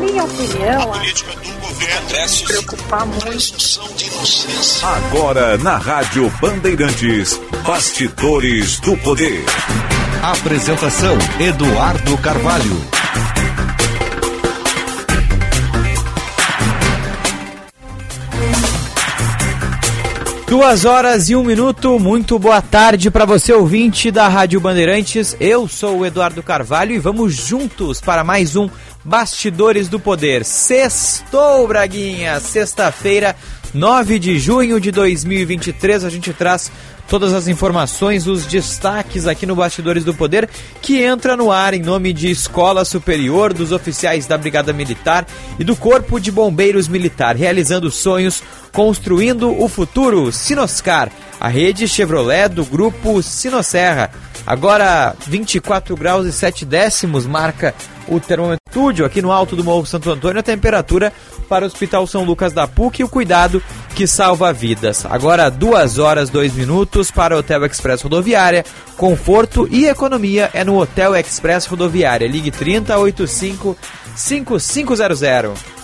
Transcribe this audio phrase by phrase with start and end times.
[0.00, 3.80] minha opinião, a política do governo se preocupar muito.
[4.82, 9.44] Agora na Rádio Bandeirantes, Bastidores do Poder.
[10.22, 13.00] Apresentação Eduardo Carvalho.
[20.50, 25.36] Duas horas e um minuto, muito boa tarde para você ouvinte da Rádio Bandeirantes.
[25.38, 28.68] Eu sou o Eduardo Carvalho e vamos juntos para mais um
[29.04, 30.44] Bastidores do Poder.
[30.44, 33.34] Sextou, Braguinha, sexta-feira,
[33.72, 36.04] 9 de junho de 2023.
[36.04, 36.70] A gente traz
[37.08, 40.48] todas as informações, os destaques aqui no Bastidores do Poder,
[40.80, 45.26] que entra no ar em nome de Escola Superior, dos oficiais da Brigada Militar
[45.58, 50.30] e do Corpo de Bombeiros Militar, realizando sonhos, construindo o futuro.
[50.30, 54.10] Sinoscar, a rede Chevrolet do grupo Sinosserra.
[54.46, 57.74] Agora 24 graus e 7 décimos marca
[58.10, 58.60] o termômetro
[59.06, 61.12] aqui no alto do Morro Santo Antônio, a temperatura
[61.48, 63.62] para o Hospital São Lucas da PUC e o cuidado
[63.94, 65.06] que salva vidas.
[65.06, 68.64] Agora, 2 horas 2 minutos para o Hotel Express Rodoviária.
[68.96, 72.28] Conforto e economia é no Hotel Express Rodoviária.
[72.28, 73.76] Ligue 3085
[74.14, 75.80] 5500.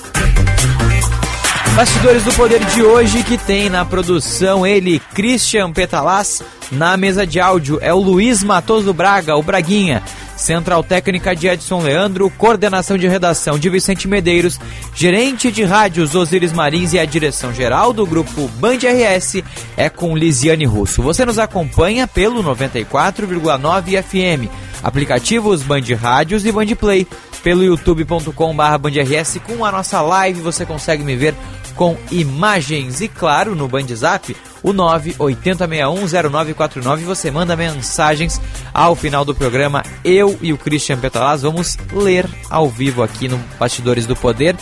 [1.75, 7.39] Bastidores do Poder de hoje que tem na produção ele, Christian Petalaz, na mesa de
[7.39, 10.03] áudio é o Luiz Matoso Braga, o Braguinha.
[10.37, 14.61] Central Técnica de Edson Leandro, coordenação de redação de Vicente Medeiros,
[14.95, 19.43] gerente de rádios Osiris Marins e a direção geral do grupo Band RS
[19.77, 21.03] é com Lisiane Russo.
[21.03, 24.51] Você nos acompanha pelo 94,9 FM,
[24.83, 27.06] aplicativos Band Rádios e Band Play,
[27.43, 31.34] pelo youtube.com/bandrs com a nossa live você consegue me ver
[31.77, 34.34] com imagens e claro no Band Zap
[34.67, 37.05] o 980610949.
[37.05, 38.41] Você manda mensagens
[38.75, 39.84] ao final do programa.
[40.05, 44.56] Eu e o Christian Petalaz vamos ler ao vivo aqui no Bastidores do Poder.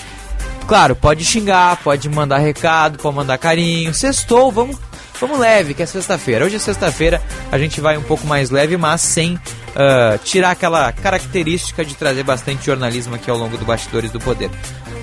[0.69, 3.95] Claro, pode xingar, pode mandar recado, pode mandar carinho.
[3.95, 4.77] Sextou, vamos,
[5.19, 6.45] vamos leve, que é sexta-feira.
[6.45, 10.93] Hoje é sexta-feira, a gente vai um pouco mais leve, mas sem uh, tirar aquela
[10.93, 14.51] característica de trazer bastante jornalismo aqui ao longo do Bastidores do Poder.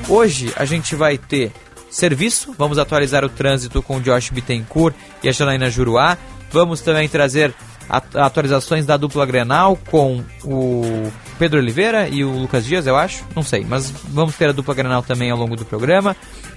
[0.07, 1.51] Hoje a gente vai ter
[1.91, 2.55] serviço.
[2.57, 6.17] Vamos atualizar o trânsito com o Josh Bittencourt e a Janaína Juruá.
[6.51, 7.53] Vamos também trazer
[8.15, 13.25] atualizações da dupla Grenal com o Pedro Oliveira e o Lucas Dias, eu acho.
[13.35, 16.15] Não sei, mas vamos ter a dupla Grenal também ao longo do programa.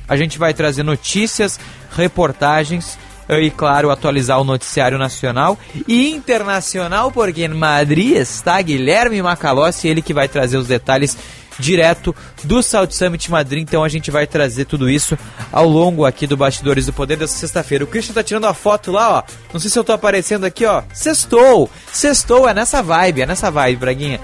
[0.09, 1.59] A gente vai trazer notícias,
[1.91, 5.59] reportagens eh, e, claro, atualizar o noticiário nacional
[5.89, 11.17] e internacional, porque em Madrid está Guilherme Macalossi, ele que vai trazer os detalhes
[11.59, 13.63] direto do South Summit Madrid.
[13.63, 15.19] Então a gente vai trazer tudo isso
[15.53, 17.85] ao longo aqui do Bastidores do Poder dessa sexta-feira.
[17.85, 19.23] O Christian tá tirando a foto lá, ó.
[19.53, 20.83] Não sei se eu tô aparecendo aqui, ó.
[20.93, 21.71] Sextou!
[21.93, 24.21] Sextou, é nessa vibe, é nessa vibe, Braguinha.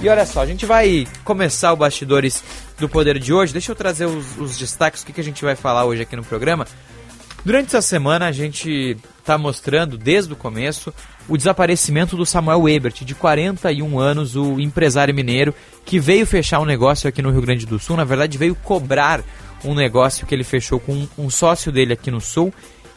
[0.00, 2.42] E olha só, a gente vai começar o Bastidores
[2.78, 3.52] do Poder de hoje.
[3.52, 6.16] Deixa eu trazer os, os destaques, o que, que a gente vai falar hoje aqui
[6.16, 6.66] no programa.
[7.44, 10.94] Durante essa semana a gente está mostrando desde o começo
[11.28, 16.64] o desaparecimento do Samuel Ebert, de 41 anos, o empresário mineiro que veio fechar um
[16.64, 17.96] negócio aqui no Rio Grande do Sul.
[17.98, 19.22] Na verdade, veio cobrar
[19.62, 22.52] um negócio que ele fechou com um sócio dele aqui no Sul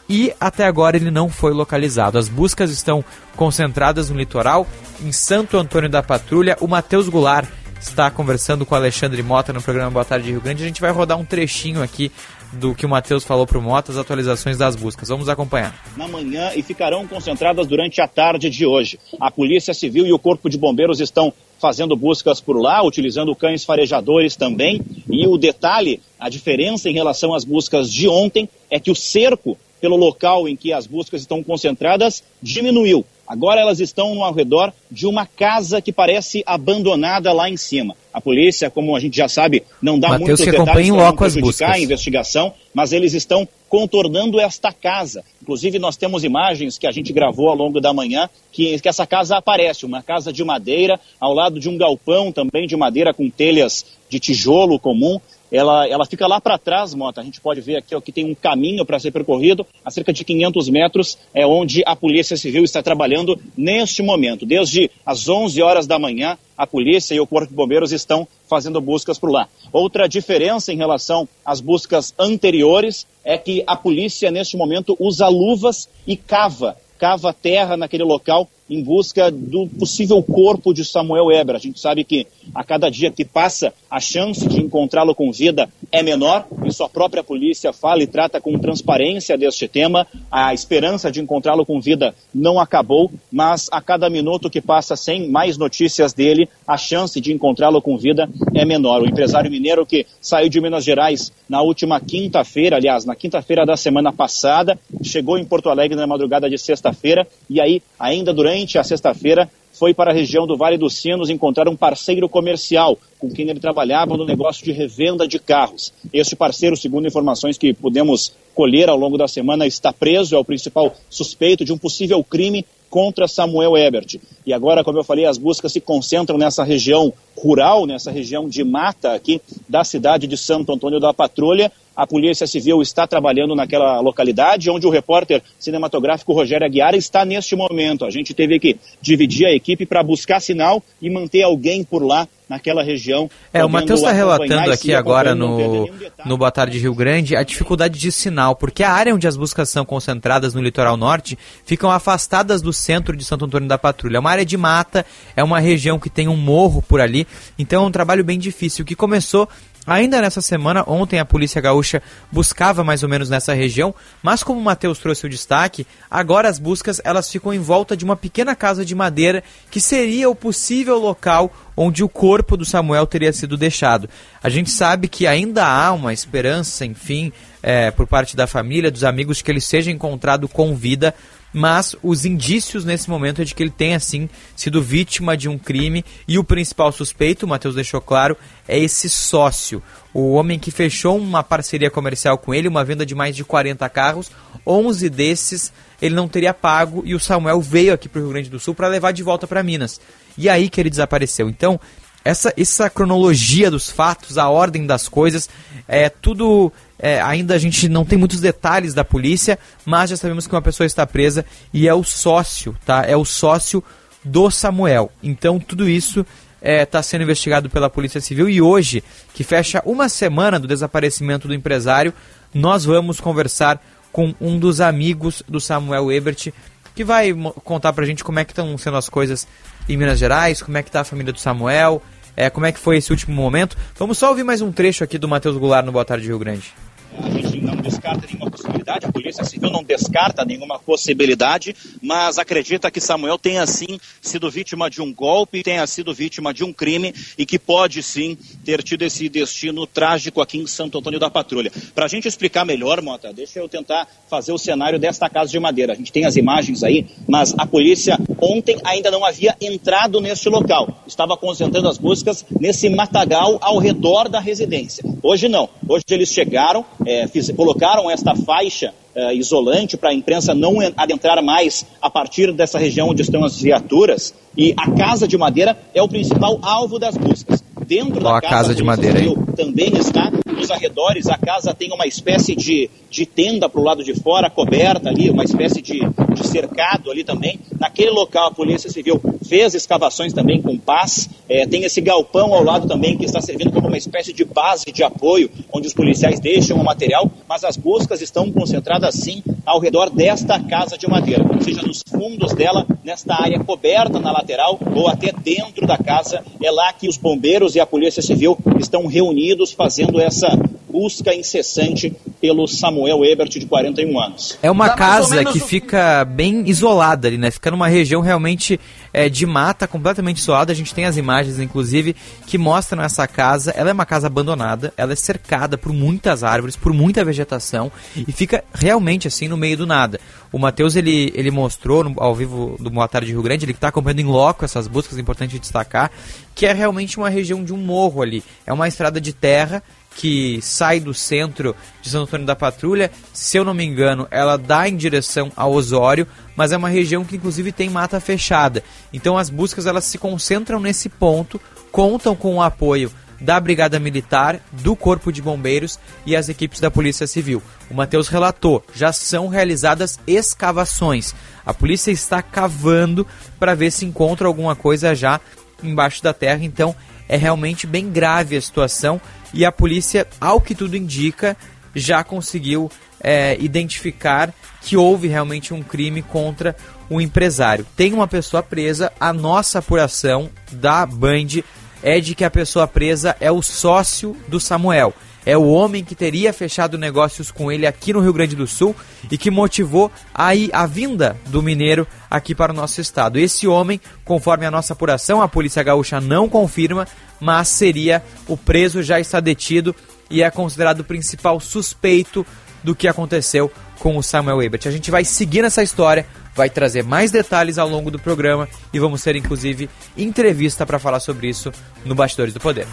[0.08, 2.16] e até agora ele não foi localizado.
[2.16, 3.04] As buscas estão
[3.36, 4.66] concentradas no litoral,
[5.02, 6.56] em Santo Antônio da Patrulha.
[6.60, 7.48] O Matheus Goulart
[7.80, 10.62] está conversando com o Alexandre Mota no programa Boa Tarde Rio Grande.
[10.62, 12.10] A gente vai rodar um trechinho aqui
[12.52, 15.08] do que o Matheus falou para o Mota, as atualizações das buscas.
[15.08, 15.74] Vamos acompanhar.
[15.96, 18.98] Na manhã e ficarão concentradas durante a tarde de hoje.
[19.20, 23.64] A Polícia Civil e o Corpo de Bombeiros estão fazendo buscas por lá, utilizando cães
[23.64, 24.80] farejadores também.
[25.10, 29.56] E o detalhe, a diferença em relação às buscas de ontem é que o cerco
[29.80, 33.04] pelo local em que as buscas estão concentradas diminuiu.
[33.28, 37.94] Agora elas estão ao redor de uma casa que parece abandonada lá em cima.
[38.12, 41.74] A polícia, como a gente já sabe, não dá Mateus muitos detalhes para não prejudicar
[41.74, 45.22] a investigação, mas eles estão contornando esta casa.
[45.42, 49.06] Inclusive, nós temos imagens que a gente gravou ao longo da manhã, que, que essa
[49.06, 53.28] casa aparece, uma casa de madeira, ao lado de um galpão também de madeira com
[53.28, 57.20] telhas de tijolo comum ela, ela fica lá para trás, Mota.
[57.20, 60.12] A gente pode ver aqui ó, que tem um caminho para ser percorrido, a cerca
[60.12, 64.44] de 500 metros, é onde a Polícia Civil está trabalhando neste momento.
[64.44, 68.80] Desde as 11 horas da manhã, a polícia e o Corpo de Bombeiros estão fazendo
[68.80, 69.48] buscas por lá.
[69.72, 75.88] Outra diferença em relação às buscas anteriores é que a polícia, neste momento, usa luvas
[76.06, 81.56] e cava cava terra naquele local em busca do possível corpo de Samuel Eber.
[81.56, 85.68] A gente sabe que a cada dia que passa, a chance de encontrá-lo com vida
[85.90, 86.46] é menor.
[86.66, 90.06] Isso a própria polícia fala e trata com transparência deste tema.
[90.30, 95.28] a esperança de encontrá-lo com vida não acabou, mas a cada minuto que passa sem
[95.28, 99.02] mais notícias dele, a chance de encontrá-lo com vida é menor.
[99.02, 103.76] O empresário mineiro que saiu de Minas Gerais na última quinta-feira, aliás, na quinta-feira da
[103.76, 108.84] semana passada, chegou em Porto Alegre na madrugada de sexta-feira e aí, ainda durante a
[108.84, 113.48] sexta-feira, foi para a região do Vale dos Sinos encontrar um parceiro comercial com quem
[113.48, 115.92] ele trabalhava no negócio de revenda de carros.
[116.12, 120.44] Este parceiro, segundo informações que pudemos colher ao longo da semana, está preso, é o
[120.44, 124.18] principal suspeito de um possível crime contra Samuel Ebert.
[124.46, 128.64] E agora, como eu falei, as buscas se concentram nessa região rural, nessa região de
[128.64, 131.70] mata aqui da cidade de Santo Antônio da Patrulha.
[131.94, 137.56] A Polícia Civil está trabalhando naquela localidade, onde o repórter cinematográfico Rogério Aguiar está neste
[137.56, 138.04] momento.
[138.04, 142.26] A gente teve que dividir a equipe para buscar sinal e manter alguém por lá
[142.48, 143.30] naquela região.
[143.52, 145.88] É, o Matheus está relatando aqui agora no,
[146.24, 149.68] no Boa Tarde Rio Grande a dificuldade de sinal, porque a área onde as buscas
[149.68, 154.16] são concentradas no litoral norte ficam afastadas do centro de Santo Antônio da Patrulha.
[154.16, 155.04] É uma área de mata,
[155.36, 157.26] é uma região que tem um morro por ali,
[157.58, 159.48] então é um trabalho bem difícil, que começou
[159.88, 164.60] Ainda nessa semana, ontem a Polícia Gaúcha buscava mais ou menos nessa região, mas como
[164.60, 168.54] o Matheus trouxe o destaque, agora as buscas elas ficam em volta de uma pequena
[168.54, 173.56] casa de madeira que seria o possível local onde o corpo do Samuel teria sido
[173.56, 174.10] deixado.
[174.42, 177.32] A gente sabe que ainda há uma esperança, enfim,
[177.62, 181.14] é, por parte da família, dos amigos, que ele seja encontrado com vida,
[181.58, 185.58] mas os indícios nesse momento é de que ele tenha sim sido vítima de um
[185.58, 189.82] crime e o principal suspeito, o Matheus deixou claro, é esse sócio,
[190.14, 193.88] o homem que fechou uma parceria comercial com ele, uma venda de mais de 40
[193.88, 194.30] carros,
[194.64, 198.50] 11 desses ele não teria pago e o Samuel veio aqui para o Rio Grande
[198.50, 200.00] do Sul para levar de volta para Minas.
[200.36, 201.48] E aí que ele desapareceu.
[201.48, 201.80] Então,
[202.28, 205.48] essa, essa cronologia dos fatos, a ordem das coisas,
[205.88, 210.46] é tudo é, ainda a gente não tem muitos detalhes da polícia, mas já sabemos
[210.46, 211.42] que uma pessoa está presa
[211.72, 213.02] e é o sócio, tá?
[213.06, 213.82] É o sócio
[214.22, 215.10] do Samuel.
[215.22, 219.02] Então tudo isso está é, tá sendo investigado pela Polícia Civil e hoje,
[219.32, 222.12] que fecha uma semana do desaparecimento do empresário,
[222.52, 223.82] nós vamos conversar
[224.12, 226.52] com um dos amigos do Samuel Ebert,
[226.94, 227.32] que vai
[227.64, 229.48] contar pra gente como é que estão sendo as coisas
[229.88, 232.02] em Minas Gerais, como é que tá a família do Samuel,
[232.38, 233.76] é, como é que foi esse último momento.
[233.98, 236.72] Vamos só ouvir mais um trecho aqui do Matheus Goulart no Boa Tarde Rio Grande.
[237.20, 242.90] A gente não descarta nenhuma possibilidade, a Polícia Civil não descarta nenhuma possibilidade, mas acredita
[242.90, 247.14] que Samuel tenha sim sido vítima de um golpe, tenha sido vítima de um crime
[247.36, 251.70] e que pode sim ter tido esse destino trágico aqui em Santo Antônio da Patrulha.
[251.94, 255.58] Para a gente explicar melhor, Mota, deixa eu tentar fazer o cenário desta casa de
[255.60, 255.92] madeira.
[255.92, 260.48] A gente tem as imagens aí, mas a polícia ontem ainda não havia entrado neste
[260.48, 261.02] local.
[261.06, 265.04] Estava concentrando as buscas nesse matagal ao redor da residência.
[265.22, 265.68] Hoje não.
[265.88, 271.42] Hoje eles chegaram, é, fiz, colocaram esta faixa é, isolante para a imprensa não adentrar
[271.44, 274.32] mais a partir dessa região onde estão as viaturas.
[274.56, 277.62] E a casa de madeira é o principal alvo das buscas.
[277.88, 279.18] Dentro da casa, casa de madeira
[279.56, 281.26] também está nos arredores.
[281.26, 285.30] A casa tem uma espécie de, de tenda para o lado de fora, coberta ali,
[285.30, 286.00] uma espécie de,
[286.34, 287.58] de cercado ali também.
[287.80, 291.30] Naquele local, a Polícia Civil fez escavações também com paz.
[291.48, 294.92] É, tem esse galpão ao lado também que está servindo como uma espécie de base
[294.92, 299.80] de apoio, onde os policiais deixam o material, mas as buscas estão concentradas sim ao
[299.80, 304.78] redor desta casa de madeira, ou seja, nos fundos dela, nesta área coberta na lateral
[304.94, 306.44] ou até dentro da casa.
[306.62, 310.48] É lá que os bombeiros e a Polícia Civil estão reunidos fazendo essa
[310.90, 314.58] busca incessante pelo Samuel Ebert, de 41 anos.
[314.60, 317.52] É uma casa que fica bem isolada ali, né?
[317.52, 318.80] Fica numa região realmente
[319.18, 320.70] é, de mata, completamente isolada.
[320.70, 322.14] A gente tem as imagens, inclusive,
[322.46, 323.72] que mostram essa casa.
[323.72, 328.30] Ela é uma casa abandonada, ela é cercada por muitas árvores, por muita vegetação e
[328.30, 330.20] fica realmente assim no meio do nada.
[330.52, 333.88] O Matheus, ele, ele mostrou no, ao vivo do Boa Tarde Rio Grande, ele está
[333.88, 336.12] acompanhando em loco essas buscas, é importante destacar,
[336.54, 338.44] que é realmente uma região de um morro ali.
[338.64, 339.82] É uma estrada de terra
[340.16, 344.56] que sai do centro de Santo Antônio da Patrulha, se eu não me engano, ela
[344.56, 348.82] dá em direção a Osório, mas é uma região que inclusive tem mata fechada.
[349.12, 351.60] Então as buscas elas se concentram nesse ponto,
[351.92, 356.90] contam com o apoio da Brigada Militar, do Corpo de Bombeiros e as equipes da
[356.90, 357.62] Polícia Civil.
[357.88, 361.34] O Matheus relatou, já são realizadas escavações.
[361.64, 363.26] A polícia está cavando
[363.58, 365.40] para ver se encontra alguma coisa já
[365.82, 366.94] embaixo da terra, então
[367.28, 369.20] é realmente bem grave a situação
[369.52, 371.56] e a polícia, ao que tudo indica,
[371.94, 372.90] já conseguiu
[373.20, 376.76] é, identificar que houve realmente um crime contra
[377.10, 377.86] o empresário.
[377.96, 381.62] Tem uma pessoa presa, a nossa apuração da Band
[382.02, 385.12] é de que a pessoa presa é o sócio do Samuel.
[385.48, 388.94] É o homem que teria fechado negócios com ele aqui no Rio Grande do Sul
[389.30, 393.38] e que motivou a, a vinda do mineiro aqui para o nosso estado.
[393.38, 397.08] Esse homem, conforme a nossa apuração, a Polícia Gaúcha não confirma,
[397.40, 399.96] mas seria o preso, já está detido
[400.28, 402.44] e é considerado o principal suspeito
[402.84, 404.86] do que aconteceu com o Samuel Ebert.
[404.86, 408.98] A gente vai seguir nessa história, vai trazer mais detalhes ao longo do programa e
[408.98, 411.72] vamos ter inclusive entrevista para falar sobre isso
[412.04, 412.86] no Bastidores do Poder.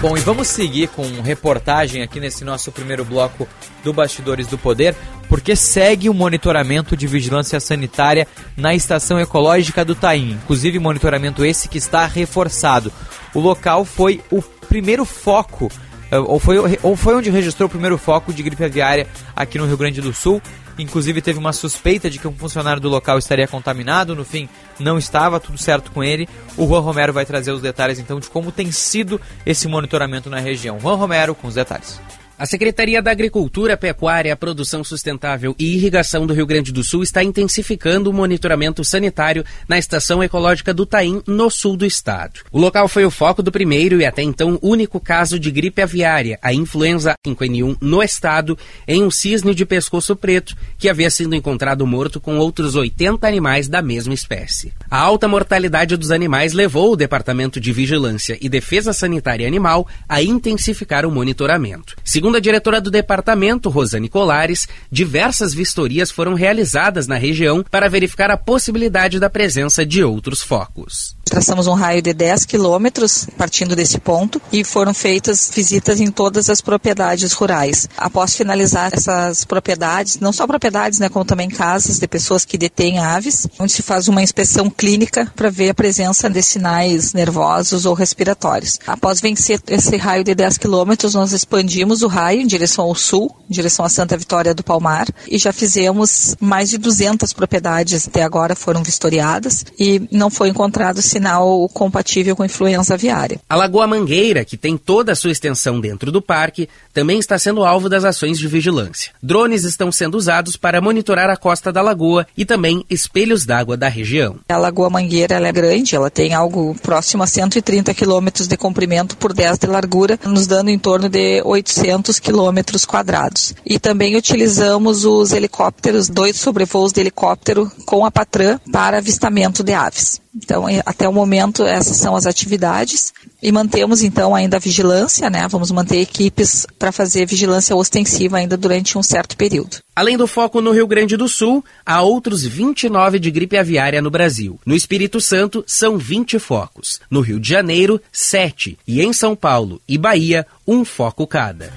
[0.00, 3.48] Bom, e vamos seguir com reportagem aqui nesse nosso primeiro bloco
[3.82, 4.94] do Bastidores do Poder,
[5.28, 8.24] porque segue o monitoramento de vigilância sanitária
[8.56, 10.38] na estação ecológica do Taim.
[10.44, 12.92] Inclusive, monitoramento esse que está reforçado.
[13.34, 15.68] O local foi o primeiro foco,
[16.12, 19.66] eh, ou foi, ou foi onde registrou o primeiro foco de gripe aviária aqui no
[19.66, 20.40] Rio Grande do Sul.
[20.78, 24.96] Inclusive teve uma suspeita de que um funcionário do local estaria contaminado, no fim não
[24.96, 26.28] estava, tudo certo com ele.
[26.56, 30.38] O Juan Romero vai trazer os detalhes então de como tem sido esse monitoramento na
[30.38, 30.78] região.
[30.80, 32.00] Juan Romero com os detalhes.
[32.38, 37.20] A Secretaria da Agricultura, Pecuária, Produção Sustentável e Irrigação do Rio Grande do Sul está
[37.20, 42.42] intensificando o monitoramento sanitário na Estação Ecológica do Taim, no sul do estado.
[42.52, 46.38] O local foi o foco do primeiro e até então único caso de gripe aviária,
[46.40, 51.84] a influenza 5N1, no estado, em um cisne de pescoço preto, que havia sido encontrado
[51.88, 54.72] morto com outros 80 animais da mesma espécie.
[54.88, 60.22] A alta mortalidade dos animais levou o Departamento de Vigilância e Defesa Sanitária Animal a
[60.22, 61.96] intensificar o monitoramento.
[62.04, 67.88] Segundo Segundo a diretora do departamento, Rosane Colares, diversas vistorias foram realizadas na região para
[67.88, 71.16] verificar a possibilidade da presença de outros focos.
[71.28, 76.50] Traçamos um raio de 10 quilômetros partindo desse ponto e foram feitas visitas em todas
[76.50, 77.88] as propriedades rurais.
[77.96, 82.98] Após finalizar essas propriedades, não só propriedades, né, como também casas de pessoas que detêm
[82.98, 87.94] aves, onde se faz uma inspeção clínica para ver a presença de sinais nervosos ou
[87.94, 88.78] respiratórios.
[88.86, 93.34] Após vencer esse raio de 10 quilômetros, nós expandimos o raio em direção ao sul,
[93.48, 98.22] em direção a Santa Vitória do Palmar, e já fizemos mais de 200 propriedades até
[98.22, 103.40] agora foram vistoriadas e não foi encontrado sinal compatível com influenza aviária.
[103.48, 107.64] A Lagoa Mangueira, que tem toda a sua extensão dentro do parque, também está sendo
[107.64, 109.12] alvo das ações de vigilância.
[109.22, 113.88] Drones estão sendo usados para monitorar a costa da lagoa e também espelhos d'água da
[113.88, 114.36] região.
[114.48, 119.32] A Lagoa Mangueira é grande, ela tem algo próximo a 130 quilômetros de comprimento por
[119.32, 123.54] 10 de largura, nos dando em torno de 800 200 quilômetros quadrados.
[123.64, 129.72] E também utilizamos os helicópteros, dois sobrevoos de helicóptero com a Patran para avistamento de
[129.72, 130.20] aves.
[130.34, 133.12] Então, é, até o momento, essas são as atividades.
[133.42, 135.46] E mantemos, então, ainda a vigilância, né?
[135.48, 139.78] Vamos manter equipes para fazer vigilância ostensiva ainda durante um certo período.
[139.94, 144.10] Além do foco no Rio Grande do Sul, há outros 29 de gripe aviária no
[144.10, 144.58] Brasil.
[144.64, 147.00] No Espírito Santo, são 20 focos.
[147.10, 148.78] No Rio de Janeiro, 7.
[148.86, 151.72] E em São Paulo e Bahia, um foco cada.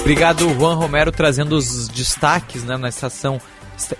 [0.00, 3.40] Obrigado, Juan Romero, trazendo os destaques né, na estação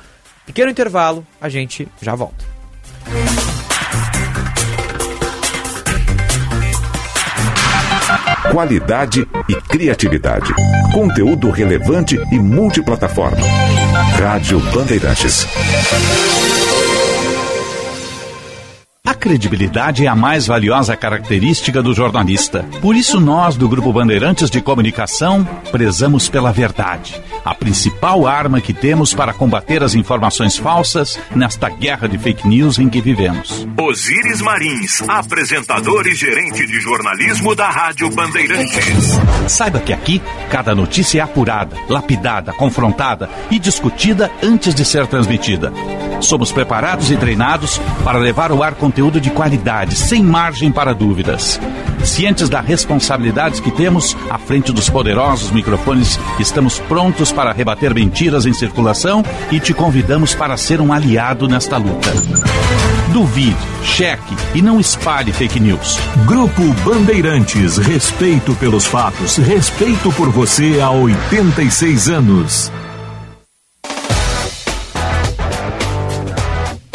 [0.45, 2.43] Pequeno intervalo, a gente já volta.
[8.51, 10.53] Qualidade e criatividade.
[10.93, 13.37] Conteúdo relevante e multiplataforma.
[14.23, 15.45] Rádio Bandeirantes.
[19.23, 22.67] Credibilidade é a mais valiosa característica do jornalista.
[22.81, 28.73] Por isso, nós, do Grupo Bandeirantes de Comunicação, prezamos pela verdade, a principal arma que
[28.73, 33.65] temos para combater as informações falsas nesta guerra de fake news em que vivemos.
[33.79, 39.17] Osíris Marins, apresentador e gerente de jornalismo da Rádio Bandeirantes.
[39.47, 45.71] Saiba que aqui, cada notícia é apurada, lapidada, confrontada e discutida antes de ser transmitida.
[46.19, 51.59] Somos preparados e treinados para levar ao ar conteúdo de qualidade, sem margem para dúvidas.
[52.03, 58.45] Cientes da responsabilidade que temos à frente dos poderosos microfones, estamos prontos para rebater mentiras
[58.45, 62.11] em circulação e te convidamos para ser um aliado nesta luta.
[63.13, 65.99] Duvide, cheque e não espalhe fake news.
[66.25, 72.71] Grupo Bandeirantes, respeito pelos fatos, respeito por você há 86 anos.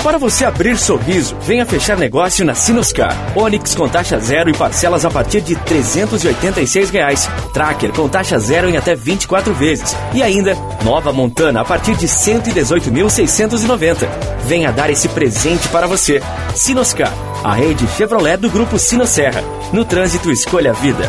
[0.03, 3.15] Para você abrir sorriso, venha fechar negócio na Sinoscar.
[3.37, 7.29] Onix com taxa zero e parcelas a partir de 386 reais.
[7.53, 9.95] Tracker com taxa zero em até 24 vezes.
[10.15, 14.09] E ainda, nova Montana a partir de R$ 118.690.
[14.47, 16.23] Venha dar esse presente para você.
[16.55, 17.13] Sinoscar,
[17.43, 19.43] a rede Chevrolet do grupo Sinosserra.
[19.73, 21.05] No trânsito, escolha a vida.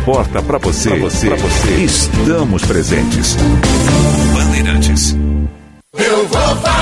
[0.00, 3.36] Importa para você, você, pra você, estamos presentes.
[4.32, 5.14] Bandeirantes.
[5.94, 6.79] Eu vou fazer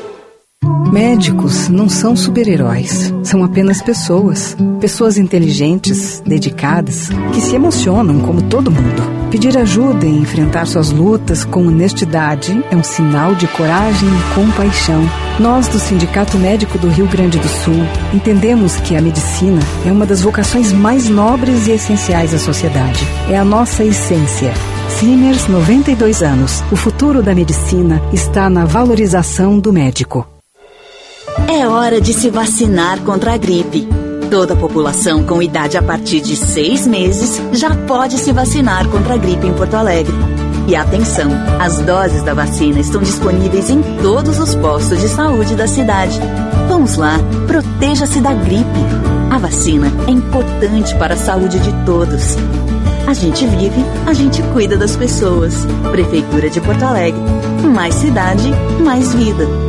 [0.91, 4.57] Médicos não são super-heróis, são apenas pessoas.
[4.79, 9.19] Pessoas inteligentes, dedicadas, que se emocionam como todo mundo.
[9.29, 15.01] Pedir ajuda e enfrentar suas lutas com honestidade é um sinal de coragem e compaixão.
[15.39, 20.07] Nós, do Sindicato Médico do Rio Grande do Sul, entendemos que a medicina é uma
[20.07, 23.05] das vocações mais nobres e essenciais da sociedade.
[23.29, 24.51] É a nossa essência.
[24.99, 26.63] Simers, 92 anos.
[26.71, 30.38] O futuro da medicina está na valorização do médico.
[31.51, 33.89] É hora de se vacinar contra a gripe.
[34.29, 39.15] Toda a população com idade a partir de seis meses já pode se vacinar contra
[39.15, 40.13] a gripe em Porto Alegre.
[40.67, 45.67] E atenção, as doses da vacina estão disponíveis em todos os postos de saúde da
[45.67, 46.19] cidade.
[46.67, 48.79] Vamos lá, proteja-se da gripe.
[49.31, 52.35] A vacina é importante para a saúde de todos.
[53.07, 55.65] A gente vive, a gente cuida das pessoas.
[55.89, 57.19] Prefeitura de Porto Alegre.
[57.73, 58.51] Mais cidade,
[58.83, 59.68] mais vida.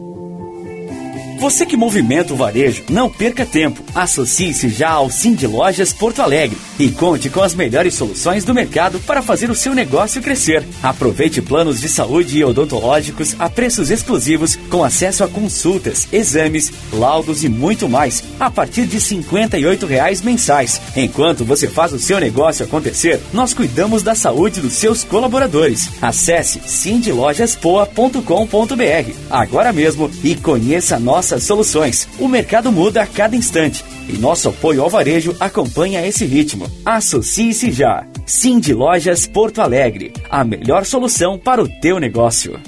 [1.41, 3.81] Você que movimenta o varejo, não perca tempo.
[3.95, 8.99] Associe-se já ao Cindy Lojas Porto Alegre e conte com as melhores soluções do mercado
[8.99, 10.63] para fazer o seu negócio crescer.
[10.83, 17.43] Aproveite planos de saúde e odontológicos a preços exclusivos com acesso a consultas, exames, laudos
[17.43, 20.79] e muito mais a partir de 58 reais mensais.
[20.95, 25.89] Enquanto você faz o seu negócio acontecer, nós cuidamos da saúde dos seus colaboradores.
[25.99, 32.07] Acesse cindylojaspoa.com.br agora mesmo e conheça a nossa soluções.
[32.19, 36.69] O mercado muda a cada instante e nosso apoio ao varejo acompanha esse ritmo.
[36.85, 38.05] Associe-se já.
[38.25, 42.59] Cindy Lojas Porto Alegre, a melhor solução para o teu negócio.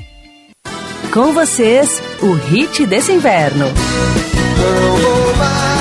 [1.11, 3.65] Com vocês, o hit desse inverno.
[3.65, 5.72] Não vou mais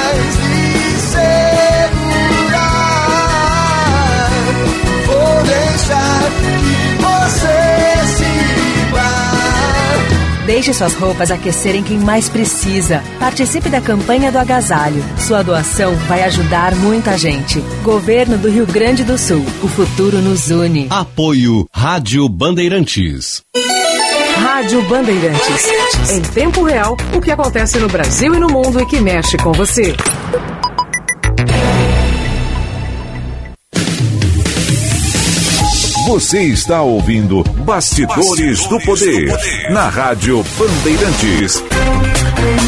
[10.62, 13.02] Deixe suas roupas aquecerem quem mais precisa.
[13.18, 15.02] Participe da campanha do agasalho.
[15.18, 17.58] Sua doação vai ajudar muita gente.
[17.82, 19.44] Governo do Rio Grande do Sul.
[19.60, 20.86] O futuro nos une.
[20.88, 23.42] Apoio Rádio Bandeirantes.
[24.36, 26.12] Rádio Bandeirantes.
[26.12, 29.50] Em tempo real, o que acontece no Brasil e no mundo e que mexe com
[29.50, 29.96] você.
[36.12, 41.64] Você está ouvindo Bastidores, Bastidores do, poder, do Poder na Rádio Bandeirantes.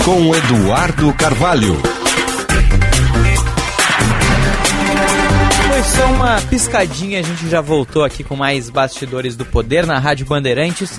[0.03, 1.77] Com Eduardo Carvalho.
[5.69, 9.99] Foi só uma piscadinha, a gente já voltou aqui com mais Bastidores do Poder na
[9.99, 10.99] Rádio Bandeirantes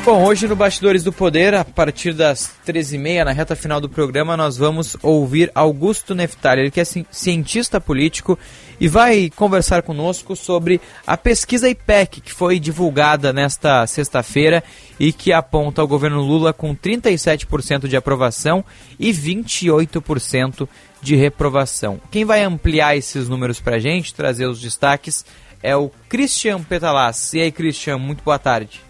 [0.05, 4.37] Bom, hoje no Bastidores do Poder, a partir das 13h30, na reta final do programa,
[4.37, 8.37] nós vamos ouvir Augusto Neftali, ele que é cientista político
[8.83, 14.61] e vai conversar conosco sobre a pesquisa IPEC, que foi divulgada nesta sexta-feira
[14.99, 18.65] e que aponta o governo Lula com 37% de aprovação
[18.99, 20.69] e 28%
[21.01, 22.01] de reprovação.
[22.11, 25.25] Quem vai ampliar esses números para a gente, trazer os destaques,
[25.63, 27.35] é o Christian Petalas.
[27.35, 28.81] E aí, Christian, muito boa tarde.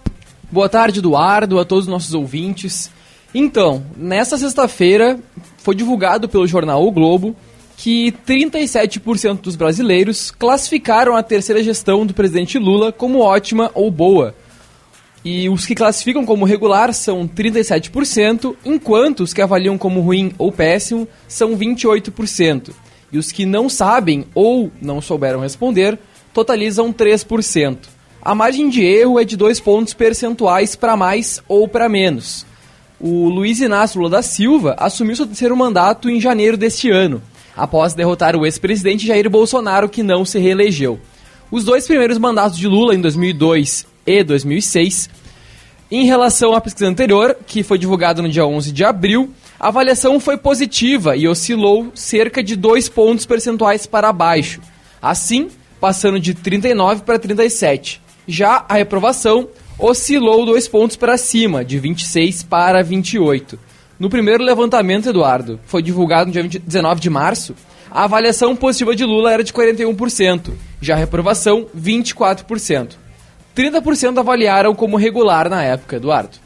[0.51, 2.91] Boa tarde, Eduardo, a todos os nossos ouvintes.
[3.35, 5.21] Então, nesta sexta-feira
[5.59, 7.37] foi divulgado pelo jornal O Globo
[7.83, 14.37] que 37% dos brasileiros classificaram a terceira gestão do presidente Lula como ótima ou boa.
[15.25, 20.53] E os que classificam como regular são 37%, enquanto os que avaliam como ruim ou
[20.53, 22.71] péssimo são 28%.
[23.11, 25.99] E os que não sabem ou não souberam responder
[26.33, 27.79] totalizam 3%.
[28.23, 32.47] A margem de erro é de 2 pontos percentuais para mais ou para menos.
[33.01, 37.21] O Luiz Inácio Lula da Silva assumiu seu terceiro mandato em janeiro deste ano,
[37.57, 41.01] após derrotar o ex-presidente Jair Bolsonaro, que não se reelegeu.
[41.51, 45.11] Os dois primeiros mandatos de Lula, em 2002 e 2006,
[45.91, 50.19] em relação à pesquisa anterior, que foi divulgada no dia 11 de abril, a avaliação
[50.19, 54.61] foi positiva e oscilou cerca de 2 pontos percentuais para baixo,
[55.01, 55.51] assim
[55.83, 58.01] passando de 39 para 37.
[58.27, 63.59] Já a reprovação oscilou dois pontos para cima, de 26 para 28.
[64.03, 67.55] No primeiro levantamento, Eduardo, foi divulgado no dia 19 de março,
[67.89, 72.97] a avaliação positiva de Lula era de 41%, já a reprovação, 24%.
[73.55, 76.37] 30% avaliaram como regular na época, Eduardo.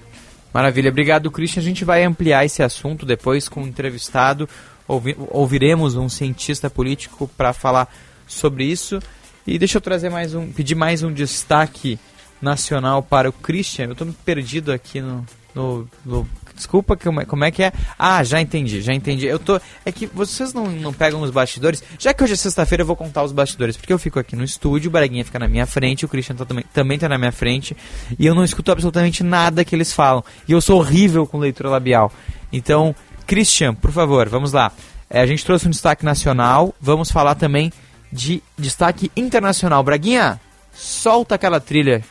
[0.53, 1.63] Maravilha, obrigado, Christian.
[1.63, 4.47] A gente vai ampliar esse assunto depois com um entrevistado.
[4.87, 7.89] Ouvi ouviremos um cientista político para falar
[8.27, 9.01] sobre isso.
[9.47, 11.99] E deixa eu trazer mais um, pedir mais um destaque
[12.39, 13.87] nacional para o Christian.
[13.87, 17.73] Eu estou perdido aqui no, no, no Desculpa, como é, como é que é?
[17.99, 19.27] Ah, já entendi, já entendi.
[19.27, 19.61] Eu tô.
[19.85, 21.85] É que vocês não, não pegam os bastidores.
[21.99, 23.77] Já que hoje é sexta-feira, eu vou contar os bastidores.
[23.77, 26.47] Porque eu fico aqui no estúdio, o Braguinha fica na minha frente, o Christian tá,
[26.47, 27.77] também, também tá na minha frente.
[28.19, 30.25] E eu não escuto absolutamente nada que eles falam.
[30.49, 32.11] E eu sou horrível com leitura labial.
[32.51, 32.95] Então,
[33.27, 34.73] Christian, por favor, vamos lá.
[35.11, 36.75] É, a gente trouxe um destaque nacional.
[36.81, 37.71] Vamos falar também
[38.11, 39.83] de destaque internacional.
[39.83, 40.41] Braguinha,
[40.73, 42.03] solta aquela trilha.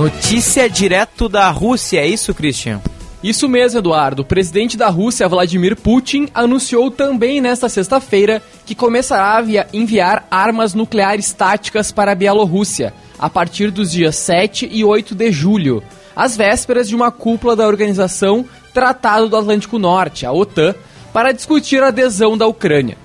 [0.00, 2.80] Notícia direto da Rússia, é isso, Christian?
[3.22, 4.22] Isso mesmo, Eduardo.
[4.22, 10.72] O presidente da Rússia, Vladimir Putin, anunciou também nesta sexta-feira que começará a enviar armas
[10.72, 15.82] nucleares táticas para a Bielorrússia a partir dos dias 7 e 8 de julho
[16.16, 20.74] às vésperas de uma cúpula da organização Tratado do Atlântico Norte, a OTAN,
[21.12, 22.96] para discutir a adesão da Ucrânia.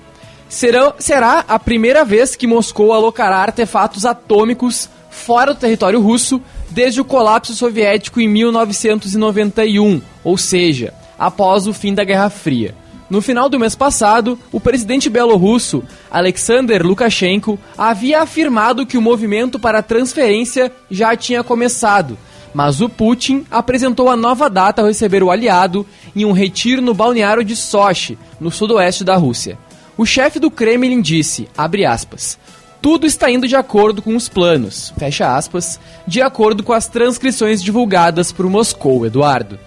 [0.48, 7.00] Será, será a primeira vez que Moscou alocará artefatos atômicos fora do território russo desde
[7.00, 12.74] o colapso soviético em 1991, ou seja, após o fim da Guerra Fria.
[13.08, 19.58] No final do mês passado, o presidente belorrusso, Alexander Lukashenko, havia afirmado que o movimento
[19.58, 22.18] para a transferência já tinha começado
[22.52, 26.94] Mas o Putin apresentou a nova data ao receber o aliado em um retiro no
[26.94, 29.58] balneário de Sochi, no sudoeste da Rússia.
[29.96, 32.38] O chefe do Kremlin disse, aspas,
[32.80, 37.62] tudo está indo de acordo com os planos, fecha aspas, de acordo com as transcrições
[37.62, 39.58] divulgadas por Moscou, Eduardo.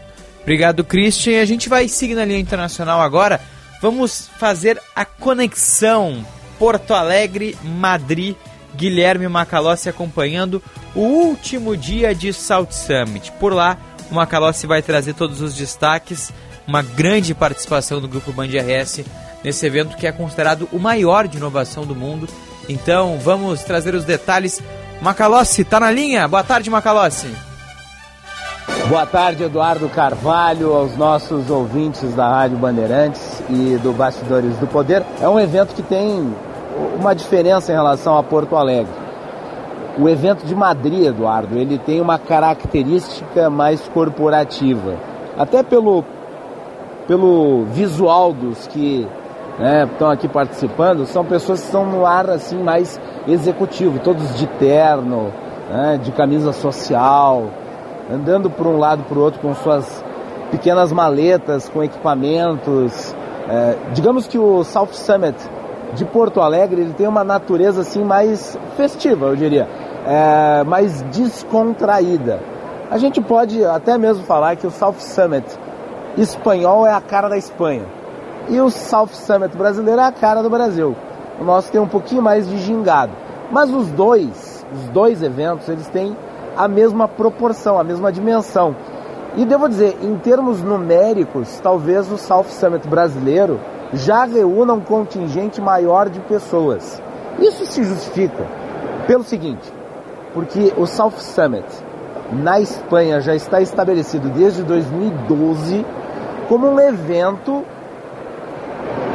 [0.41, 1.41] Obrigado, Christian.
[1.41, 3.39] A gente vai seguir na linha internacional agora.
[3.81, 6.25] Vamos fazer a conexão
[6.57, 8.35] Porto Alegre, Madrid,
[8.75, 10.61] Guilherme Macalossi acompanhando
[10.95, 13.31] o último dia de South Summit.
[13.33, 13.77] Por lá,
[14.11, 16.31] o Macalossi vai trazer todos os destaques,
[16.67, 19.01] uma grande participação do grupo Band RS
[19.43, 22.27] nesse evento que é considerado o maior de inovação do mundo.
[22.69, 24.62] Então, vamos trazer os detalhes.
[25.01, 26.27] Macalossi, tá na linha?
[26.27, 27.34] Boa tarde, Macalossi.
[28.88, 35.03] Boa tarde, Eduardo Carvalho, aos nossos ouvintes da Rádio Bandeirantes e do Bastidores do Poder.
[35.19, 36.32] É um evento que tem
[36.99, 38.93] uma diferença em relação a Porto Alegre.
[39.97, 44.95] O evento de Madrid, Eduardo, ele tem uma característica mais corporativa.
[45.38, 46.05] Até pelo,
[47.08, 49.08] pelo visual dos que
[49.59, 54.47] né, estão aqui participando, são pessoas que estão no ar assim mais executivo, todos de
[54.47, 55.33] terno,
[55.69, 57.49] né, de camisa social,
[58.11, 60.03] andando por um lado para o outro com suas
[60.49, 63.13] pequenas maletas, com equipamentos.
[63.47, 65.37] É, digamos que o South Summit
[65.93, 69.67] de Porto Alegre ele tem uma natureza assim mais festiva, eu diria,
[70.07, 72.39] é, mais descontraída.
[72.89, 75.45] A gente pode até mesmo falar que o South Summit
[76.17, 77.98] espanhol é a cara da Espanha
[78.49, 80.95] e o South Summit brasileiro é a cara do Brasil.
[81.39, 83.13] O nosso tem um pouquinho mais de gingado,
[83.51, 86.17] mas os dois, os dois eventos, eles têm
[86.57, 88.75] a mesma proporção, a mesma dimensão.
[89.35, 93.59] E devo dizer, em termos numéricos, talvez o South Summit brasileiro
[93.93, 97.01] já reúna um contingente maior de pessoas.
[97.39, 98.45] Isso se justifica
[99.07, 99.71] pelo seguinte,
[100.33, 101.65] porque o South Summit
[102.33, 105.85] na Espanha já está estabelecido desde 2012
[106.47, 107.63] como um evento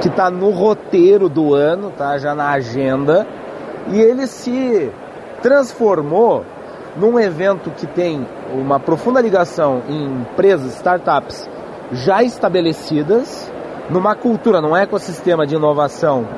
[0.04, 2.18] que está no roteiro do ano, tá?
[2.18, 3.26] Já na agenda,
[3.88, 4.92] e ele se
[5.40, 6.44] transformou
[6.94, 11.48] num evento que tem uma profunda ligação em empresas, startups
[11.90, 13.50] já estabelecidas,
[13.88, 16.28] numa cultura, num ecossistema de inovação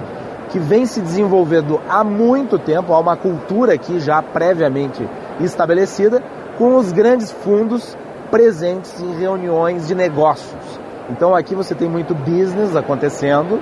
[0.51, 5.05] que vem se desenvolvendo há muito tempo, há uma cultura aqui já previamente
[5.41, 6.23] estabelecida,
[6.57, 7.99] com os grandes fundos
[8.31, 10.86] presentes em reuniões de negócios.
[11.11, 13.61] Então aqui você tem muito business acontecendo,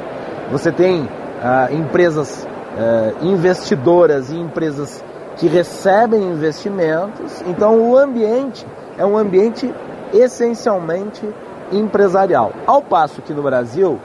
[0.50, 1.08] você tem
[1.42, 2.46] ah, empresas
[2.78, 5.04] ah, investidoras e empresas
[5.36, 7.42] que recebem investimentos.
[7.46, 9.72] Então o ambiente é um ambiente
[10.12, 11.28] essencialmente
[11.72, 12.52] empresarial.
[12.66, 13.98] Ao passo que no Brasil,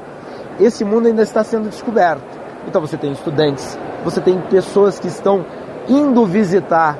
[0.59, 2.39] esse mundo ainda está sendo descoberto.
[2.67, 5.45] Então você tem estudantes, você tem pessoas que estão
[5.87, 6.97] indo visitar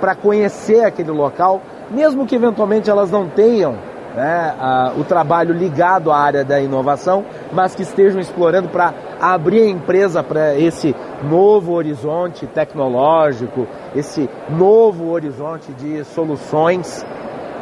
[0.00, 3.76] para conhecer aquele local, mesmo que eventualmente elas não tenham
[4.16, 9.60] né, a, o trabalho ligado à área da inovação, mas que estejam explorando para abrir
[9.60, 17.04] a empresa para esse novo horizonte tecnológico, esse novo horizonte de soluções,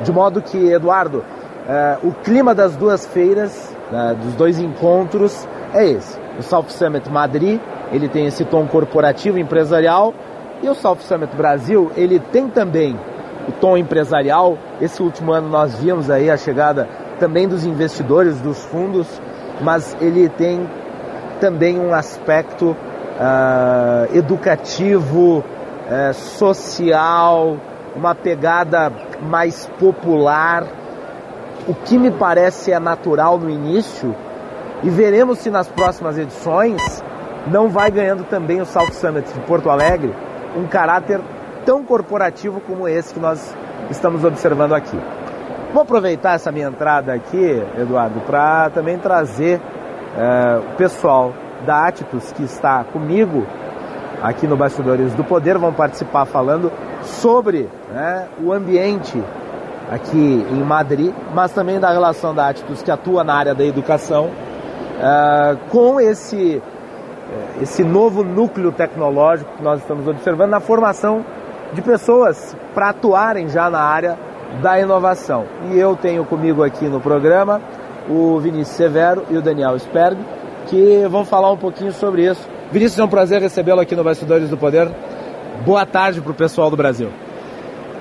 [0.03, 1.25] de modo que, Eduardo,
[1.69, 6.19] eh, o clima das duas feiras, né, dos dois encontros, é esse.
[6.39, 7.61] O South Summit Madrid,
[7.93, 10.15] ele tem esse tom corporativo, empresarial,
[10.63, 12.97] e o South Summit Brasil, ele tem também
[13.49, 14.59] o tom empresarial.
[14.81, 19.07] Esse último ano nós vimos aí a chegada também dos investidores, dos fundos,
[19.61, 20.69] mas ele tem
[21.41, 27.57] também um aspecto uh, educativo, uh, social,
[27.95, 30.65] uma pegada mais popular,
[31.67, 34.15] o que me parece é natural no início,
[34.83, 37.03] e veremos se nas próximas edições
[37.47, 40.15] não vai ganhando também o South Summit de Porto Alegre
[40.57, 41.21] um caráter
[41.65, 43.55] tão corporativo como esse que nós
[43.91, 44.99] estamos observando aqui.
[45.73, 51.33] Vou aproveitar essa minha entrada aqui, Eduardo, para também trazer uh, o pessoal
[51.67, 53.47] da Atitudes que está comigo
[54.23, 56.71] aqui no Bastidores do Poder, vão participar falando
[57.03, 59.23] sobre né, o ambiente
[59.91, 64.27] aqui em Madrid, mas também da relação da Atitudes que atua na área da educação
[64.27, 71.25] uh, com esse, eh, esse novo núcleo tecnológico que nós estamos observando na formação
[71.75, 74.17] de pessoas para atuarem já na área
[74.63, 75.45] da inovação.
[75.73, 77.61] E eu tenho comigo aqui no programa
[78.09, 80.17] o Vinícius Severo e o Daniel Sperg,
[80.67, 82.49] que vão falar um pouquinho sobre isso.
[82.71, 84.91] Vinícius, é um prazer recebê-lo aqui no Bastidores do Poder.
[85.65, 87.11] Boa tarde para o pessoal do Brasil.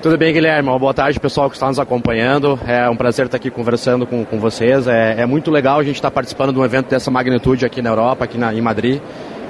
[0.02, 0.68] Tudo bem, Guilherme?
[0.78, 2.58] Boa tarde, pessoal que está nos acompanhando.
[2.66, 4.86] É um prazer estar aqui conversando com, com vocês.
[4.86, 7.88] É, é muito legal a gente estar participando de um evento dessa magnitude aqui na
[7.88, 9.00] Europa, aqui na, em Madrid.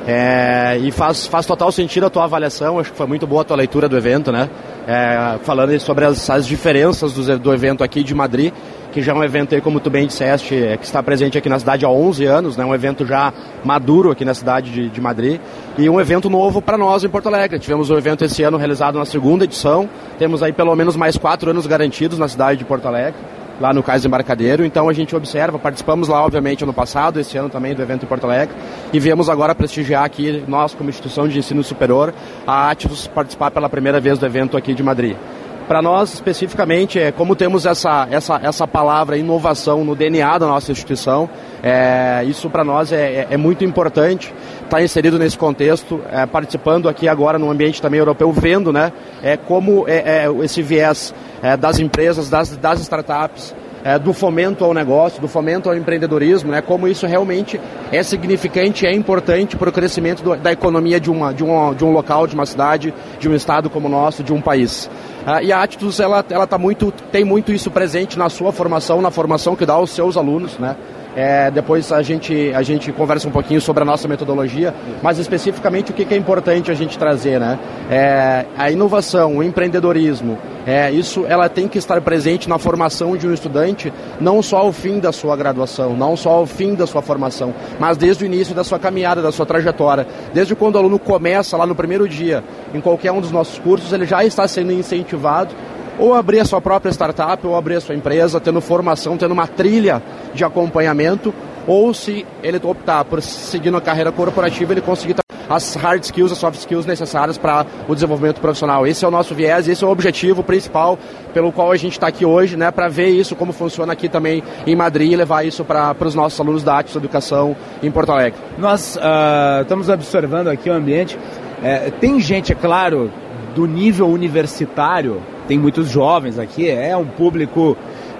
[0.07, 3.45] É, e faz, faz total sentido a tua avaliação, acho que foi muito boa a
[3.45, 4.51] tua leitura do evento, né?
[4.87, 8.53] é, falando sobre as, as diferenças do, do evento aqui de Madrid,
[8.93, 11.49] que já é um evento aí, como tu bem disseste, é, que está presente aqui
[11.49, 13.33] na cidade há 11 anos, né, um evento já
[13.65, 15.41] maduro aqui na cidade de, de Madrid,
[15.77, 17.59] e um evento novo para nós em Porto Alegre.
[17.59, 19.89] Tivemos o um evento esse ano realizado na segunda edição,
[20.19, 23.19] temos aí pelo menos mais quatro anos garantidos na cidade de Porto Alegre
[23.61, 24.65] lá no Cais Embarcadeiro.
[24.65, 28.09] Então a gente observa, participamos lá, obviamente, ano passado, esse ano também do evento em
[28.09, 28.55] Porto Alegre,
[28.93, 32.13] e viemos agora prestigiar aqui, nós, como instituição de ensino superior,
[32.47, 35.17] a Ativos participar pela primeira vez do evento aqui de Madrid.
[35.67, 40.71] Para nós, especificamente, é, como temos essa, essa, essa palavra inovação no DNA da nossa
[40.71, 41.29] instituição,
[41.63, 46.27] é, isso para nós é, é, é, muito importante estar tá inserido nesse contexto, é,
[46.27, 51.15] participando aqui agora no ambiente também europeu, vendo né, é, como é, é, esse viés
[51.43, 56.51] é, das empresas, das, das startups, é, do fomento ao negócio, do fomento ao empreendedorismo,
[56.51, 57.61] né, como isso realmente
[57.93, 61.85] é significante, é importante para o crescimento do, da economia de, uma, de, um, de
[61.85, 64.91] um local, de uma cidade, de um estado como o nosso, de um país.
[65.27, 69.03] Ah, e a Atitudes ela, ela tá muito, tem muito isso presente na sua formação,
[69.03, 70.77] na formação que dá aos seus alunos, né?
[71.17, 75.91] É, depois a gente, a gente conversa um pouquinho sobre a nossa metodologia, mas especificamente
[75.91, 77.59] o que, que é importante a gente trazer, né?
[77.91, 83.29] É, a inovação, o empreendedorismo, é, isso ela tem que estar presente na formação de
[83.29, 87.03] um estudante, não só ao fim da sua graduação, não só ao fim da sua
[87.03, 90.07] formação, mas desde o início da sua caminhada, da sua trajetória.
[90.33, 93.93] Desde quando o aluno começa lá no primeiro dia, em qualquer um dos nossos cursos,
[93.93, 95.55] ele já está sendo incentivado
[95.99, 99.47] ou abrir a sua própria startup, ou abrir a sua empresa, tendo formação, tendo uma
[99.47, 100.03] trilha
[100.35, 101.33] de acompanhamento,
[101.67, 105.15] ou se ele optar por seguir na carreira corporativa, ele conseguir
[105.49, 108.87] as hard skills, as soft skills necessárias para o desenvolvimento profissional.
[108.87, 110.99] Esse é o nosso viés, esse é o objetivo principal
[111.33, 114.43] pelo qual a gente está aqui hoje, né, para ver isso, como funciona aqui também
[114.67, 118.39] em Madrid e levar isso para os nossos alunos da Atos Educação em Porto Alegre.
[118.59, 121.19] Nós uh, estamos observando aqui o ambiente.
[121.63, 123.11] É, tem gente, é claro,
[123.55, 127.77] do nível universitário, tem muitos jovens aqui, é um público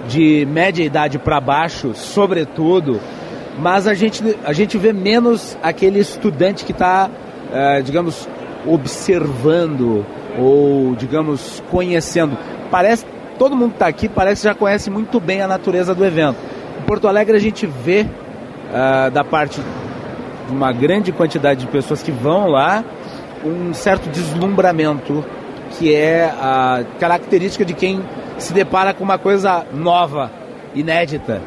[0.07, 2.99] de média idade para baixo, sobretudo,
[3.57, 7.09] mas a gente, a gente vê menos aquele estudante que está,
[7.51, 8.27] é, digamos,
[8.67, 10.05] observando
[10.37, 12.37] ou, digamos, conhecendo.
[12.69, 13.05] Parece,
[13.37, 16.37] todo mundo está aqui parece que já conhece muito bem a natureza do evento.
[16.79, 19.61] Em Porto Alegre a gente vê uh, da parte
[20.47, 22.83] de uma grande quantidade de pessoas que vão lá
[23.43, 25.23] um certo deslumbramento
[25.77, 28.01] que é a característica de quem
[28.37, 30.31] se depara com uma coisa nova,
[30.73, 31.41] inédita.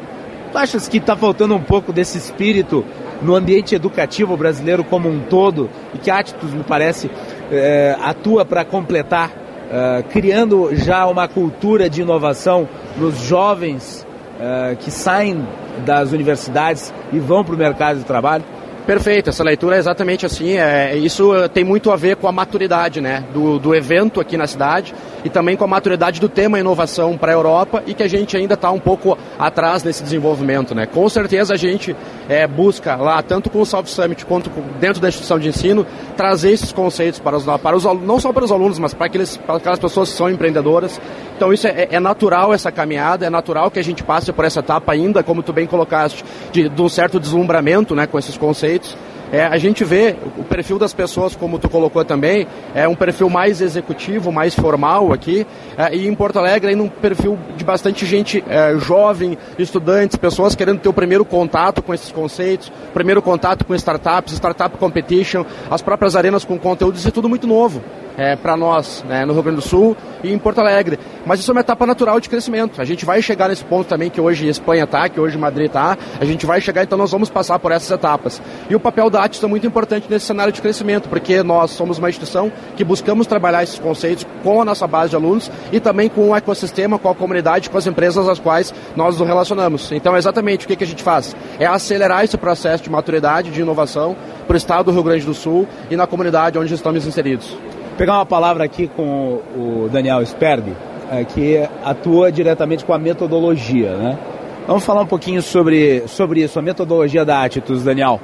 [0.51, 2.83] Tu achas que está faltando um pouco desse espírito
[3.21, 7.09] no ambiente educativo brasileiro como um todo e que Atitudes, me parece,
[7.51, 9.31] é, atua para completar,
[9.71, 14.05] é, criando já uma cultura de inovação nos jovens
[14.39, 15.45] é, que saem
[15.85, 18.43] das universidades e vão para o mercado de trabalho?
[18.85, 20.57] Perfeito, essa leitura é exatamente assim.
[20.57, 24.35] É, isso eh, tem muito a ver com a maturidade né, do, do evento aqui
[24.35, 28.01] na cidade e também com a maturidade do tema inovação para a Europa e que
[28.01, 30.73] a gente ainda está um pouco atrás nesse desenvolvimento.
[30.73, 30.87] Né?
[30.87, 31.95] Com certeza a gente
[32.27, 35.85] é, busca lá, tanto com o South Summit quanto dentro da instituição de ensino,
[36.17, 39.37] trazer esses conceitos para os, para os não só para os alunos, mas para, aqueles,
[39.37, 40.99] para aquelas pessoas que são empreendedoras.
[41.37, 44.61] Então isso é, é natural essa caminhada, é natural que a gente passe por essa
[44.61, 48.78] etapa ainda, como tu bem colocaste, de, de um certo deslumbramento né, com esses conceitos
[48.79, 49.08] conceitos.
[49.31, 53.29] É, a gente vê o perfil das pessoas, como tu colocou também, é um perfil
[53.29, 55.45] mais executivo, mais formal aqui,
[55.77, 60.55] é, e em Porto Alegre ainda um perfil de bastante gente é, jovem, estudantes, pessoas
[60.55, 65.81] querendo ter o primeiro contato com esses conceitos, primeiro contato com startups, startup competition, as
[65.81, 67.83] próprias arenas com conteúdos, isso é tudo muito novo
[68.19, 70.99] é, para nós né, no Rio Grande do Sul e em Porto Alegre.
[71.25, 72.81] Mas isso é uma etapa natural de crescimento.
[72.81, 75.97] A gente vai chegar nesse ponto também que hoje Espanha está, que hoje Madrid está.
[76.19, 78.41] A gente vai chegar, então nós vamos passar por essas etapas.
[78.69, 81.97] E o papel da ATIS é muito importante nesse cenário de crescimento, porque nós somos
[81.97, 86.09] uma instituição que buscamos trabalhar esses conceitos com a nossa base de alunos e também
[86.09, 89.91] com o ecossistema, com a comunidade, com as empresas às quais nós nos relacionamos.
[89.91, 91.35] Então, exatamente o que, que a gente faz?
[91.59, 94.15] É acelerar esse processo de maturidade, de inovação
[94.47, 97.55] para o estado do Rio Grande do Sul e na comunidade onde estamos inseridos
[97.99, 100.73] pegar uma palavra aqui com o Daniel Sperbi,
[101.11, 104.17] é, que atua diretamente com a metodologia, né?
[104.65, 108.21] Vamos falar um pouquinho sobre, sobre isso, a metodologia da Atitudes, Daniel.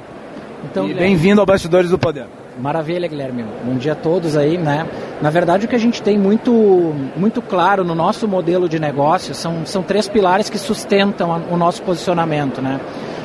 [0.64, 2.26] Então, bem-vindo ao Bastidores do Poder.
[2.58, 3.44] Maravilha, Guilherme.
[3.64, 4.86] Bom dia a todos aí, né?
[5.20, 6.50] Na verdade, o que a gente tem muito,
[7.16, 11.82] muito claro no nosso modelo de negócio são, são três pilares que sustentam o nosso
[11.82, 12.80] posicionamento, né?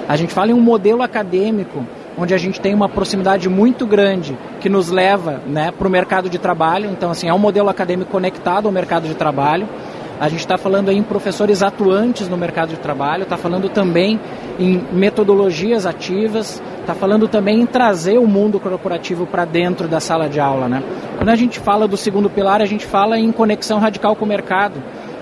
[0.08, 1.86] A gente fala em um modelo acadêmico
[2.18, 6.30] onde a gente tem uma proximidade muito grande que nos leva né, para o mercado
[6.30, 6.90] de trabalho.
[6.92, 9.68] Então, assim, é um modelo acadêmico conectado ao mercado de trabalho.
[10.22, 14.20] A gente está falando aí em professores atuantes no mercado de trabalho, está falando também
[14.60, 20.30] em metodologias ativas, está falando também em trazer o mundo corporativo para dentro da sala
[20.30, 20.70] de aula.
[20.70, 20.84] Né?
[21.18, 24.28] Quando a gente fala do segundo pilar, a gente fala em conexão radical com o
[24.28, 24.76] mercado.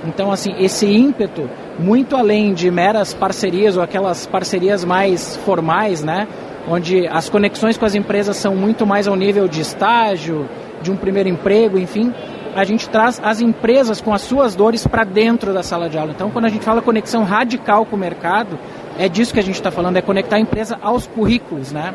[0.05, 6.27] Então, assim, esse ímpeto, muito além de meras parcerias ou aquelas parcerias mais formais, né?
[6.67, 10.45] Onde as conexões com as empresas são muito mais ao nível de estágio,
[10.81, 12.13] de um primeiro emprego, enfim,
[12.55, 16.11] a gente traz as empresas com as suas dores para dentro da sala de aula.
[16.11, 18.57] Então, quando a gente fala conexão radical com o mercado,
[18.97, 21.93] é disso que a gente está falando, é conectar a empresa aos currículos, né?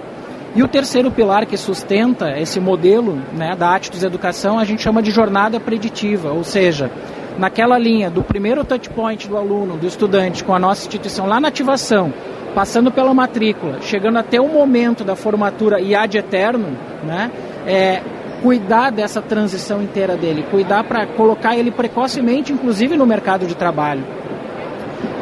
[0.56, 5.02] E o terceiro pilar que sustenta esse modelo né, da Atitudes Educação, a gente chama
[5.02, 6.90] de jornada preditiva, ou seja,
[7.36, 11.40] naquela linha do primeiro touch point do aluno, do estudante com a nossa instituição lá
[11.40, 12.14] na ativação,
[12.54, 16.68] passando pela matrícula, chegando até o momento da formatura e ad eterno,
[17.02, 17.32] né,
[17.66, 18.00] é,
[18.44, 24.04] cuidar dessa transição inteira dele, cuidar para colocar ele precocemente, inclusive no mercado de trabalho.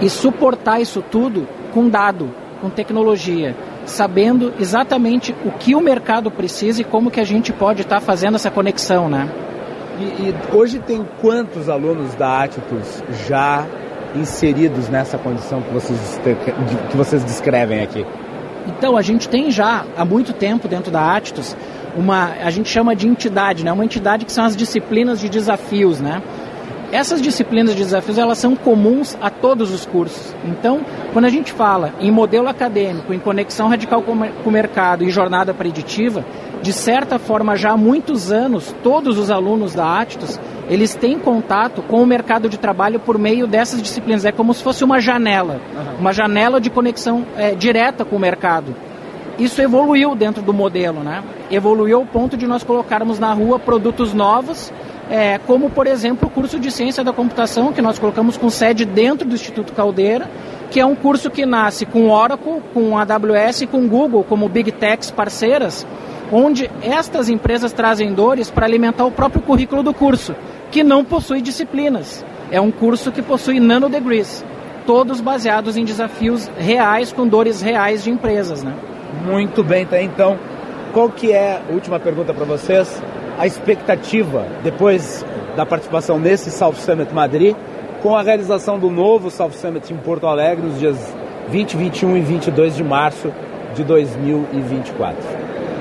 [0.01, 2.29] E suportar isso tudo com dado,
[2.61, 3.55] com tecnologia,
[3.87, 8.05] sabendo exatamente o que o mercado precisa e como que a gente pode estar tá
[8.05, 9.29] fazendo essa conexão, né?
[10.01, 13.65] E, e, hoje tem quantos alunos da Atitudes já
[14.17, 16.21] inseridos nessa condição que vocês,
[16.91, 18.05] que vocês descrevem aqui?
[18.67, 21.57] Então, a gente tem já há muito tempo dentro da Atitudes
[21.97, 23.73] uma, a gente chama de entidade, né?
[23.73, 26.23] Uma entidade que são as disciplinas de desafios, né?
[26.91, 30.35] Essas disciplinas de desafios elas são comuns a todos os cursos.
[30.45, 35.11] Então, quando a gente fala em modelo acadêmico, em conexão radical com o mercado e
[35.11, 36.23] jornada preditiva,
[36.61, 40.39] de certa forma já há muitos anos todos os alunos da Atlas
[40.69, 44.25] eles têm contato com o mercado de trabalho por meio dessas disciplinas.
[44.25, 45.61] É como se fosse uma janela,
[45.99, 48.75] uma janela de conexão é, direta com o mercado.
[49.39, 51.23] Isso evoluiu dentro do modelo, né?
[51.51, 54.73] Evoluiu ao ponto de nós colocarmos na rua produtos novos
[55.13, 58.87] é, como por exemplo o curso de ciência da computação que nós colocamos com sede
[58.87, 60.27] dentro do Instituto Caldeira,
[60.71, 64.73] que é um curso que nasce com Oracle, com AWS e com Google como Big
[64.73, 65.87] Techs parceiras,
[66.33, 70.35] onde estas empresas trazem dores para alimentar o próprio currículo do curso,
[70.71, 72.25] que não possui disciplinas.
[72.51, 74.43] É um curso que possui nano degrees,
[74.87, 78.75] todos baseados em desafios reais com dores reais de empresas, né?
[79.25, 80.39] Muito bem, tá então.
[80.93, 83.01] Qual que é última pergunta para vocês?
[83.39, 85.25] a expectativa depois
[85.57, 87.57] da participação nesse South Summit Madrid,
[88.03, 90.97] com a realização do novo South Summit em Porto Alegre nos dias
[91.49, 93.33] 20, 21 e 22 de março
[93.75, 95.17] de 2024.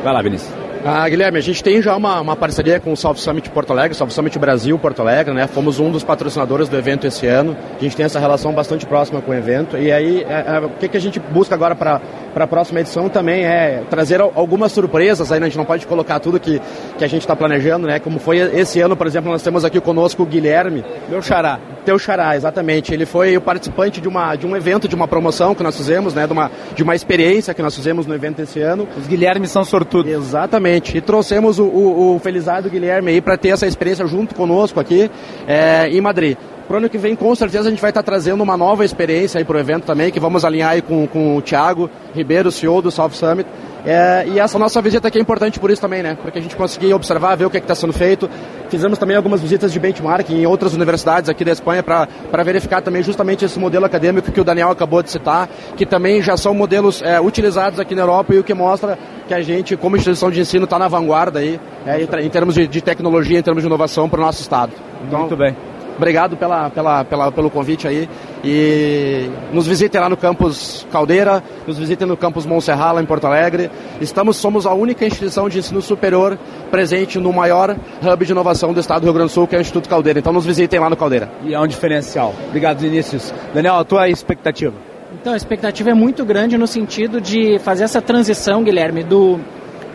[0.03, 0.60] Vai lá, Vinícius.
[0.83, 3.95] Ah, Guilherme, a gente tem já uma, uma parceria com o South Summit Porto Alegre,
[3.95, 5.45] South Summit Brasil Porto Alegre, né?
[5.45, 7.55] Fomos um dos patrocinadores do evento esse ano.
[7.79, 9.77] A gente tem essa relação bastante próxima com o evento.
[9.77, 12.01] E aí, é, é, o que, que a gente busca agora para
[12.35, 15.31] a próxima edição também é trazer algumas surpresas.
[15.31, 15.45] Aí né?
[15.45, 16.59] a gente não pode colocar tudo que,
[16.97, 17.99] que a gente está planejando, né?
[17.99, 20.83] Como foi esse ano, por exemplo, nós temos aqui conosco o Guilherme.
[21.07, 21.59] Meu xará.
[21.85, 22.91] Teu xará, exatamente.
[22.91, 26.15] Ele foi o participante de, uma, de um evento, de uma promoção que nós fizemos,
[26.15, 26.25] né?
[26.25, 28.87] De uma, de uma experiência que nós fizemos no evento esse ano.
[28.97, 30.11] Os Guilhermes são sortudos.
[30.11, 30.70] Exatamente.
[30.77, 35.09] E trouxemos o, o, o Felizardo Guilherme aí para ter essa experiência junto conosco aqui
[35.47, 36.37] é, em Madrid.
[36.67, 38.85] Para o ano que vem, com certeza, a gente vai estar tá trazendo uma nova
[38.85, 42.49] experiência aí para o evento também, que vamos alinhar aí com, com o Thiago Ribeiro,
[42.49, 43.45] CEO do South Summit,
[43.85, 46.15] é, e essa nossa visita aqui é importante por isso também, né?
[46.21, 48.29] Porque a gente conseguir observar, ver o que é está sendo feito.
[48.69, 53.01] Fizemos também algumas visitas de benchmarking em outras universidades aqui da Espanha para verificar também
[53.01, 57.01] justamente esse modelo acadêmico que o Daniel acabou de citar, que também já são modelos
[57.01, 58.97] é, utilizados aqui na Europa e o que mostra
[59.31, 62.53] que a gente, como instituição de ensino, está na vanguarda aí, é, em, em, termos
[62.53, 64.73] de, de, tecnologia, em termos de inovação para o nosso estado.
[65.07, 65.55] Então, Muito bem.
[65.95, 68.09] Obrigado pela, pela, pela, pelo convite aí.
[68.43, 73.25] E nos visitem lá no campus Caldeira, nos visitem no campus Monserrat, lá em Porto
[73.25, 73.71] Alegre.
[74.01, 76.37] Estamos, somos a única instituição de ensino superior
[76.69, 79.59] presente no maior hub de inovação do estado do Rio Grande do Sul, que é
[79.59, 80.19] o Instituto Caldeira.
[80.19, 81.31] Então nos visitem lá no Caldeira.
[81.43, 82.33] E é um diferencial.
[82.49, 83.33] Obrigado, Vinícius.
[83.53, 84.90] Daniel, a tua expectativa?
[85.21, 89.39] Então, a expectativa é muito grande no sentido de fazer essa transição, Guilherme, do,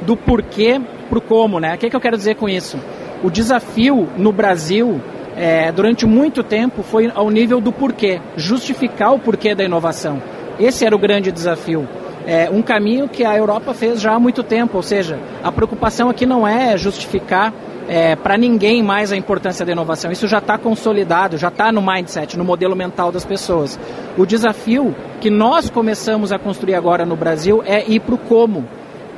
[0.03, 1.75] do porquê para o como, né?
[1.75, 2.79] O que, é que eu quero dizer com isso?
[3.25, 5.01] O desafio no Brasil
[5.37, 10.23] é, durante muito tempo foi ao nível do porquê, justificar o porquê da inovação.
[10.61, 11.89] Esse era o grande desafio.
[12.25, 16.09] É um caminho que a Europa fez já há muito tempo, ou seja, a preocupação
[16.09, 17.53] aqui não é justificar
[17.89, 20.11] é, para ninguém mais a importância da inovação.
[20.11, 23.79] Isso já está consolidado, já está no mindset, no modelo mental das pessoas.
[24.17, 28.67] O desafio que nós começamos a construir agora no Brasil é ir para o como.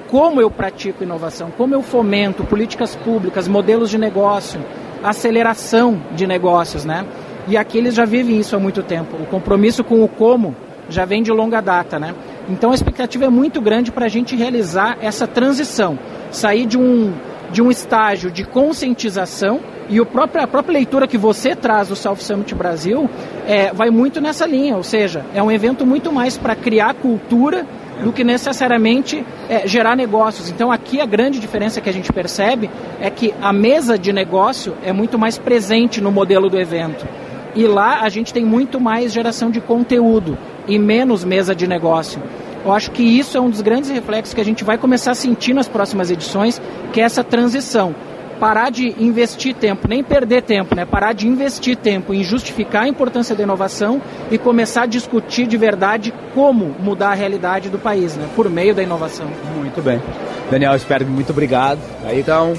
[0.08, 4.60] Como eu pratico inovação, como eu fomento políticas públicas, modelos de negócio,
[5.02, 7.04] aceleração de negócios, né?
[7.46, 9.16] E aqui eles já vivem isso há muito tempo.
[9.16, 10.56] O compromisso com o como
[10.88, 12.14] já vem de longa data, né?
[12.48, 15.98] Então a expectativa é muito grande para a gente realizar essa transição,
[16.30, 17.12] sair de um
[17.50, 21.96] de um estágio de conscientização e o próprio, a própria leitura que você traz do
[21.96, 23.08] South Summit Brasil
[23.46, 27.64] é, vai muito nessa linha, ou seja, é um evento muito mais para criar cultura
[28.02, 30.50] do que necessariamente é, gerar negócios.
[30.50, 32.70] Então aqui a grande diferença que a gente percebe
[33.00, 37.06] é que a mesa de negócio é muito mais presente no modelo do evento.
[37.54, 40.38] E lá a gente tem muito mais geração de conteúdo
[40.68, 42.22] e menos mesa de negócio.
[42.68, 45.14] Eu acho que isso é um dos grandes reflexos que a gente vai começar a
[45.14, 46.60] sentir nas próximas edições,
[46.92, 47.94] que é essa transição.
[48.38, 50.84] Parar de investir tempo, nem perder tempo, né?
[50.84, 55.56] Parar de investir tempo em justificar a importância da inovação e começar a discutir de
[55.56, 58.28] verdade como mudar a realidade do país, né?
[58.36, 59.28] Por meio da inovação.
[59.56, 60.02] Muito bem.
[60.50, 61.80] Daniel Sperg, muito obrigado.
[62.04, 62.52] Aí então,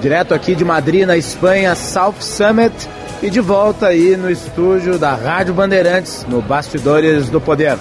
[0.00, 2.88] direto aqui de Madrid, na Espanha, South Summit
[3.22, 7.78] e de volta aí no estúdio da Rádio Bandeirantes, no Bastidores do Poder.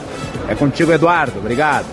[0.47, 1.39] É contigo, Eduardo.
[1.39, 1.87] Obrigado.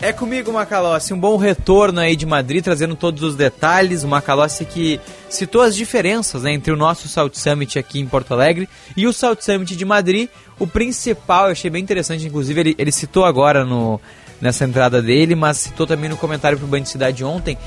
[0.00, 1.12] É comigo, Macalossi.
[1.12, 4.04] Um bom retorno aí de Madrid, trazendo todos os detalhes.
[4.04, 8.32] O Macalossi que citou as diferenças né, entre o nosso South Summit aqui em Porto
[8.32, 10.28] Alegre e o South Summit de Madrid.
[10.58, 14.00] O principal, eu achei bem interessante, inclusive ele, ele citou agora no,
[14.40, 17.58] nessa entrada dele, mas citou também no comentário para o Banho de Cidade ontem,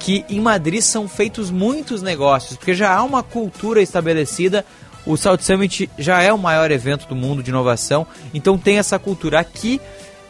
[0.00, 4.64] que em Madrid são feitos muitos negócios, porque já há uma cultura estabelecida.
[5.06, 8.98] O South Summit já é o maior evento do mundo de inovação, então tem essa
[8.98, 9.80] cultura aqui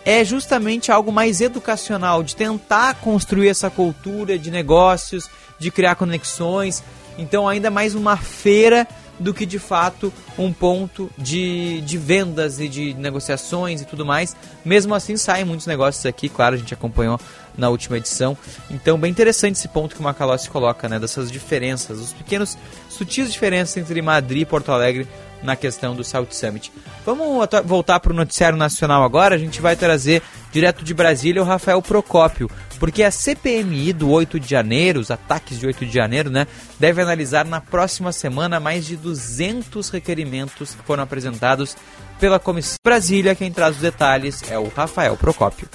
[0.05, 6.83] é justamente algo mais educacional, de tentar construir essa cultura de negócios, de criar conexões.
[7.19, 12.67] Então, ainda mais uma feira do que de fato um ponto de, de vendas e
[12.67, 14.35] de negociações e tudo mais.
[14.65, 17.21] Mesmo assim, saem muitos negócios aqui, claro, a gente acompanhou
[17.57, 18.37] na última edição.
[18.71, 22.57] Então, bem interessante esse ponto que o Macalossi coloca, né, dessas diferenças, os pequenos,
[22.89, 25.09] sutis diferenças entre Madrid e Porto Alegre
[25.43, 26.73] na questão do South Summit.
[27.05, 29.35] Vamos voltar para o noticiário nacional agora.
[29.35, 30.23] A gente vai trazer
[30.53, 35.59] direto de Brasília o Rafael Procópio, porque a CPMI do 8 de janeiro, os ataques
[35.59, 36.47] de 8 de janeiro, né,
[36.79, 41.77] deve analisar na próxima semana mais de 200 requerimentos que foram apresentados
[42.19, 43.35] pela Comissão Brasília.
[43.35, 45.69] Quem traz os detalhes é o Rafael Procópio.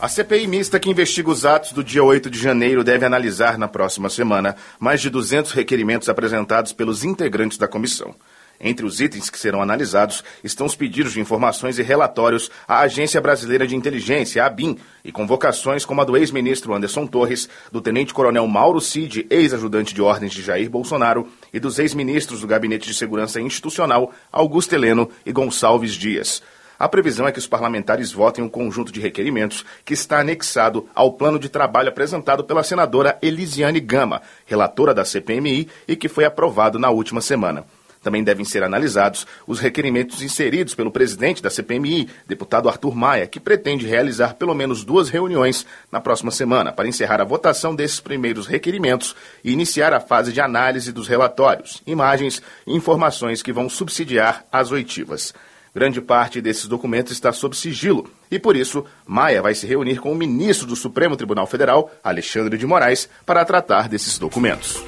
[0.00, 3.68] A CPI mista que investiga os atos do dia 8 de janeiro deve analisar na
[3.68, 8.14] próxima semana mais de 200 requerimentos apresentados pelos integrantes da comissão.
[8.58, 13.20] Entre os itens que serão analisados estão os pedidos de informações e relatórios à Agência
[13.20, 18.46] Brasileira de Inteligência, a ABIN, e convocações como a do ex-ministro Anderson Torres, do tenente-coronel
[18.46, 23.38] Mauro Cid, ex-ajudante de ordens de Jair Bolsonaro, e dos ex-ministros do Gabinete de Segurança
[23.38, 26.42] Institucional, Augusto Heleno e Gonçalves Dias.
[26.80, 31.12] A previsão é que os parlamentares votem um conjunto de requerimentos que está anexado ao
[31.12, 36.78] plano de trabalho apresentado pela senadora Elisiane Gama, relatora da CPMI, e que foi aprovado
[36.78, 37.66] na última semana.
[38.02, 43.38] Também devem ser analisados os requerimentos inseridos pelo presidente da CPMI, deputado Arthur Maia, que
[43.38, 48.46] pretende realizar pelo menos duas reuniões na próxima semana para encerrar a votação desses primeiros
[48.46, 49.14] requerimentos
[49.44, 54.72] e iniciar a fase de análise dos relatórios, imagens e informações que vão subsidiar as
[54.72, 55.34] oitivas.
[55.74, 60.10] Grande parte desses documentos está sob sigilo e, por isso, Maia vai se reunir com
[60.10, 64.82] o ministro do Supremo Tribunal Federal, Alexandre de Moraes, para tratar desses documentos.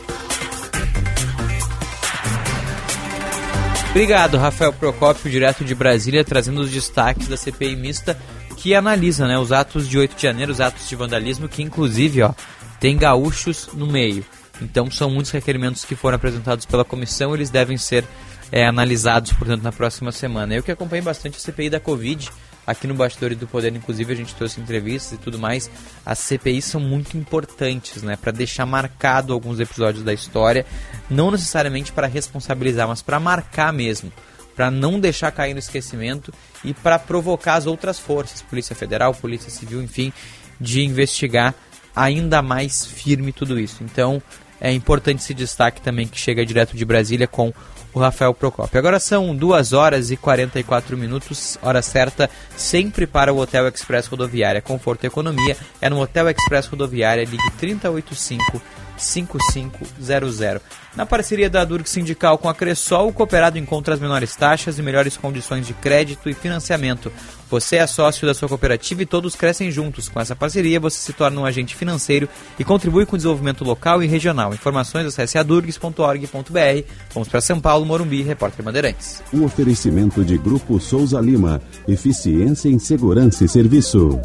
[3.90, 8.18] Obrigado, Rafael Procópio, direto de Brasília, trazendo os destaques da CPI mista
[8.56, 12.22] que analisa né, os atos de 8 de janeiro, os atos de vandalismo, que inclusive
[12.22, 12.32] ó,
[12.80, 14.24] tem gaúchos no meio.
[14.60, 18.04] Então são muitos requerimentos que foram apresentados pela comissão, eles devem ser
[18.52, 20.54] é, analisados, portanto, na próxima semana.
[20.54, 22.30] Eu que acompanhei bastante a CPI da Covid,
[22.66, 25.70] aqui no Bastidores do Poder, inclusive a gente trouxe entrevistas e tudo mais.
[26.04, 30.66] As CPIs são muito importantes, né, para deixar marcado alguns episódios da história,
[31.08, 34.12] não necessariamente para responsabilizar, mas para marcar mesmo,
[34.54, 36.32] para não deixar cair no esquecimento
[36.62, 40.12] e para provocar as outras forças, Polícia Federal, Polícia Civil, enfim,
[40.60, 41.54] de investigar
[41.96, 43.82] ainda mais firme tudo isso.
[43.82, 44.22] Então,
[44.60, 47.52] é importante esse destaque também que chega direto de Brasília com
[47.94, 48.78] o Rafael Procópio.
[48.78, 54.62] Agora são 2 horas e 44 minutos, hora certa, sempre para o Hotel Express Rodoviária.
[54.62, 58.62] Conforto e economia é no Hotel Express Rodoviária, ligue 3085
[59.02, 60.62] 5500.
[60.94, 64.82] Na parceria da Durg Sindical com a Cressol, o cooperado encontra as menores taxas e
[64.82, 67.10] melhores condições de crédito e financiamento.
[67.48, 70.08] Você é sócio da sua cooperativa e todos crescem juntos.
[70.08, 72.28] Com essa parceria, você se torna um agente financeiro
[72.58, 74.52] e contribui com o desenvolvimento local e regional.
[74.52, 76.86] Informações acesse adurgs.org.br.
[77.12, 79.22] Vamos para São Paulo, Morumbi, repórter Bandeirantes.
[79.32, 81.60] Um oferecimento de Grupo Souza Lima.
[81.88, 84.16] Eficiência em Segurança e Serviços.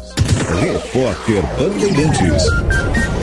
[0.60, 3.17] Repórter Bandeirantes.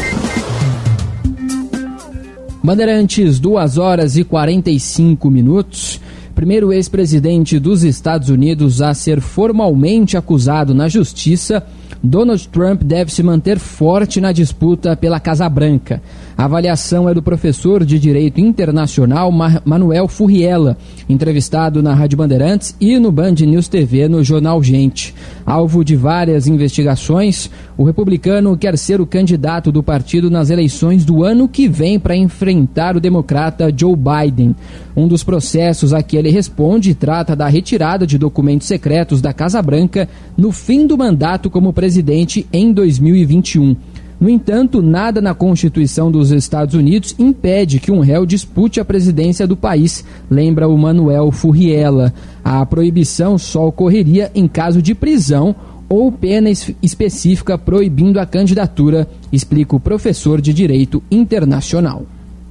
[2.66, 6.01] Bandeirantes, 2 horas e 45 minutos.
[6.34, 11.63] Primeiro ex-presidente dos Estados Unidos a ser formalmente acusado na justiça
[12.03, 16.01] Donald Trump deve se manter forte na disputa pela Casa Branca.
[16.38, 19.31] A avaliação é do professor de Direito Internacional
[19.63, 20.77] Manuel Furriela,
[21.07, 25.15] entrevistado na Rádio Bandeirantes e no Band News TV no Jornal Gente.
[25.45, 31.23] Alvo de várias investigações, o republicano quer ser o candidato do partido nas eleições do
[31.23, 34.53] ano que vem para enfrentar o democrata Joe Biden.
[34.93, 39.61] Um dos processos a que ele responde trata da retirada de documentos secretos da Casa
[39.61, 43.77] Branca no fim do mandato como presidente em 2021.
[44.20, 49.45] No entanto, nada na Constituição dos Estados Unidos impede que um réu dispute a presidência
[49.45, 52.13] do país, lembra o Manuel Furriela.
[52.43, 55.55] A proibição só ocorreria em caso de prisão
[55.88, 56.49] ou pena
[56.82, 62.05] específica proibindo a candidatura, explica o professor de Direito Internacional.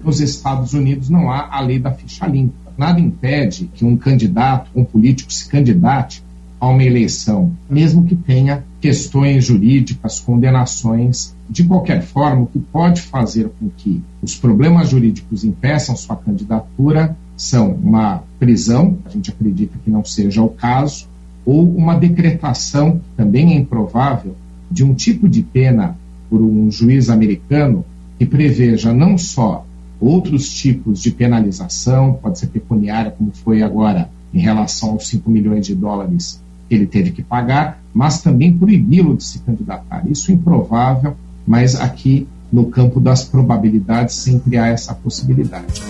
[0.04, 2.54] Nos Estados Unidos não há a lei da ficha limpa.
[2.76, 6.23] Nada impede que um candidato, um político se candidate
[6.64, 13.02] a uma eleição, mesmo que tenha questões jurídicas, condenações de qualquer forma, o que pode
[13.02, 19.78] fazer com que os problemas jurídicos impeçam sua candidatura são uma prisão, a gente acredita
[19.84, 21.06] que não seja o caso,
[21.44, 24.34] ou uma decretação, também é improvável,
[24.70, 25.96] de um tipo de pena
[26.30, 27.84] por um juiz americano
[28.18, 29.66] que preveja não só
[30.00, 35.66] outros tipos de penalização, pode ser pecuniária, como foi agora em relação aos 5 milhões
[35.66, 40.02] de dólares ele teve que pagar, mas também proibi-lo de se candidatar.
[40.08, 41.14] Isso é improvável,
[41.46, 45.82] mas aqui no campo das probabilidades sempre há essa possibilidade.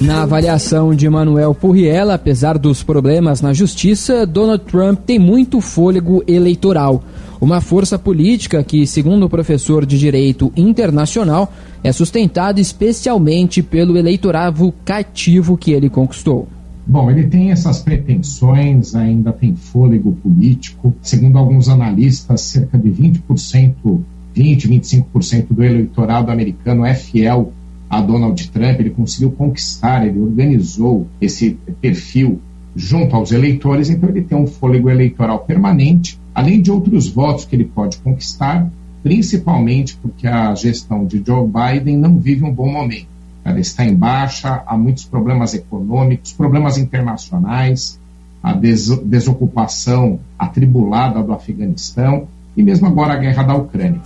[0.00, 6.24] Na avaliação de Manuel Purriela, apesar dos problemas na justiça, Donald Trump tem muito fôlego
[6.26, 7.04] eleitoral.
[7.40, 11.52] Uma força política que, segundo o professor de Direito Internacional,
[11.84, 16.48] é sustentada especialmente pelo eleitorado cativo que ele conquistou.
[16.86, 20.94] Bom, ele tem essas pretensões, ainda tem fôlego político.
[21.00, 24.02] Segundo alguns analistas, cerca de 20%
[24.34, 27.52] 20, 25% do eleitorado americano é fiel
[27.88, 32.40] a Donald Trump, ele conseguiu conquistar, ele organizou esse perfil
[32.74, 37.54] junto aos eleitores, então ele tem um fôlego eleitoral permanente, além de outros votos que
[37.54, 38.70] ele pode conquistar,
[39.02, 43.11] principalmente porque a gestão de Joe Biden não vive um bom momento.
[43.44, 47.98] Ela está em baixa, há muitos problemas econômicos, problemas internacionais,
[48.42, 52.26] a des desocupação atribulada do Afeganistão
[52.56, 54.00] e mesmo agora a guerra da Ucrânia.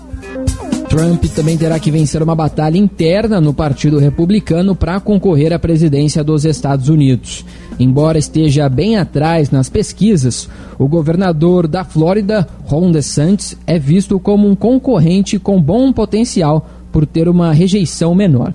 [0.89, 6.23] Trump também terá que vencer uma batalha interna no Partido Republicano para concorrer à presidência
[6.23, 7.45] dos Estados Unidos.
[7.79, 14.49] Embora esteja bem atrás nas pesquisas, o governador da Flórida, Ron DeSantis, é visto como
[14.49, 18.55] um concorrente com bom potencial por ter uma rejeição menor.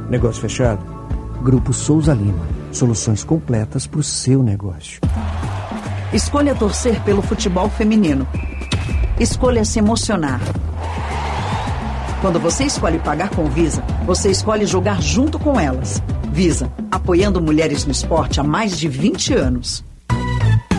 [0.11, 0.83] Negócio fechado?
[1.41, 2.45] Grupo Souza Lima.
[2.73, 4.99] Soluções completas para o seu negócio.
[6.11, 8.27] Escolha torcer pelo futebol feminino.
[9.17, 10.41] Escolha se emocionar.
[12.19, 16.03] Quando você escolhe pagar com Visa, você escolhe jogar junto com elas.
[16.29, 19.81] Visa, apoiando mulheres no esporte há mais de 20 anos.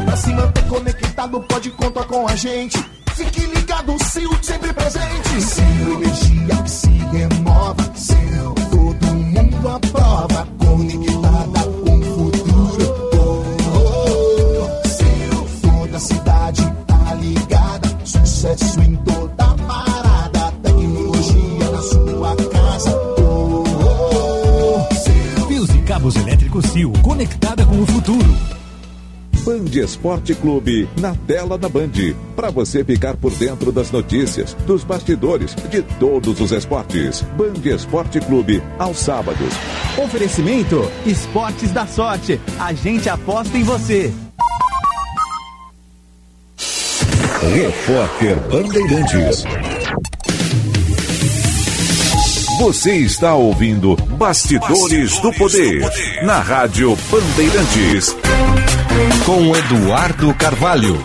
[0.05, 2.76] Pra se manter conectado, pode contar com a gente.
[3.14, 5.41] Fique ligado, Sil sempre presente.
[5.41, 7.93] Sil, energia que se renova.
[7.97, 8.53] Sil,
[9.33, 10.47] mundo aprova.
[10.59, 12.85] Conectada com o futuro.
[13.14, 17.89] Oh, oh, Sil, toda a cidade tá ligada.
[18.05, 20.53] Sucesso em toda parada.
[20.62, 22.97] Tecnologia na sua casa.
[23.18, 25.47] Oh, oh, oh, Sil.
[25.49, 28.61] Fios e cabos elétricos Sil, conectada com o futuro.
[29.43, 34.84] Band Esporte Clube na tela da Band, para você ficar por dentro das notícias, dos
[34.84, 37.22] bastidores, de todos os esportes.
[37.36, 39.53] Band Esporte Clube aos sábados.
[39.99, 42.40] Oferecimento Esportes da Sorte.
[42.59, 44.12] A gente aposta em você.
[47.53, 49.45] Repórter Bandeirantes.
[52.61, 55.82] Você está ouvindo Bastidores do Poder
[56.22, 58.14] na Rádio Bandeirantes.
[59.24, 61.01] Com Eduardo Carvalho.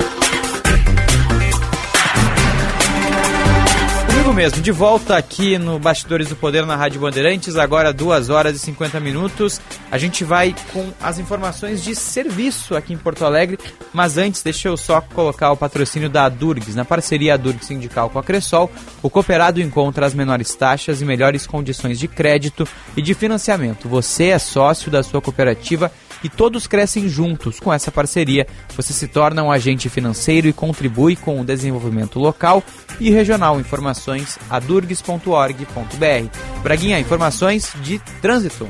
[4.10, 8.56] Digo mesmo, de volta aqui no Bastidores do Poder na Rádio Bandeirantes, agora 2 horas
[8.56, 9.62] e 50 minutos.
[9.90, 13.58] A gente vai com as informações de serviço aqui em Porto Alegre,
[13.94, 16.76] mas antes deixa eu só colocar o patrocínio da Durgs.
[16.76, 18.70] Na parceria Durgs Sindical com a Cressol,
[19.02, 22.68] o cooperado encontra as menores taxas e melhores condições de crédito
[22.98, 23.88] e de financiamento.
[23.88, 27.60] Você é sócio da sua cooperativa e todos crescem juntos.
[27.60, 32.64] Com essa parceria, você se torna um agente financeiro e contribui com o desenvolvimento local
[33.00, 33.60] e regional.
[33.60, 36.64] Informações adurgs.org.br.
[36.64, 38.68] Braguinha, informações de trânsito.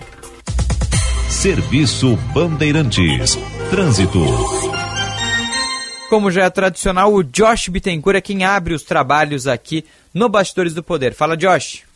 [1.29, 3.37] Serviço Bandeirantes.
[3.69, 4.23] Trânsito.
[6.09, 9.83] Como já é tradicional, o Josh Bittencourt é quem abre os trabalhos aqui
[10.13, 11.13] no Bastidores do Poder.
[11.13, 11.86] Fala, Josh.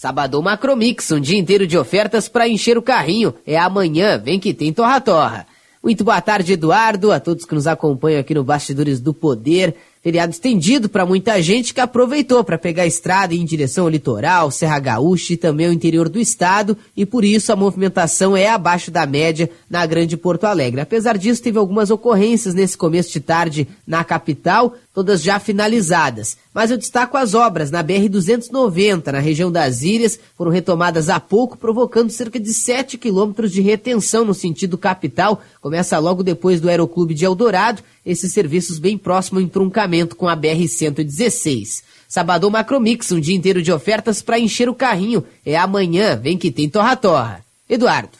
[0.00, 3.34] Sabadão Macromix, um dia inteiro de ofertas para encher o carrinho.
[3.46, 5.46] É amanhã, vem que tem torra-torra.
[5.84, 9.76] Muito boa tarde, Eduardo, a todos que nos acompanham aqui no Bastidores do Poder.
[10.02, 14.50] Feriado estendido para muita gente que aproveitou para pegar a estrada em direção ao litoral,
[14.50, 18.90] Serra Gaúcha e também ao interior do estado, e por isso a movimentação é abaixo
[18.90, 20.80] da média na Grande Porto Alegre.
[20.80, 26.36] Apesar disso, teve algumas ocorrências nesse começo de tarde na capital, todas já finalizadas.
[26.52, 31.56] Mas eu destaco as obras na BR-290, na região das Ilhas, foram retomadas há pouco,
[31.56, 35.42] provocando cerca de 7 quilômetros de retenção no sentido capital.
[35.60, 40.36] Começa logo depois do Aeroclube de Eldorado, esses serviços bem próximo ao entroncamento com a
[40.36, 41.82] BR-116.
[42.08, 45.24] Sabadão Macromix, um dia inteiro de ofertas para encher o carrinho.
[45.46, 47.44] É amanhã, vem que tem torra-torra.
[47.68, 48.10] Eduardo.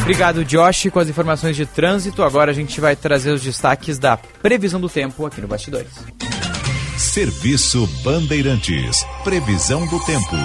[0.00, 2.22] Obrigado, Josh, com as informações de trânsito.
[2.22, 5.92] Agora a gente vai trazer os destaques da previsão do tempo aqui no Bastidores.
[6.96, 9.04] Serviço Bandeirantes.
[9.22, 10.36] Previsão do tempo.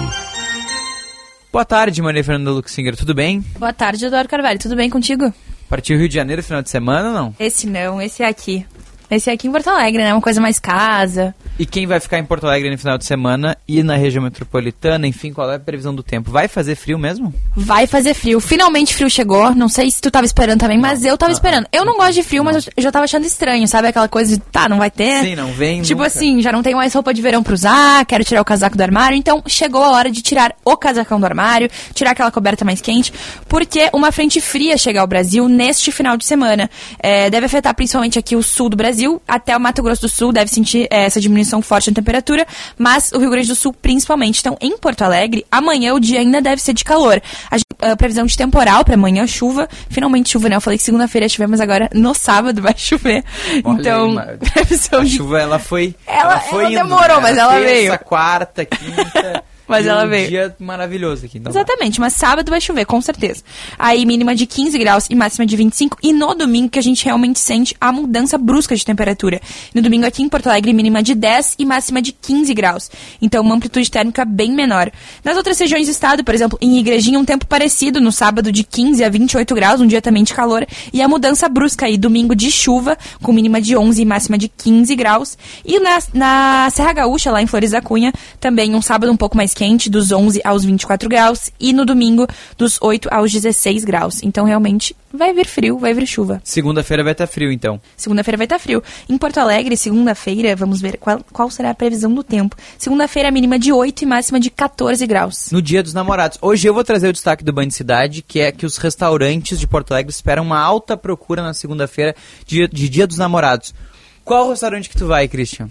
[1.52, 3.40] Boa tarde, Maria Fernanda Luxinger, tudo bem?
[3.58, 5.32] Boa tarde, Eduardo Carvalho, tudo bem contigo?
[5.68, 7.34] Partiu Rio de Janeiro final de semana ou não?
[7.40, 8.64] Esse não, esse é aqui.
[9.10, 10.12] Esse é aqui em Porto Alegre, né?
[10.12, 11.34] Uma coisa mais casa.
[11.58, 15.06] E quem vai ficar em Porto Alegre no final de semana e na região metropolitana,
[15.06, 16.30] enfim, qual é a previsão do tempo?
[16.30, 17.32] Vai fazer frio mesmo?
[17.56, 18.40] Vai fazer frio.
[18.40, 19.54] Finalmente frio chegou.
[19.54, 21.66] Não sei se tu tava esperando também, mas eu tava esperando.
[21.72, 23.88] Eu não gosto de frio, mas eu já tava achando estranho, sabe?
[23.88, 25.22] Aquela coisa de, tá, não vai ter.
[25.22, 26.08] Sim, não vem Tipo nunca.
[26.08, 28.82] assim, já não tenho mais roupa de verão pra usar, quero tirar o casaco do
[28.82, 29.16] armário.
[29.16, 33.10] Então chegou a hora de tirar o casacão do armário, tirar aquela coberta mais quente,
[33.48, 36.68] porque uma frente fria chega ao Brasil neste final de semana.
[36.98, 40.32] É, deve afetar principalmente aqui o sul do Brasil, até o Mato Grosso do Sul
[40.32, 42.46] deve sentir é, essa diminuição forte na temperatura,
[42.78, 44.40] mas o Rio Grande do Sul principalmente.
[44.40, 47.20] Então, em Porto Alegre, amanhã o dia ainda deve ser de calor.
[47.50, 49.68] A, a previsão de temporal para amanhã, chuva.
[49.90, 50.56] Finalmente chuva, né?
[50.56, 53.24] Eu falei que segunda-feira chovemos, agora no sábado vai chover.
[53.64, 55.94] Olha então, aí, previsão a de chuva ela foi.
[56.06, 57.22] Ela- foi ela indo, demorou, né?
[57.22, 57.98] mas ela terça, veio.
[58.00, 59.44] quarta, quinta.
[59.66, 60.28] Mas e ela um veio.
[60.28, 61.38] dia maravilhoso aqui.
[61.38, 63.42] Então Exatamente, mas sábado vai chover, com certeza.
[63.78, 65.98] Aí mínima de 15 graus e máxima de 25.
[66.02, 69.40] E no domingo que a gente realmente sente a mudança brusca de temperatura.
[69.74, 72.90] No domingo aqui em Porto Alegre, mínima de 10 e máxima de 15 graus.
[73.20, 74.90] Então uma amplitude térmica bem menor.
[75.24, 78.62] Nas outras regiões do estado, por exemplo, em Igrejinha, um tempo parecido no sábado de
[78.62, 80.66] 15 a 28 graus, um dia também de calor.
[80.92, 84.48] E a mudança brusca aí, domingo de chuva, com mínima de 11 e máxima de
[84.48, 85.36] 15 graus.
[85.64, 89.36] E na, na Serra Gaúcha, lá em Flores da Cunha, também um sábado um pouco
[89.36, 91.50] mais quente, dos 11 aos 24 graus.
[91.58, 92.26] E no domingo,
[92.58, 94.22] dos 8 aos 16 graus.
[94.22, 96.42] Então, realmente, vai vir frio, vai vir chuva.
[96.44, 97.80] Segunda-feira vai estar frio, então.
[97.96, 98.82] Segunda-feira vai estar frio.
[99.08, 102.54] Em Porto Alegre, segunda-feira, vamos ver qual, qual será a previsão do tempo.
[102.76, 105.50] Segunda-feira, mínima de 8 e máxima de 14 graus.
[105.50, 106.38] No Dia dos Namorados.
[106.42, 109.66] Hoje eu vou trazer o destaque do Band Cidade, que é que os restaurantes de
[109.66, 112.14] Porto Alegre esperam uma alta procura na segunda-feira
[112.46, 113.74] de, de Dia dos Namorados.
[114.22, 115.70] Qual restaurante que tu vai, Christian?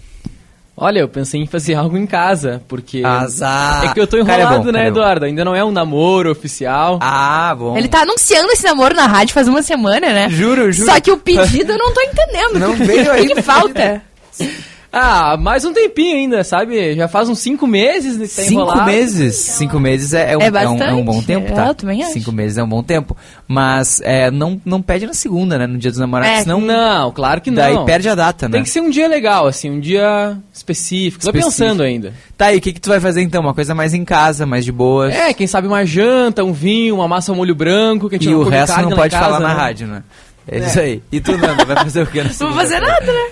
[0.76, 3.02] Olha, eu pensei em fazer algo em casa, porque.
[3.04, 3.86] Azar.
[3.86, 4.88] É que eu tô Cara, é enrolado, bom, né, cara, é.
[4.88, 5.24] Eduardo?
[5.24, 6.98] Ainda não é um namoro oficial.
[7.00, 7.76] Ah, bom.
[7.76, 10.28] Ele tá anunciando esse namoro na rádio faz uma semana, né?
[10.28, 10.90] Juro, juro.
[10.90, 12.58] Só que o pedido eu não tô entendendo.
[12.58, 13.34] Não O veio que ainda.
[13.36, 14.02] que falta?
[14.98, 16.94] Ah, mais um tempinho ainda, sabe?
[16.94, 18.84] Já faz uns cinco meses que tá Cinco enrolado.
[18.86, 19.34] meses.
[19.36, 21.66] Cinco meses é, é um, É é um- é um, bom tempo, É, tá?
[21.66, 22.12] eu também acho.
[22.14, 23.14] Cinco meses é um bom tempo.
[23.46, 25.66] Mas é, não, não pede na segunda, né?
[25.66, 26.38] No dia dos namorados.
[26.38, 27.56] É, senão, não, claro que não.
[27.62, 28.52] Daí perde a data, né?
[28.54, 31.22] Tem que ser um dia legal, assim, um dia específico.
[31.22, 31.58] Tô Específico.
[31.62, 32.14] pensando ainda.
[32.38, 33.42] Tá, e o que, que tu vai fazer então?
[33.42, 35.12] Uma coisa mais em casa, mais de boa.
[35.12, 38.28] É, quem sabe uma janta, um vinho, uma massa ao molho branco, que a gente
[38.30, 39.54] E não o resto carne não pode casa, falar na né?
[39.60, 40.02] rádio, né?
[40.48, 40.66] É, É.
[40.66, 41.02] isso aí.
[41.12, 43.26] E tu, Nanda, vai fazer o que na Não vou fazer nada, né?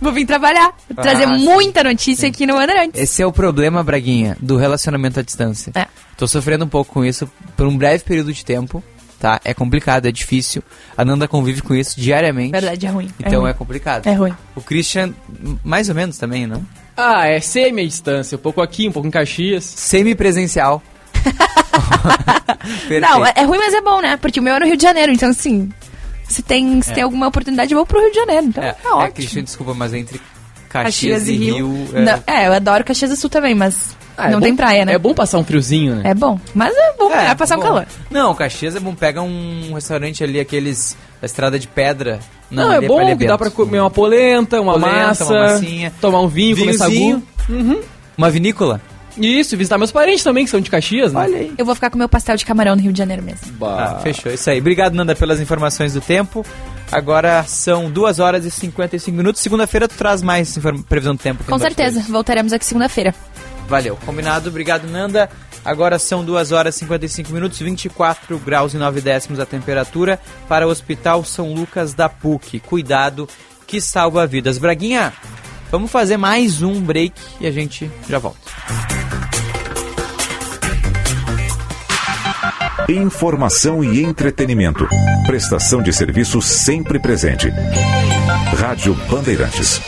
[0.00, 0.72] Vou vir trabalhar.
[0.96, 1.44] Ah, trazer sim.
[1.44, 3.00] muita notícia aqui no Bandeirantes.
[3.00, 5.72] Esse é o problema, Braguinha, do relacionamento à distância.
[5.74, 5.86] É.
[6.16, 8.82] Tô sofrendo um pouco com isso por um breve período de tempo,
[9.18, 9.40] tá?
[9.44, 10.62] É complicado, é difícil.
[10.96, 12.52] A Nanda convive com isso diariamente.
[12.52, 13.10] Verdade, é ruim.
[13.18, 13.50] Então ruim.
[13.50, 14.06] é complicado.
[14.06, 14.34] É ruim.
[14.54, 15.12] O Christian,
[15.64, 16.64] mais ou menos também, não?
[16.96, 19.64] Ah, é semi-distância, um pouco aqui, um pouco em Caxias.
[19.64, 20.82] Semi-presencial.
[23.00, 24.16] Não, é, é ruim, mas é bom, né?
[24.16, 25.70] Porque o meu é no Rio de Janeiro, então assim.
[26.28, 26.94] Se tem, se É.
[26.94, 28.46] tem alguma oportunidade, eu vou pro Rio de Janeiro.
[28.46, 29.12] Então É, é, é, ótimo.
[29.14, 30.20] Christian, desculpa, mas entre
[30.68, 31.88] Caxias, e Rio.
[31.94, 32.00] é...
[32.02, 34.84] Não, é, eu adoro Caxias do Sul também, mas Ah, é não bom- tem praia,
[34.84, 34.92] né?
[34.92, 36.02] É bom passar um friozinho, né?
[36.10, 37.66] É bom, mas é bom é, passar um bom.
[37.66, 37.86] calor.
[38.10, 38.94] Não, Caxias é bom.
[38.94, 42.20] Pega um restaurante ali, aqueles da estrada de pedra.
[42.50, 45.40] Não, ali é bom pra que dá pra comer uma polenta, uma Polenta, massa, uma
[45.52, 45.92] massinha.
[46.00, 47.22] tomar um vinho, comer sagu.
[47.48, 47.80] Uhum.
[48.16, 48.80] Uma vinícola?
[49.18, 51.20] Isso, visitar meus parentes também, que são de Caxias, né?
[51.20, 51.52] Olha aí.
[51.58, 53.40] Eu vou ficar com meu pastel de camarão no Rio de Janeiro mesmo.
[53.64, 54.60] Ah, fechou, isso aí.
[54.60, 56.44] Obrigado, Nanda, pelas informações do tempo.
[56.90, 59.42] Agora são 2 horas e 55 minutos.
[59.42, 60.58] Segunda-feira tu traz mais
[60.88, 61.44] previsão do tempo.
[61.44, 63.14] Com certeza, voltaremos aqui segunda-feira.
[63.68, 64.48] Valeu, combinado.
[64.48, 65.28] Obrigado, Nanda.
[65.64, 70.66] Agora são 2 horas e 55 minutos, 24 graus e 9 décimos a temperatura para
[70.66, 72.60] o Hospital São Lucas da PUC.
[72.60, 73.28] Cuidado
[73.66, 74.56] que salva vidas.
[74.56, 75.12] Braguinha,
[75.70, 78.97] vamos fazer mais um break e a gente já volta.
[82.90, 84.88] Informação e entretenimento.
[85.26, 87.52] Prestação de serviço sempre presente.
[88.56, 89.78] Rádio Bandeirantes.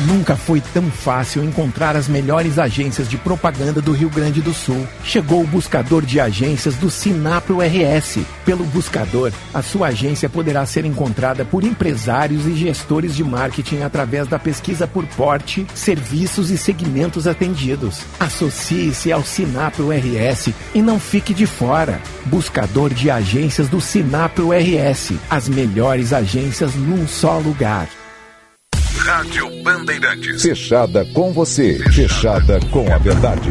[0.00, 4.84] Nunca foi tão fácil encontrar as melhores agências de propaganda do Rio Grande do Sul.
[5.04, 8.18] Chegou o buscador de agências do Sinapro RS.
[8.44, 14.26] Pelo buscador, a sua agência poderá ser encontrada por empresários e gestores de marketing através
[14.26, 18.00] da pesquisa por porte, serviços e segmentos atendidos.
[18.18, 22.00] Associe-se ao Sinapro RS e não fique de fora.
[22.26, 25.12] Buscador de agências do Sinapro RS.
[25.30, 27.88] As melhores agências num só lugar.
[29.04, 30.40] Rádio Bandeirantes.
[30.40, 31.78] Fechada com você.
[31.92, 33.50] Fechada com a verdade.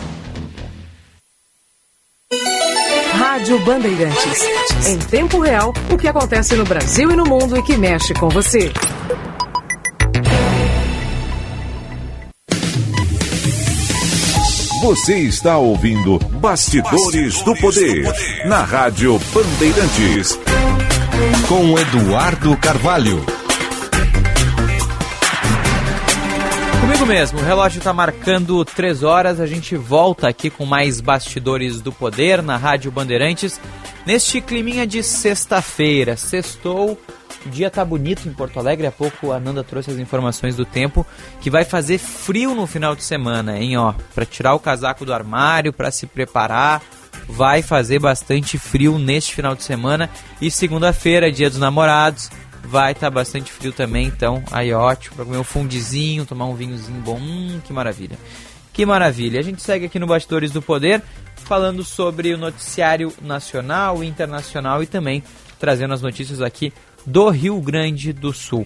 [3.31, 4.45] Rádio Bandeirantes.
[4.85, 8.27] Em tempo real, o que acontece no Brasil e no mundo e que mexe com
[8.27, 8.69] você.
[14.81, 18.03] Você está ouvindo Bastidores, do, Poder,
[18.45, 20.37] na Rádio Bandeirantes.
[21.47, 23.40] Com Eduardo Carvalho.
[26.91, 31.79] Comigo mesmo, o relógio está marcando 3 horas, a gente volta aqui com mais Bastidores
[31.79, 33.61] do Poder na Rádio Bandeirantes.
[34.05, 36.99] Neste climinha de sexta-feira, sextou,
[37.45, 40.65] o dia tá bonito em Porto Alegre, há pouco a Nanda trouxe as informações do
[40.65, 41.07] tempo,
[41.39, 45.13] que vai fazer frio no final de semana, hein, ó, para tirar o casaco do
[45.13, 46.81] armário, para se preparar,
[47.25, 50.09] vai fazer bastante frio neste final de semana
[50.41, 52.29] e segunda-feira, dia dos namorados,
[52.71, 56.55] vai estar tá bastante frio também, então aí ótimo, para comer um fundizinho, tomar um
[56.55, 58.17] vinhozinho bom, hum, que maravilha.
[58.71, 59.41] Que maravilha.
[59.41, 61.03] A gente segue aqui no Bastidores do Poder,
[61.35, 65.21] falando sobre o noticiário nacional e internacional e também
[65.59, 66.71] trazendo as notícias aqui
[67.05, 68.65] do Rio Grande do Sul.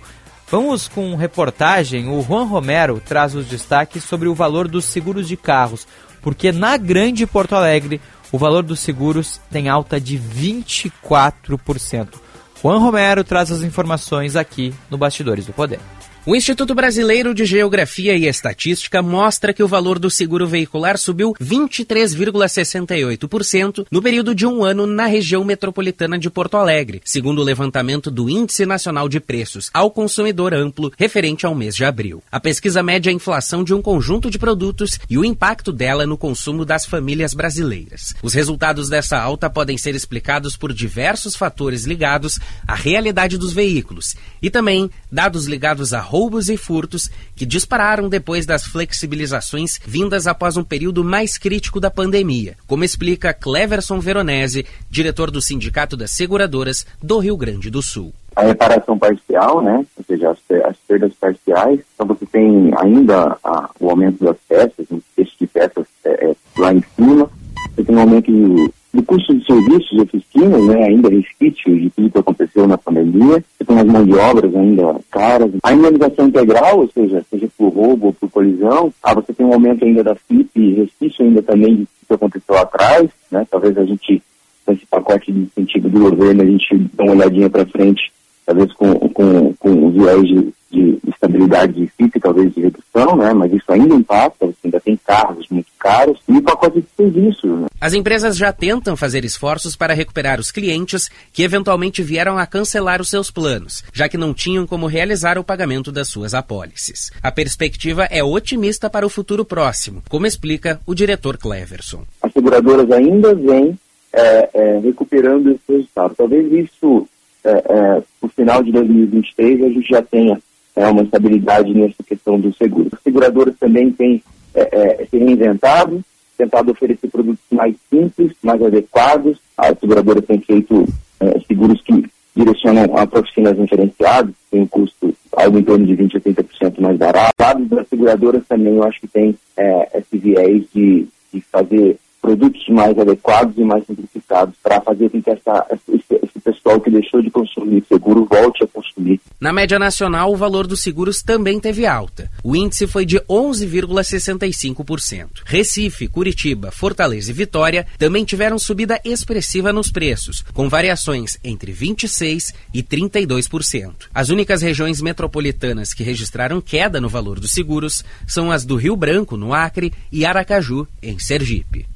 [0.52, 2.08] Vamos com reportagem.
[2.08, 5.88] O Juan Romero traz os destaques sobre o valor dos seguros de carros,
[6.22, 8.00] porque na Grande Porto Alegre
[8.32, 12.25] o valor dos seguros tem alta de 24%.
[12.66, 15.80] Juan Romero traz as informações aqui no Bastidores do Poder.
[16.28, 21.36] O Instituto Brasileiro de Geografia e Estatística mostra que o valor do seguro veicular subiu
[21.40, 28.10] 23,68% no período de um ano na região metropolitana de Porto Alegre, segundo o levantamento
[28.10, 32.24] do Índice Nacional de Preços ao Consumidor Amplo referente ao mês de abril.
[32.32, 36.18] A pesquisa mede a inflação de um conjunto de produtos e o impacto dela no
[36.18, 38.16] consumo das famílias brasileiras.
[38.24, 44.16] Os resultados dessa alta podem ser explicados por diversos fatores ligados à realidade dos veículos
[44.42, 50.56] e também dados ligados a roubos e furtos que dispararam depois das flexibilizações vindas após
[50.56, 56.88] um período mais crítico da pandemia, como explica Cleverson Veronese, diretor do Sindicato das Seguradoras
[57.04, 59.86] do Rio Grande do Sul a reparação parcial, né?
[59.98, 61.80] Ou seja, as, as perdas parciais.
[61.94, 66.36] Então você tem ainda a, o aumento das peças, o preço de peças é, é,
[66.58, 67.30] lá em cima.
[67.74, 72.10] Você tem um aumento do custo de serviços e oficinas, né, ainda resquício de tudo
[72.10, 76.90] que aconteceu na pandemia, tem as mãos de obras ainda caras, a indenização integral, ou
[76.90, 80.76] seja, seja por roubo ou por colisão, ah, você tem um aumento ainda da FIP,
[80.76, 84.22] resquício ainda também de que aconteceu atrás, né, talvez a gente,
[84.66, 88.12] com esse pacote de incentivo do governo, a gente dê uma olhadinha para frente,
[88.46, 93.34] talvez com, com, com os viés de de estabilidade de FIP, talvez de redução, né?
[93.34, 97.60] mas isso ainda impacta, você ainda tem carros muito caros e o pacote de serviços.
[97.60, 97.68] Né?
[97.80, 103.02] As empresas já tentam fazer esforços para recuperar os clientes que eventualmente vieram a cancelar
[103.02, 107.12] os seus planos, já que não tinham como realizar o pagamento das suas apólices.
[107.22, 112.04] A perspectiva é otimista para o futuro próximo, como explica o diretor Cleverson.
[112.22, 113.78] As seguradoras ainda vêm
[114.12, 116.16] é, é, recuperando esse resultado.
[116.16, 117.08] Talvez isso,
[117.44, 120.40] é, é, no final de 2023, a gente já tenha
[120.76, 122.90] é, uma estabilidade nessa questão do seguro.
[122.92, 124.22] As seguradoras também têm
[124.54, 126.04] é, é, se reinventado,
[126.38, 129.38] tentado oferecer produtos mais simples, mais adequados.
[129.58, 130.86] As seguradoras têm feito
[131.20, 132.06] é, seguros que
[132.36, 136.98] direcionam a oficinas diferenciadas, tem um custo algo em torno de 20% a 30% mais
[136.98, 137.34] barato.
[137.40, 142.68] Lados das seguradoras também eu acho que tem é, esse viés de, de fazer produtos
[142.70, 147.22] mais adequados e mais simplificados para fazer com que essa, esse, esse, pessoal que deixou
[147.22, 149.22] de consumir seguro volte a consumir.
[149.40, 152.32] Na média nacional, o valor dos seguros também teve alta.
[152.44, 155.28] O índice foi de 11,65%.
[155.46, 162.54] Recife, Curitiba, Fortaleza e Vitória também tiveram subida expressiva nos preços, com variações entre 26%
[162.74, 164.08] e 32%.
[164.14, 168.96] As únicas regiões metropolitanas que registraram queda no valor dos seguros são as do Rio
[168.96, 171.95] Branco, no Acre, e Aracaju, em Sergipe.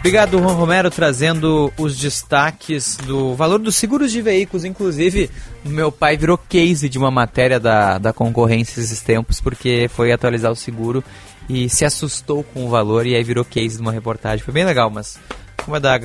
[0.00, 4.64] Obrigado, Juan Romero, trazendo os destaques do valor dos seguros de veículos.
[4.64, 5.30] Inclusive,
[5.62, 10.50] meu pai virou case de uma matéria da, da concorrência esses tempos, porque foi atualizar
[10.50, 11.04] o seguro
[11.50, 14.42] e se assustou com o valor e aí virou case de uma reportagem.
[14.42, 15.20] Foi bem legal, mas
[15.62, 16.00] como é da,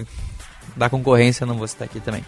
[0.76, 2.26] da concorrência, não vou citar aqui também.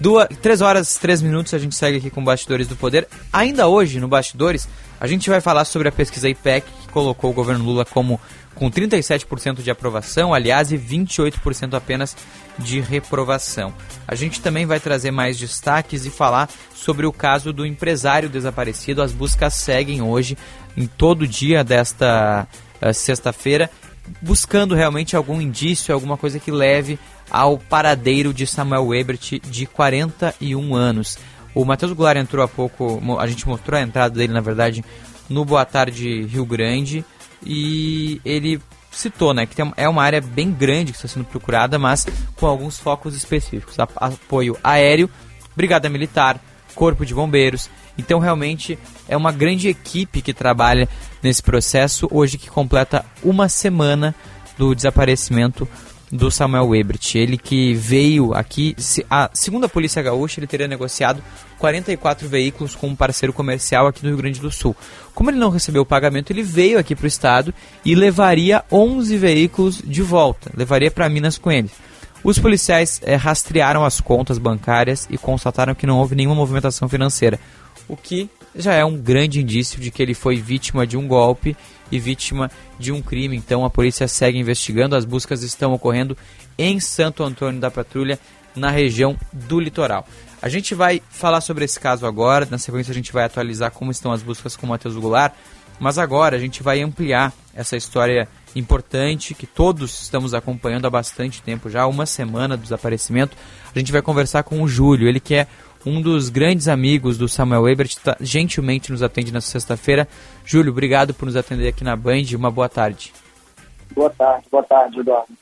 [0.00, 3.06] Duas, três horas, três minutos, a gente segue aqui com Bastidores do Poder.
[3.32, 4.68] Ainda hoje, no Bastidores,
[5.00, 8.20] a gente vai falar sobre a pesquisa IPEC, que colocou o governo Lula como
[8.56, 12.16] com 37% de aprovação, aliás, e 28% apenas
[12.58, 13.72] de reprovação.
[14.08, 19.02] A gente também vai trazer mais destaques e falar sobre o caso do empresário desaparecido.
[19.02, 20.36] As buscas seguem hoje,
[20.74, 22.48] em todo dia desta
[22.82, 23.70] uh, sexta-feira,
[24.22, 26.98] buscando realmente algum indício, alguma coisa que leve
[27.30, 31.18] ao paradeiro de Samuel Webert, de 41 anos.
[31.54, 34.82] O Matheus Goulart entrou há pouco, a gente mostrou a entrada dele, na verdade,
[35.28, 37.04] no Boa Tarde Rio Grande
[37.44, 38.60] e ele
[38.90, 42.06] citou, né, que tem, é uma área bem grande que está sendo procurada, mas
[42.36, 43.76] com alguns focos específicos.
[43.78, 45.10] Apoio aéreo,
[45.54, 46.40] brigada militar,
[46.74, 47.68] corpo de bombeiros.
[47.98, 48.78] Então realmente
[49.08, 50.88] é uma grande equipe que trabalha
[51.22, 54.14] nesse processo hoje que completa uma semana
[54.56, 55.68] do desaparecimento
[56.10, 57.14] do Samuel Ebert.
[57.14, 58.76] Ele que veio aqui,
[59.10, 61.22] a, segundo a Polícia Gaúcha, ele teria negociado
[61.58, 64.76] 44 veículos com um parceiro comercial aqui no Rio Grande do Sul.
[65.14, 67.52] Como ele não recebeu o pagamento, ele veio aqui para o estado
[67.84, 71.70] e levaria 11 veículos de volta, levaria para Minas com ele.
[72.22, 77.38] Os policiais é, rastrearam as contas bancárias e constataram que não houve nenhuma movimentação financeira,
[77.88, 81.56] o que já é um grande indício de que ele foi vítima de um golpe
[81.90, 83.36] e vítima de um crime.
[83.36, 86.16] Então a polícia segue investigando, as buscas estão ocorrendo
[86.58, 88.18] em Santo Antônio da Patrulha,
[88.54, 90.06] na região do litoral.
[90.40, 93.90] A gente vai falar sobre esse caso agora, na sequência a gente vai atualizar como
[93.90, 95.34] estão as buscas com o Matheus Goulart,
[95.78, 101.42] mas agora a gente vai ampliar essa história importante que todos estamos acompanhando há bastante
[101.42, 103.36] tempo já, uma semana do desaparecimento.
[103.74, 105.46] A gente vai conversar com o Júlio, ele que é
[105.86, 110.08] um dos grandes amigos do Samuel Ebert, tá, gentilmente nos atende nessa sexta-feira.
[110.44, 112.24] Júlio, obrigado por nos atender aqui na Band.
[112.34, 113.12] Uma boa tarde.
[113.94, 115.32] Boa tarde, boa tarde, Eduardo.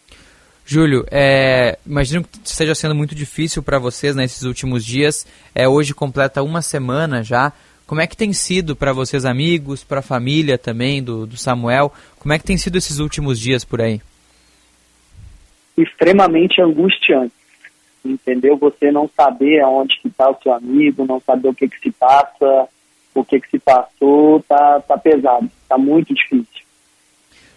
[0.67, 5.27] Júlio, é, imagino que esteja sendo muito difícil para vocês nesses últimos dias.
[5.55, 7.51] É, hoje completa uma semana já.
[7.87, 11.93] Como é que tem sido para vocês, amigos, para a família também do, do Samuel?
[12.19, 14.01] Como é que tem sido esses últimos dias por aí?
[15.77, 17.35] Extremamente angustiante
[18.05, 18.57] entendeu?
[18.57, 21.91] Você não saber aonde que está o seu amigo, não saber o que que se
[21.91, 22.69] passa,
[23.15, 26.65] o que que se passou, tá, tá pesado, tá muito difícil.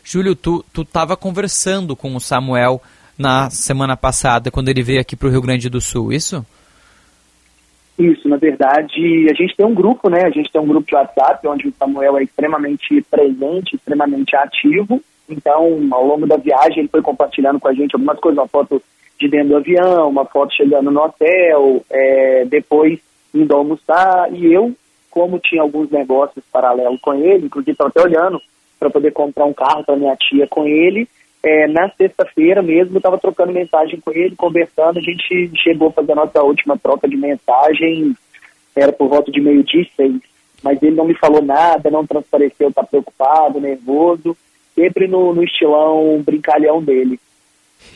[0.04, 2.82] Júlio, tu tu estava conversando com o Samuel
[3.18, 6.46] na semana passada, quando ele veio aqui para o Rio Grande do Sul, isso?
[7.98, 10.24] Isso, na verdade, a gente tem um grupo, né?
[10.24, 15.02] A gente tem um grupo de WhatsApp onde o Samuel é extremamente presente, extremamente ativo.
[15.28, 18.82] Então, ao longo da viagem, ele foi compartilhando com a gente algumas coisas, uma foto
[19.20, 23.00] de dentro do avião, uma foto chegando no hotel, é, depois
[23.34, 24.32] indo almoçar.
[24.34, 24.74] E eu,
[25.10, 28.42] como tinha alguns negócios paralelos com ele, inclusive estou até olhando
[28.80, 31.08] para poder comprar um carro para minha tia com ele,
[31.44, 35.00] é, na sexta-feira mesmo, estava trocando mensagem com ele, conversando.
[35.00, 38.16] A gente chegou a fazer a nossa última troca de mensagem,
[38.76, 40.22] era por volta de meio-dia e seis.
[40.64, 44.36] Mas ele não me falou nada, não transpareceu, tá preocupado, nervoso,
[44.74, 47.20] sempre no, no estilão brincalhão dele.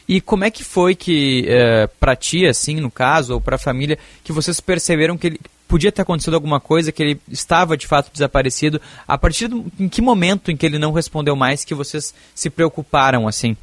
[0.07, 3.59] E como é que foi que, é, para ti, assim, no caso, ou para a
[3.59, 7.87] família, que vocês perceberam que ele podia ter acontecido alguma coisa, que ele estava de
[7.87, 8.81] fato desaparecido?
[9.07, 12.49] A partir de em que momento em que ele não respondeu mais que vocês se
[12.49, 13.55] preocuparam, assim?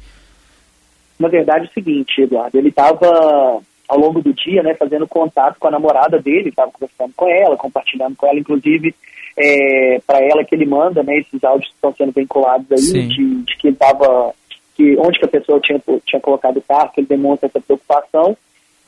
[1.19, 5.57] Na verdade, é o seguinte, Eduardo, ele estava ao longo do dia, né, fazendo contato
[5.59, 8.93] com a namorada dele, estava conversando com ela, compartilhando com ela, inclusive
[9.35, 13.43] é, para ela que ele manda, né, esses áudios que estão sendo vinculados aí, de,
[13.43, 14.33] de, que ele estava
[14.79, 18.37] que onde que a pessoa tinha, tinha colocado o carro, ele demonstra essa preocupação.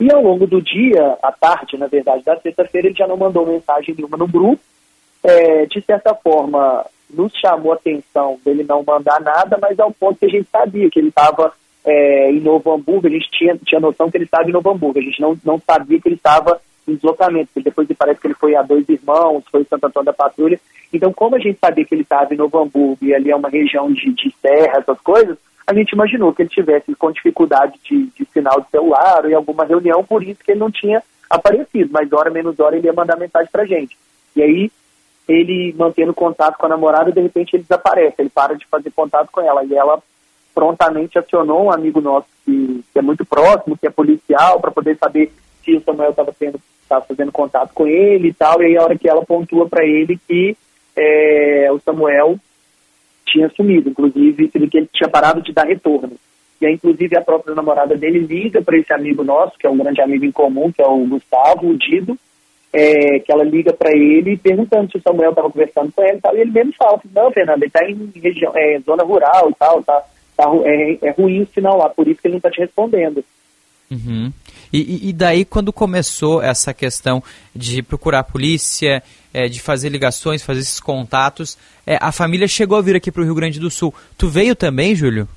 [0.00, 3.46] E ao longo do dia, à tarde, na verdade, da sexta-feira, ele já não mandou
[3.46, 4.62] mensagem nenhuma no grupo.
[5.22, 10.18] É, de certa forma, nos chamou a atenção dele não mandar nada, mas ao ponto
[10.18, 11.52] que a gente sabia que ele estava
[11.84, 14.98] é, em Novo Hamburgo, a gente tinha, tinha noção que ele estava em Novo Hamburgo,
[14.98, 18.34] a gente não, não sabia que ele estava em deslocamento, porque depois parece que ele
[18.34, 20.58] foi a dois irmãos, foi em Santo Antônio da Patrulha.
[20.90, 23.50] Então, como a gente sabia que ele estava em Novo Hamburgo e ali é uma
[23.50, 28.06] região de, de serra, essas coisas, a gente imaginou que ele tivesse com dificuldade de,
[28.06, 32.12] de sinal de celular em alguma reunião, por isso que ele não tinha aparecido, mas
[32.12, 33.96] hora menos hora ele ia mandar mensagem pra gente.
[34.34, 34.70] E aí,
[35.28, 39.30] ele mantendo contato com a namorada, de repente ele desaparece, ele para de fazer contato
[39.30, 40.02] com ela, e ela
[40.54, 44.96] prontamente acionou um amigo nosso que, que é muito próximo, que é policial, para poder
[44.98, 45.32] saber
[45.64, 46.34] se o Samuel estava
[47.08, 50.18] fazendo contato com ele e tal, e aí a hora que ela pontua para ele
[50.28, 50.56] que
[50.96, 52.38] é, o Samuel
[53.32, 56.12] tinha sumido, inclusive que ele tinha parado de dar retorno.
[56.60, 59.76] E aí, inclusive, a própria namorada dele liga para esse amigo nosso, que é um
[59.76, 62.16] grande amigo em comum, que é o Gustavo, o Dido,
[62.72, 66.20] é, que ela liga para ele perguntando se o Samuel estava conversando com ele e
[66.20, 69.54] tal, e ele mesmo fala, não, Fernando, ele está em região, é, zona rural e
[69.54, 70.04] tal, tá,
[70.36, 73.24] tá, é, é ruim o sinal lá, por isso que ele não está te respondendo.
[73.92, 74.32] Uhum.
[74.72, 77.22] E, e, daí, quando começou essa questão
[77.54, 79.02] de procurar a polícia,
[79.34, 83.20] é, de fazer ligações, fazer esses contatos, é, a família chegou a vir aqui para
[83.20, 83.92] o Rio Grande do Sul.
[84.16, 85.28] Tu veio também, Júlio?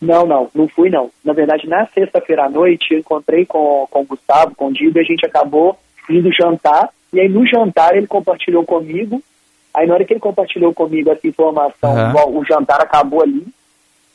[0.00, 1.10] Não, não, não fui não.
[1.24, 4.98] Na verdade, na sexta-feira à noite, eu encontrei com, com o Gustavo, com o Dido,
[4.98, 5.78] e a gente acabou
[6.10, 6.90] indo jantar.
[7.12, 9.22] E aí, no jantar, ele compartilhou comigo.
[9.72, 12.38] Aí, na hora que ele compartilhou comigo essa informação, uhum.
[12.40, 13.46] o jantar acabou ali.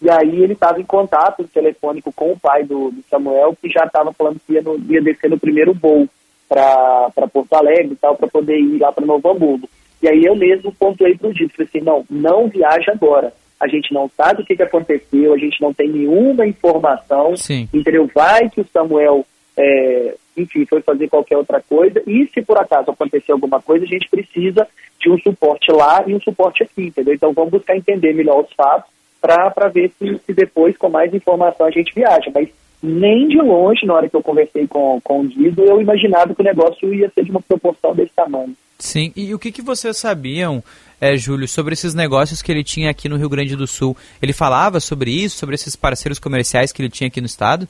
[0.02, 3.86] E aí ele estava em contato telefônico com o pai do, do Samuel, que já
[3.86, 6.10] estava falando que ia, no, ia descer no primeiro voo
[6.49, 9.69] para Porto Alegre e tal, para poder ir lá para Novo Hamburgo.
[10.02, 13.32] E aí eu mesmo pontuei para o Dito, falei assim, não, não viaja agora.
[13.60, 17.69] A gente não sabe o que, que aconteceu, a gente não tem nenhuma informação, Sim.
[17.72, 18.10] entendeu?
[18.14, 19.23] Vai que o Samuel,
[19.56, 23.88] é, enfim, foi fazer qualquer outra coisa, e se por acaso acontecer alguma coisa, a
[23.88, 24.68] gente precisa
[24.99, 27.14] de um suporte lá e um suporte aqui, entendeu?
[27.14, 28.90] Então vamos buscar entender melhor os fatos
[29.22, 32.31] para ver se, se depois, com mais informação, a gente viaja.
[32.34, 32.49] Mas
[32.81, 36.41] nem de longe, na hora que eu conversei com, com o Guido, eu imaginava que
[36.41, 38.56] o negócio ia ser de uma proporção desse tamanho.
[38.80, 40.64] Sim, e o que, que vocês sabiam,
[40.99, 43.95] é, Júlio, sobre esses negócios que ele tinha aqui no Rio Grande do Sul?
[44.19, 47.68] Ele falava sobre isso, sobre esses parceiros comerciais que ele tinha aqui no estado?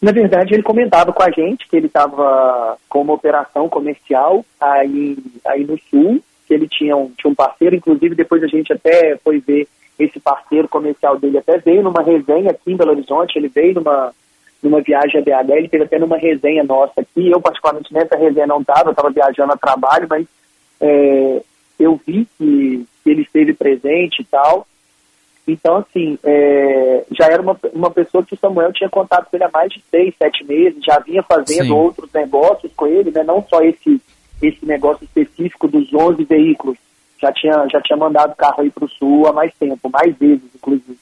[0.00, 5.18] Na verdade, ele comentava com a gente que ele estava com uma operação comercial aí,
[5.44, 9.16] aí no Sul, que ele tinha um, tinha um parceiro, inclusive depois a gente até
[9.18, 9.68] foi ver
[9.98, 14.12] esse parceiro comercial dele, até veio numa resenha aqui em Belo Horizonte, ele veio numa,
[14.62, 18.46] numa viagem a BH, ele teve até numa resenha nossa aqui, eu particularmente nessa resenha
[18.46, 20.26] não estava, eu estava viajando a trabalho, mas
[20.80, 21.42] é,
[21.80, 24.66] eu vi que, que ele esteve presente e tal,
[25.46, 29.44] então, assim, é, já era uma, uma pessoa que o Samuel tinha contato com ele
[29.44, 31.72] há mais de seis, sete meses, já vinha fazendo Sim.
[31.72, 33.22] outros negócios com ele, né?
[33.22, 34.00] Não só esse,
[34.42, 36.78] esse negócio específico dos 11 veículos.
[37.20, 40.44] Já tinha, já tinha mandado carro aí para o Sul há mais tempo, mais vezes,
[40.54, 40.98] inclusive.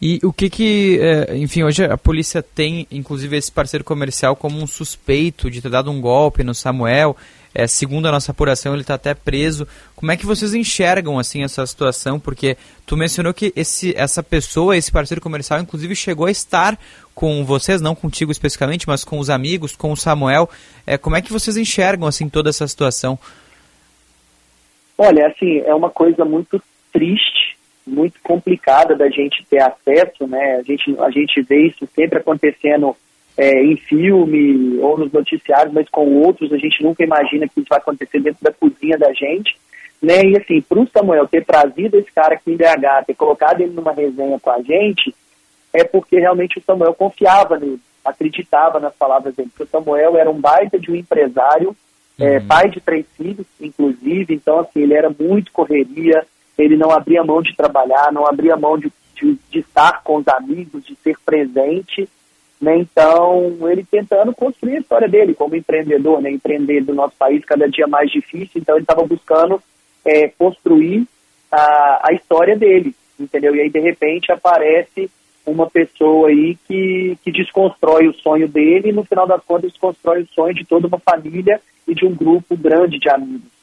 [0.00, 4.60] E o que que, é, enfim, hoje a polícia tem, inclusive, esse parceiro comercial como
[4.60, 7.16] um suspeito de ter dado um golpe no Samuel.
[7.54, 9.66] É, segundo a nossa apuração, ele está até preso.
[9.94, 12.20] Como é que vocês enxergam assim essa situação?
[12.20, 16.78] Porque tu mencionou que esse, essa pessoa, esse parceiro comercial, inclusive chegou a estar
[17.14, 20.50] com vocês, não contigo especificamente, mas com os amigos, com o Samuel.
[20.86, 23.18] É, como é que vocês enxergam assim toda essa situação?
[24.98, 26.62] Olha, assim, é uma coisa muito
[26.92, 27.45] triste,
[27.86, 30.56] muito complicada da gente ter acesso, né?
[30.56, 32.96] A gente, a gente vê isso sempre acontecendo
[33.36, 37.68] é, em filme ou nos noticiários, mas com outros a gente nunca imagina que isso
[37.68, 39.56] vai acontecer dentro da cozinha da gente.
[40.02, 40.22] Né?
[40.24, 43.72] E assim, para o Samuel ter trazido esse cara aqui em BH, ter colocado ele
[43.72, 45.14] numa resenha com a gente,
[45.72, 49.50] é porque realmente o Samuel confiava nele, acreditava nas palavras dele.
[49.50, 51.76] Porque o Samuel era um baita de um empresário,
[52.18, 52.36] é, uhum.
[52.36, 56.26] é, pai de três filhos, inclusive, então assim, ele era muito correria,
[56.58, 60.28] ele não abria mão de trabalhar, não abria mão de, de, de estar com os
[60.28, 62.08] amigos, de ser presente.
[62.60, 62.78] Né?
[62.78, 66.30] Então, ele tentando construir a história dele como empreendedor, né?
[66.30, 69.62] empreender do nosso país cada dia mais difícil, então ele estava buscando
[70.04, 71.06] é, construir
[71.52, 73.54] a, a história dele, entendeu?
[73.54, 75.10] E aí, de repente, aparece
[75.44, 80.22] uma pessoa aí que, que desconstrói o sonho dele e, no final das contas, desconstrói
[80.22, 83.55] o sonho de toda uma família e de um grupo grande de amigos.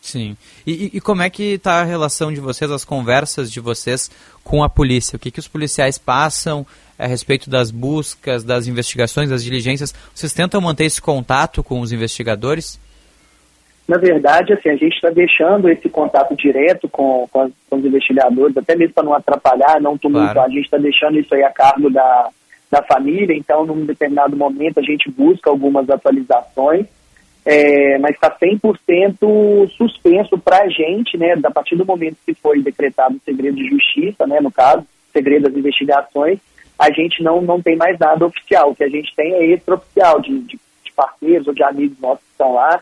[0.00, 0.36] Sim.
[0.66, 4.10] E, e, como é que está a relação de vocês, as conversas de vocês
[4.42, 5.16] com a polícia?
[5.16, 6.66] O que, que os policiais passam
[7.00, 9.94] a respeito das buscas, das investigações, das diligências.
[10.14, 12.78] Vocês tentam manter esse contato com os investigadores?
[13.88, 18.56] Na verdade, assim, a gente está deixando esse contato direto com, com, com os investigadores,
[18.56, 20.34] até mesmo para não atrapalhar, não tumultuar.
[20.34, 20.50] Claro.
[20.50, 22.28] A gente está deixando isso aí a cargo da,
[22.70, 26.86] da família, então, num determinado momento, a gente busca algumas atualizações,
[27.44, 32.60] é, mas está 100% suspenso para a gente, né, a partir do momento que foi
[32.62, 36.38] decretado o segredo de justiça, né, no caso, segredo das investigações,
[36.78, 38.70] a gente não, não tem mais nada oficial.
[38.70, 42.24] O que a gente tem é extraoficial, de, de, de parceiros ou de amigos nossos
[42.24, 42.80] que estão lá,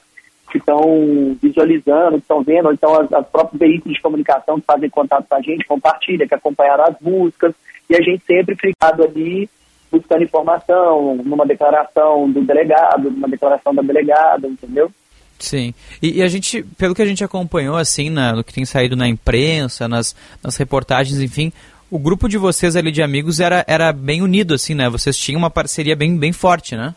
[0.51, 4.89] que estão visualizando, que estão vendo, ou então os próprios veículos de comunicação que fazem
[4.89, 7.55] contato com a gente, compartilham, que acompanharam as buscas,
[7.91, 9.49] e a gente sempre ficado ali
[9.91, 14.91] buscando informação, numa declaração do delegado, numa declaração da delegada, entendeu?
[15.39, 15.73] Sim.
[16.03, 18.97] E, e, a gente, pelo que a gente acompanhou, assim, na, no que tem saído
[18.97, 21.53] na imprensa, nas, nas reportagens, enfim,
[21.91, 24.89] o grupo de vocês ali de amigos era, era bem unido, assim, né?
[24.91, 26.95] Vocês tinham uma parceria bem, bem forte, né?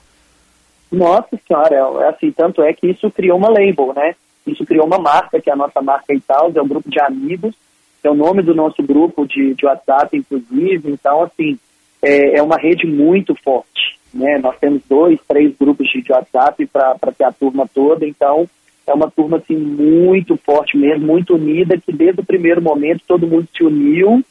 [0.92, 4.16] Nossa senhora, é, é assim, tanto é que isso criou uma label, né?
[4.46, 7.56] Isso criou uma marca, que é a nossa marca Itaus, é um grupo de amigos,
[8.04, 11.58] é o nome do nosso grupo de, de WhatsApp, inclusive, então, assim,
[12.02, 14.38] é, é uma rede muito forte, né?
[14.40, 18.50] Nós temos dois, três grupos de, WhatsApp para ter a turma toda, então
[18.88, 23.28] é uma turma, assim, muito forte mesmo, muito unida, que desde o primeiro momento todo
[23.28, 24.24] mundo se uniu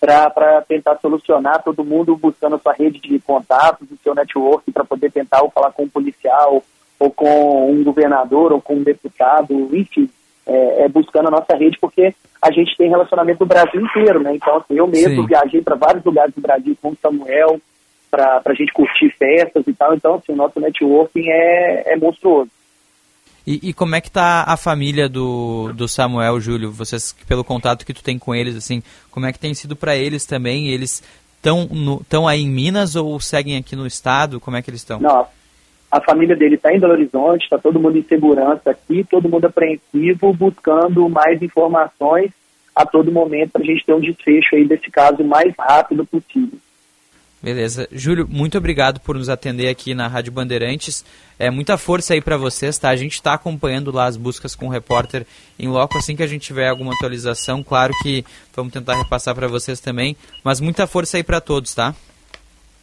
[0.00, 4.84] para tentar solucionar, todo mundo buscando a sua rede de contatos, o seu network para
[4.84, 6.64] poder tentar ou falar com um policial,
[6.98, 10.08] ou com um governador, ou com um deputado, enfim,
[10.50, 12.12] é, é buscando a nossa rede, porque
[12.42, 14.34] a gente tem relacionamento no Brasil inteiro, né?
[14.34, 15.26] Então, assim, eu mesmo Sim.
[15.26, 17.60] viajei para vários lugares do Brasil com o Samuel,
[18.10, 22.50] para a gente curtir festas e tal, então, assim, o nosso networking é, é monstruoso.
[23.46, 26.70] E, e, como é que tá a família do, do Samuel, Júlio?
[26.70, 29.96] Vocês, pelo contato que tu tem com eles, assim, como é que tem sido para
[29.96, 30.68] eles também?
[30.68, 31.02] Eles
[31.36, 31.68] estão
[32.08, 34.38] tão aí em Minas ou seguem aqui no estado?
[34.40, 35.00] Como é que eles estão?
[35.00, 35.26] Não,
[35.90, 39.46] a família dele está em Belo Horizonte, está todo mundo em segurança aqui, todo mundo
[39.46, 42.30] apreensivo, buscando mais informações
[42.74, 46.06] a todo momento para a gente ter um desfecho aí desse caso o mais rápido
[46.06, 46.58] possível.
[47.42, 47.88] Beleza.
[47.90, 51.02] Júlio, muito obrigado por nos atender aqui na Rádio Bandeirantes.
[51.38, 52.90] É muita força aí para vocês, tá?
[52.90, 55.26] A gente está acompanhando lá as buscas com o repórter
[55.58, 55.96] em loco.
[55.96, 60.14] Assim que a gente tiver alguma atualização, claro que vamos tentar repassar para vocês também.
[60.44, 61.94] Mas muita força aí para todos, tá?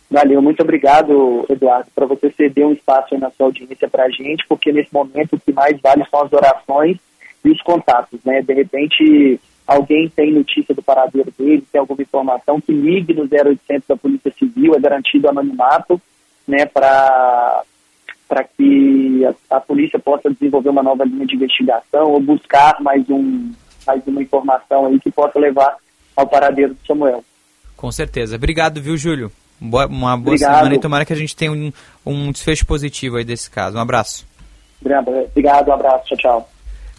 [0.10, 4.46] Valeu, muito obrigado, Eduardo, para você ceder um espaço na sua audiência para a gente,
[4.48, 6.98] porque nesse momento o que mais vale são as orações
[7.44, 8.42] e os contatos, né?
[8.42, 13.86] De repente alguém tem notícia do paradeiro dele, tem alguma informação, que ligue no 0800
[13.86, 16.02] da Polícia Civil, é garantido anonimato,
[16.48, 17.64] né, para
[18.30, 23.10] para que a, a, polícia possa desenvolver uma nova linha de investigação ou buscar mais
[23.10, 23.52] um
[23.86, 25.78] mais uma informação aí que possa levar
[26.14, 27.24] ao paradeiro do Samuel.
[27.78, 28.36] Com certeza.
[28.36, 29.32] Obrigado, viu, Júlio?
[29.60, 30.56] Boa, uma boa Obrigado.
[30.56, 31.72] semana e tomara que a gente tenha um,
[32.06, 33.78] um desfecho positivo aí desse caso.
[33.78, 34.26] Um abraço.
[34.80, 36.06] Obrigado, um abraço.
[36.06, 36.50] Tchau, tchau.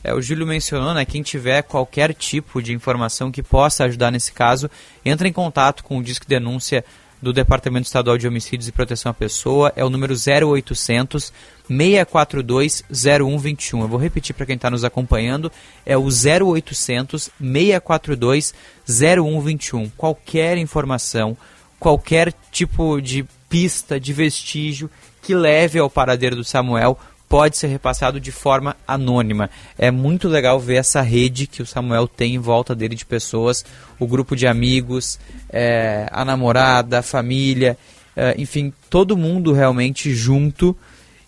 [0.03, 4.33] É, o Júlio mencionou, né, quem tiver qualquer tipo de informação que possa ajudar nesse
[4.33, 4.71] caso,
[5.05, 6.85] entre em contato com o Disque Denúncia
[7.21, 11.33] do Departamento Estadual de Homicídios e Proteção à Pessoa, é o número 0800
[11.67, 13.83] 642 0121.
[13.83, 15.51] Eu vou repetir para quem está nos acompanhando,
[15.85, 18.55] é o 0800 642
[18.87, 19.91] 0121.
[19.91, 21.37] Qualquer informação,
[21.79, 24.91] qualquer tipo de pista, de vestígio
[25.23, 26.99] que leve ao paradeiro do Samuel,
[27.29, 29.51] pode ser repassado de forma anônima.
[29.77, 33.65] É muito legal ver essa rede que o Samuel tem em volta dele de pessoas,
[33.99, 35.19] o grupo de amigos,
[35.51, 37.77] é, a namorada, a família,
[38.17, 40.77] é, enfim, todo mundo realmente junto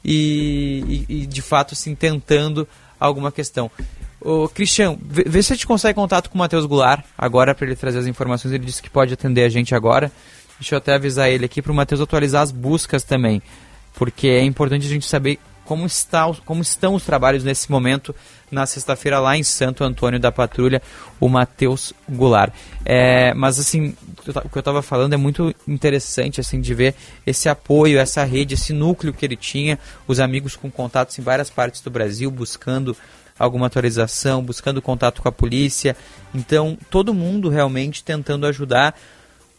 [0.04, 2.66] e, e, e, de fato assim tentando
[2.98, 3.70] alguma questão.
[4.20, 7.66] Ô, Cristian, vê, vê se a gente consegue contato com o Matheus Goulart agora para
[7.66, 8.52] ele trazer as informações.
[8.52, 10.10] Ele disse que pode atender a gente agora.
[10.60, 13.42] Deixa eu até avisar ele aqui para o Matheus atualizar as buscas também,
[13.94, 18.14] porque é importante a gente saber como, está, como estão os trabalhos nesse momento,
[18.50, 20.82] na sexta-feira, lá em Santo Antônio da Patrulha,
[21.20, 22.52] o Matheus Goulart.
[22.84, 27.48] É, mas, assim, o que eu estava falando é muito interessante, assim, de ver esse
[27.48, 29.78] apoio, essa rede, esse núcleo que ele tinha,
[30.08, 32.96] os amigos com contatos em várias partes do Brasil, buscando
[33.38, 35.96] alguma atualização, buscando contato com a polícia.
[36.34, 38.94] Então, todo mundo realmente tentando ajudar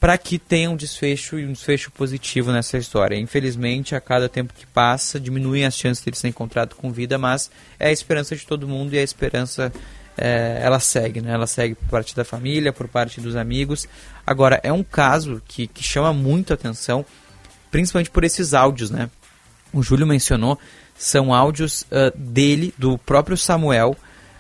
[0.02, 3.16] para que tenha um desfecho e um desfecho positivo nessa história.
[3.16, 7.20] Infelizmente, a cada tempo que passa, diminuem as chances de ele ser encontrado com vida,
[7.20, 9.72] mas é a esperança de todo mundo e a esperança
[10.18, 11.32] é, ela segue, né?
[11.32, 13.88] Ela segue por parte da família, por parte dos amigos.
[14.26, 17.06] Agora, é um caso que, que chama muito atenção,
[17.70, 19.08] principalmente por esses áudios, né?
[19.72, 20.58] O Júlio mencionou,
[20.98, 23.96] são áudios uh, dele, do próprio Samuel,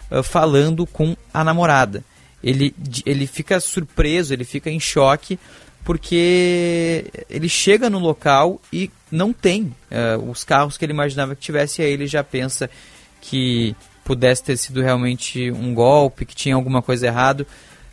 [0.09, 2.03] uh, falando com a namorada
[2.43, 2.73] ele,
[3.05, 5.39] ele fica surpreso, ele fica em choque,
[5.83, 11.41] porque ele chega no local e não tem uh, os carros que ele imaginava que
[11.41, 12.69] tivesse, e aí ele já pensa
[13.19, 17.45] que pudesse ter sido realmente um golpe, que tinha alguma coisa errado.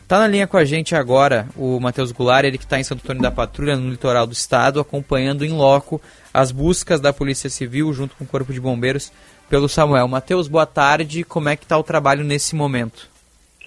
[0.07, 3.03] Tá na linha com a gente agora o Matheus Goulart, ele que está em Santo
[3.03, 6.01] Antônio da Patrulha, no litoral do estado, acompanhando em loco
[6.33, 9.11] as buscas da Polícia Civil junto com o Corpo de Bombeiros
[9.49, 10.07] pelo Samuel.
[10.07, 11.23] Matheus, boa tarde.
[11.23, 13.07] Como é que está o trabalho nesse momento?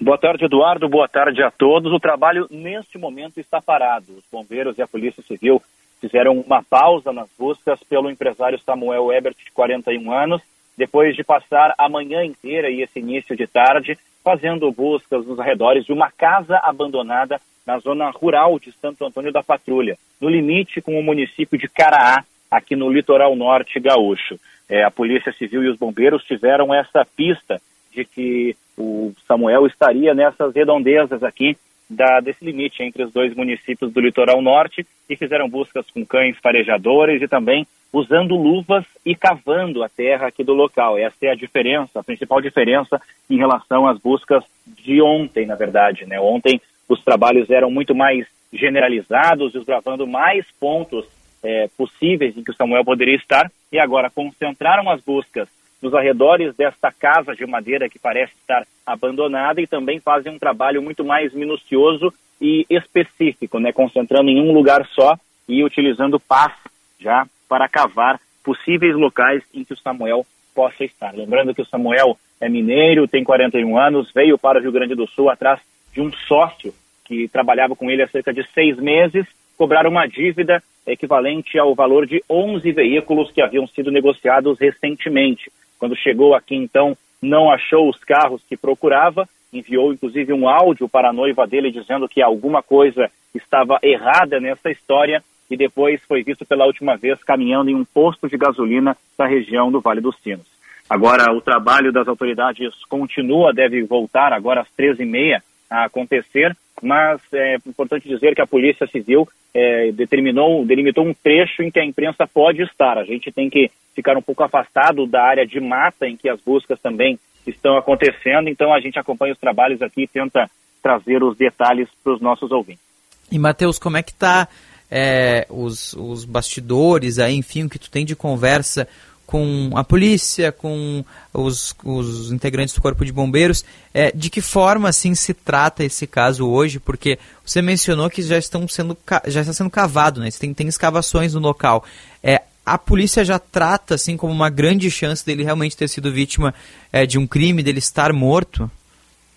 [0.01, 0.89] Boa tarde, Eduardo.
[0.89, 1.91] Boa tarde a todos.
[1.93, 4.13] O trabalho neste momento está parado.
[4.17, 5.61] Os bombeiros e a Polícia Civil
[6.01, 10.41] fizeram uma pausa nas buscas pelo empresário Samuel Ebert, de 41 anos,
[10.75, 15.85] depois de passar a manhã inteira e esse início de tarde fazendo buscas nos arredores
[15.85, 20.99] de uma casa abandonada na zona rural de Santo Antônio da Patrulha, no limite com
[20.99, 24.39] o município de Caraá, aqui no litoral norte gaúcho.
[24.67, 27.61] É, a Polícia Civil e os bombeiros tiveram essa pista
[27.93, 31.57] de que o Samuel estaria nessas redondezas aqui
[31.89, 36.37] da, desse limite entre os dois municípios do litoral norte e fizeram buscas com cães
[36.41, 40.97] farejadores e também usando luvas e cavando a terra aqui do local.
[40.97, 46.05] Essa é a diferença, a principal diferença em relação às buscas de ontem, na verdade.
[46.05, 46.19] Né?
[46.19, 46.59] Ontem
[46.89, 51.05] os trabalhos eram muito mais generalizados, desbravando mais pontos
[51.43, 55.47] é, possíveis em que o Samuel poderia estar, e agora concentraram as buscas
[55.83, 60.81] nos arredores desta casa de madeira que parece estar abandonada e também fazem um trabalho
[60.81, 66.53] muito mais minucioso e específico, né, concentrando em um lugar só e utilizando pás
[66.97, 71.13] já para cavar possíveis locais em que o Samuel possa estar.
[71.13, 75.07] Lembrando que o Samuel é mineiro, tem 41 anos, veio para o Rio Grande do
[75.07, 75.59] Sul atrás
[75.91, 76.73] de um sócio
[77.03, 79.25] que trabalhava com ele há cerca de seis meses,
[79.57, 85.51] cobrar uma dívida equivalente ao valor de 11 veículos que haviam sido negociados recentemente.
[85.83, 91.09] Quando chegou aqui, então, não achou os carros que procurava, enviou inclusive um áudio para
[91.09, 96.45] a noiva dele dizendo que alguma coisa estava errada nessa história e depois foi visto
[96.45, 100.47] pela última vez caminhando em um posto de gasolina da região do Vale dos Sinos.
[100.89, 107.57] Agora, o trabalho das autoridades continua, deve voltar agora às 13h30 a acontecer, mas é
[107.67, 112.27] importante dizer que a Polícia Civil é, determinou, delimitou um trecho em que a imprensa
[112.27, 112.97] pode estar.
[112.97, 116.39] A gente tem que ficar um pouco afastado da área de mata em que as
[116.41, 120.49] buscas também estão acontecendo, então a gente acompanha os trabalhos aqui e tenta
[120.81, 122.83] trazer os detalhes para os nossos ouvintes.
[123.31, 124.47] E, Matheus, como é que está
[124.89, 128.87] é, os, os bastidores aí, enfim, o que tu tem de conversa
[129.25, 133.65] com a polícia, com os, os integrantes do Corpo de Bombeiros.
[133.93, 136.79] É, de que forma assim se trata esse caso hoje?
[136.79, 138.97] Porque você mencionou que já estão sendo
[139.27, 140.29] já está sendo cavado, né?
[140.39, 141.83] Tem, tem escavações no local.
[142.23, 146.53] É, a polícia já trata assim como uma grande chance dele realmente ter sido vítima
[146.91, 148.69] é, de um crime, dele estar morto?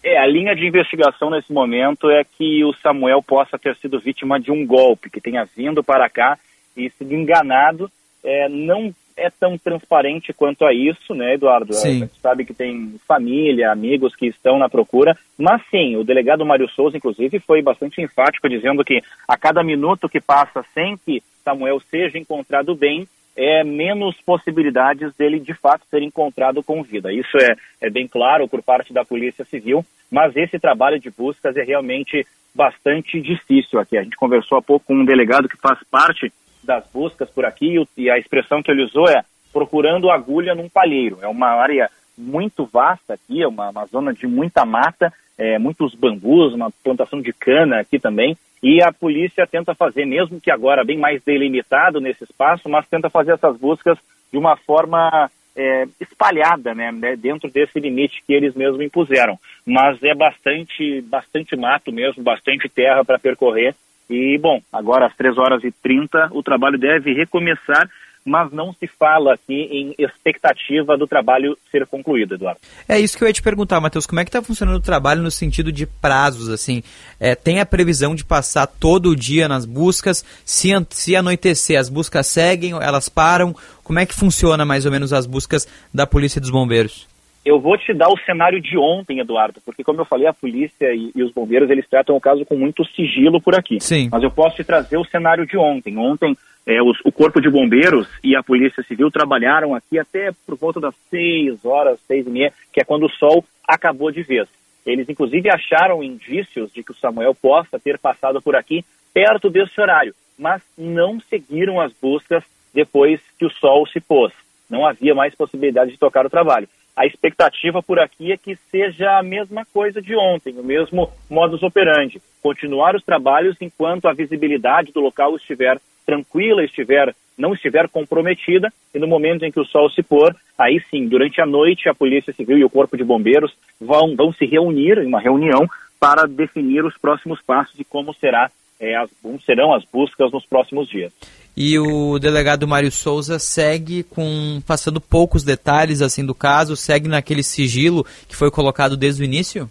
[0.02, 4.38] É, a linha de investigação nesse momento é que o Samuel possa ter sido vítima
[4.38, 6.38] de um golpe, que tenha vindo para cá
[6.76, 7.90] e sido enganado.
[8.22, 11.72] É, não é tão transparente quanto a isso, né, Eduardo?
[11.72, 11.88] Sim.
[11.88, 16.44] A gente sabe que tem família, amigos que estão na procura, mas sim, o delegado
[16.44, 21.22] Mário Souza, inclusive, foi bastante enfático, dizendo que a cada minuto que passa sem que
[21.42, 27.12] Samuel seja encontrado bem, é menos possibilidades dele de fato ser encontrado com vida.
[27.12, 31.56] Isso é, é bem claro por parte da Polícia Civil, mas esse trabalho de buscas
[31.56, 33.98] é realmente bastante difícil aqui.
[33.98, 36.32] A gente conversou há pouco com um delegado que faz parte
[36.66, 39.22] das buscas por aqui e a expressão que ele usou é
[39.52, 41.18] procurando agulha num palheiro.
[41.22, 41.88] É uma área
[42.18, 47.20] muito vasta aqui, é uma, uma zona de muita mata, é, muitos bambus, uma plantação
[47.20, 52.00] de cana aqui também, e a polícia tenta fazer, mesmo que agora bem mais delimitado
[52.00, 53.98] nesse espaço, mas tenta fazer essas buscas
[54.32, 59.38] de uma forma é, espalhada, né, né, dentro desse limite que eles mesmos impuseram.
[59.64, 63.74] Mas é bastante, bastante mato mesmo, bastante terra para percorrer,
[64.08, 67.88] e, bom, agora às 3 horas e 30 o trabalho deve recomeçar,
[68.24, 72.60] mas não se fala aqui em expectativa do trabalho ser concluído, Eduardo.
[72.88, 75.22] É isso que eu ia te perguntar, Matheus, como é que está funcionando o trabalho
[75.22, 76.82] no sentido de prazos, assim?
[77.20, 80.24] É, tem a previsão de passar todo o dia nas buscas?
[80.44, 83.54] Se, se anoitecer, as buscas seguem, elas param?
[83.84, 87.06] Como é que funciona mais ou menos as buscas da Polícia e dos Bombeiros?
[87.46, 90.92] Eu vou te dar o cenário de ontem, Eduardo, porque como eu falei, a polícia
[90.92, 93.78] e, e, os bombeiros eles tratam o caso com muito sigilo por aqui.
[93.78, 94.08] Sim.
[94.10, 95.96] Mas eu posso te trazer o cenário de ontem.
[95.96, 96.36] Ontem
[96.66, 100.80] é, os, o corpo de bombeiros e a polícia civil trabalharam aqui até por volta
[100.80, 104.48] das seis horas, seis e meia, que é quando o sol acabou de vez.
[104.84, 109.80] Eles inclusive acharam indícios de que o Samuel possa ter passado por aqui perto desse
[109.80, 112.42] horário, mas não seguiram as buscas
[112.74, 114.32] depois que o sol se pôs.
[114.68, 119.18] Não havia mais possibilidade de tocar o trabalho a expectativa por aqui é que seja
[119.18, 122.22] a mesma coisa de ontem, o mesmo modus operandi.
[122.42, 128.98] Continuar os trabalhos enquanto a visibilidade do local estiver tranquila, estiver não estiver comprometida, e
[128.98, 132.32] no momento em que o sol se pôr, aí sim, durante a noite, a Polícia
[132.32, 135.68] Civil e o Corpo de Bombeiros vão, vão se reunir em uma reunião
[136.00, 138.50] para definir os próximos passos e como será,
[138.80, 141.12] é, as, como serão as buscas nos próximos dias.
[141.56, 147.42] E o delegado Mário Souza segue com passando poucos detalhes assim do caso, segue naquele
[147.42, 149.70] sigilo que foi colocado desde o início?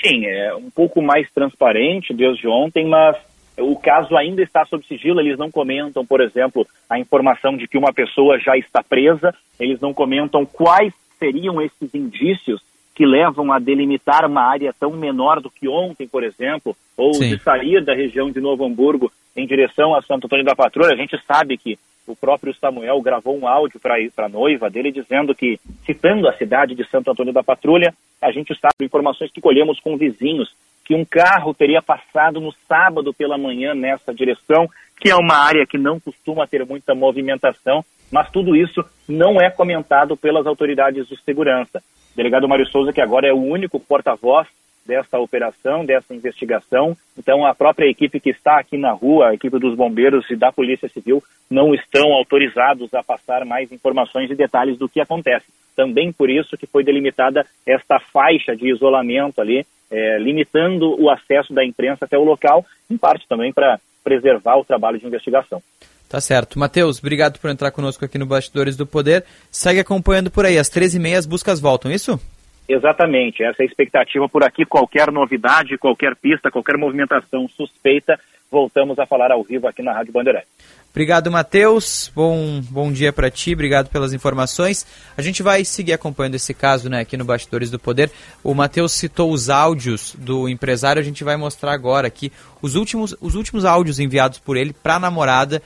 [0.00, 3.16] Sim, é um pouco mais transparente desde ontem, mas
[3.58, 7.78] o caso ainda está sob sigilo, eles não comentam, por exemplo, a informação de que
[7.78, 12.60] uma pessoa já está presa, eles não comentam quais seriam esses indícios
[12.96, 17.28] que levam a delimitar uma área tão menor do que ontem, por exemplo, ou Sim.
[17.28, 20.94] de sair da região de Novo Hamburgo em direção a Santo Antônio da Patrulha.
[20.94, 25.34] A gente sabe que o próprio Samuel gravou um áudio para a noiva dele dizendo
[25.34, 27.92] que, citando a cidade de Santo Antônio da Patrulha,
[28.22, 33.12] a gente sabe informações que colhemos com vizinhos que um carro teria passado no sábado
[33.12, 34.66] pela manhã nessa direção,
[34.98, 39.50] que é uma área que não costuma ter muita movimentação, mas tudo isso não é
[39.50, 41.82] comentado pelas autoridades de segurança.
[42.16, 44.48] Delegado Mário Souza, que agora é o único porta-voz
[44.86, 46.96] dessa operação, dessa investigação.
[47.18, 50.50] Então, a própria equipe que está aqui na rua, a equipe dos bombeiros e da
[50.50, 55.44] Polícia Civil, não estão autorizados a passar mais informações e detalhes do que acontece.
[55.76, 61.52] Também por isso que foi delimitada esta faixa de isolamento ali, é, limitando o acesso
[61.52, 65.60] da imprensa até o local, em parte também para preservar o trabalho de investigação.
[66.08, 66.58] Tá certo.
[66.58, 69.24] Matheus, obrigado por entrar conosco aqui no Bastidores do Poder.
[69.50, 70.58] Segue acompanhando por aí.
[70.58, 72.20] Às 13h30 as buscas voltam, isso?
[72.68, 74.64] Exatamente, essa é a expectativa por aqui.
[74.64, 78.18] Qualquer novidade, qualquer pista, qualquer movimentação suspeita,
[78.50, 80.46] voltamos a falar ao vivo aqui na Rádio Bandeirante.
[80.90, 82.10] Obrigado, Matheus.
[82.14, 84.86] Bom, bom dia para ti, obrigado pelas informações.
[85.16, 88.10] A gente vai seguir acompanhando esse caso né, aqui no Bastidores do Poder.
[88.42, 93.14] O Matheus citou os áudios do empresário, a gente vai mostrar agora aqui os últimos,
[93.20, 95.62] os últimos áudios enviados por ele para a namorada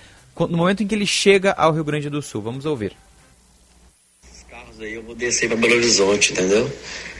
[0.48, 2.42] no momento em que ele chega ao Rio Grande do Sul.
[2.42, 2.96] Vamos ouvir
[4.82, 6.70] aí eu vou descer para Belo Horizonte, entendeu?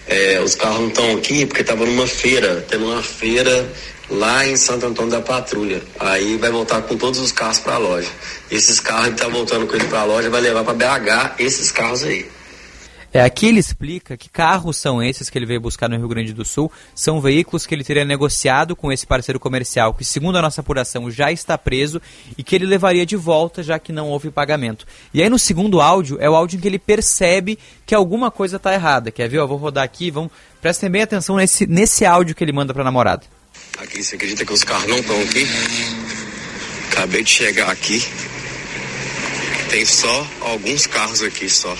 [0.06, 3.70] É, os carros não estão aqui porque estavam numa feira, tendo uma feira
[4.09, 5.82] lá em Santo Antônio da Patrulha.
[5.98, 8.09] Aí vai voltar com todos os carros para a loja.
[8.51, 11.70] Esses carros ele tá voltando com ele para a loja, vai levar para BH esses
[11.70, 12.26] carros aí.
[13.12, 16.32] É, aqui ele explica que carros são esses que ele veio buscar no Rio Grande
[16.32, 20.43] do Sul, são veículos que ele teria negociado com esse parceiro comercial, que segundo a
[20.43, 22.01] nossa apuração já está preso
[22.39, 24.87] e que ele levaria de volta já que não houve pagamento.
[25.12, 28.59] E aí no segundo áudio é o áudio em que ele percebe que alguma coisa
[28.59, 29.11] está errada.
[29.11, 29.39] Quer ver?
[29.39, 30.31] Eu vou rodar aqui, vamos
[30.61, 33.23] prestem bem atenção nesse, nesse áudio que ele manda para a namorada.
[33.78, 35.47] Aqui, você acredita que os carros não estão aqui?
[36.93, 38.03] Acabei de chegar aqui.
[39.70, 41.74] Tem só alguns carros aqui só.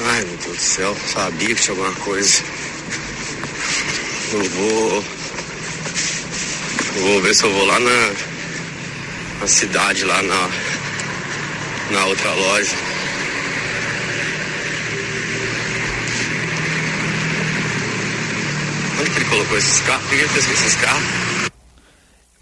[0.00, 2.42] Ai, meu Deus do céu, sabia que tinha alguma coisa.
[4.32, 5.04] Eu vou.
[7.00, 8.12] Vou ver se eu vou lá na,
[9.40, 10.50] na cidade, lá na,
[11.90, 12.76] na outra loja.
[19.00, 20.02] Onde que ele colocou esses carros?
[20.02, 21.27] Por que ele fez com esses carros?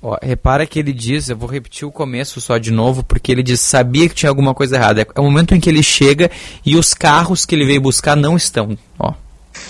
[0.09, 3.43] Ó, repara que ele diz, eu vou repetir o começo só de novo, porque ele
[3.43, 5.05] diz, sabia que tinha alguma coisa errada.
[5.12, 6.31] É o momento em que ele chega
[6.65, 8.78] e os carros que ele veio buscar não estão.
[9.01, 9.12] Ó.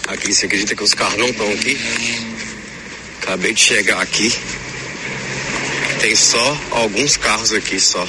[0.08, 1.78] Aqui, você acredita que os carros não estão aqui?
[3.22, 4.30] Acabei de chegar aqui.
[6.02, 8.06] Tem só alguns carros aqui só.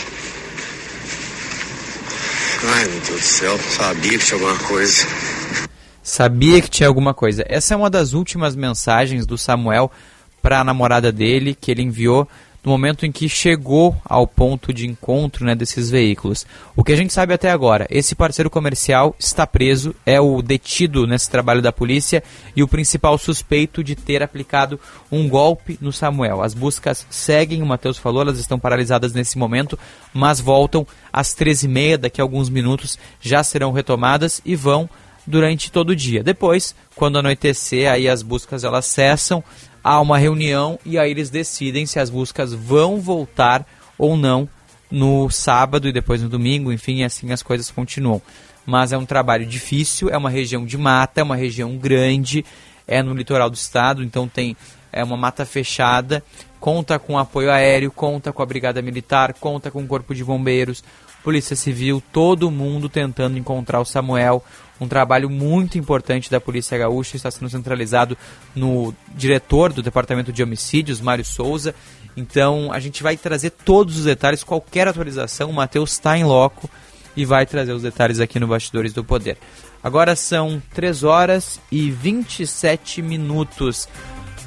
[2.62, 5.08] Ai, meu Deus do céu, sabia que tinha alguma coisa.
[6.04, 7.46] Sabia que tinha alguma coisa.
[7.48, 9.90] Essa é uma das últimas mensagens do Samuel
[10.42, 12.28] para a namorada dele, que ele enviou
[12.68, 16.46] no momento em que chegou ao ponto de encontro né, desses veículos.
[16.76, 21.08] O que a gente sabe até agora, esse parceiro comercial está preso, é o detido
[21.08, 22.22] nesse trabalho da polícia
[22.54, 24.78] e o principal suspeito de ter aplicado
[25.10, 26.44] um golpe no Samuel.
[26.44, 29.80] As buscas seguem, o Matheus falou, elas estão paralisadas nesse momento,
[30.14, 34.90] mas voltam às 13h30, daqui a alguns minutos já serão retomadas e vão
[35.28, 36.24] durante todo o dia.
[36.24, 39.44] Depois, quando anoitecer, aí as buscas elas cessam,
[39.88, 43.66] há uma reunião e aí eles decidem se as buscas vão voltar
[43.98, 44.50] ou não
[44.92, 48.22] no sábado e depois no domingo, enfim, assim as coisas continuam.
[48.66, 52.44] Mas é um trabalho difícil, é uma região de mata, é uma região grande,
[52.86, 54.58] é no litoral do estado, então tem
[54.92, 56.22] é uma mata fechada,
[56.60, 60.84] conta com apoio aéreo, conta com a brigada militar, conta com o corpo de bombeiros,
[61.24, 64.44] polícia civil, todo mundo tentando encontrar o Samuel,
[64.80, 68.18] um trabalho muito importante da Polícia Gaúcha, está sendo centralizado
[68.56, 71.74] no diretor do Departamento de Homicídios, Mário Souza.
[72.16, 76.70] Então a gente vai trazer todos os detalhes, qualquer atualização, o Matheus está em loco
[77.16, 79.38] e vai trazer os detalhes aqui no Bastidores do Poder.
[79.84, 83.88] Agora são 3 horas e 27 minutos.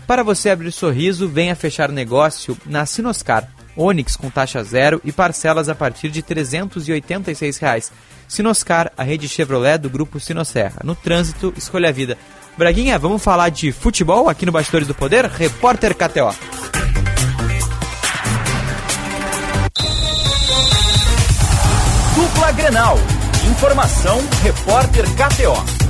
[0.06, 3.48] Para você abrir sorriso, venha fechar negócio na Sinoscar.
[3.76, 7.92] Onix com taxa zero e parcelas a partir de 386 reais.
[8.30, 10.82] Sinoscar, a rede Chevrolet do grupo Sinosserra.
[10.84, 12.16] No trânsito, escolha a vida.
[12.56, 15.24] Braguinha, vamos falar de futebol aqui no Bastidores do Poder?
[15.24, 16.32] Repórter KTO.
[22.14, 22.96] Dupla Grenal.
[23.50, 25.80] Informação, repórter KTO.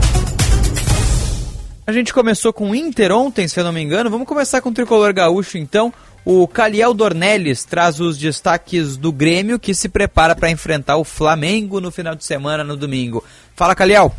[1.86, 4.08] A gente começou com o Inter ontem, se eu não me engano.
[4.08, 5.92] Vamos começar com o Tricolor Gaúcho, então.
[6.22, 11.80] O Caliel Dornelles traz os destaques do Grêmio que se prepara para enfrentar o Flamengo
[11.80, 13.24] no final de semana, no domingo.
[13.56, 14.12] Fala, Caliel.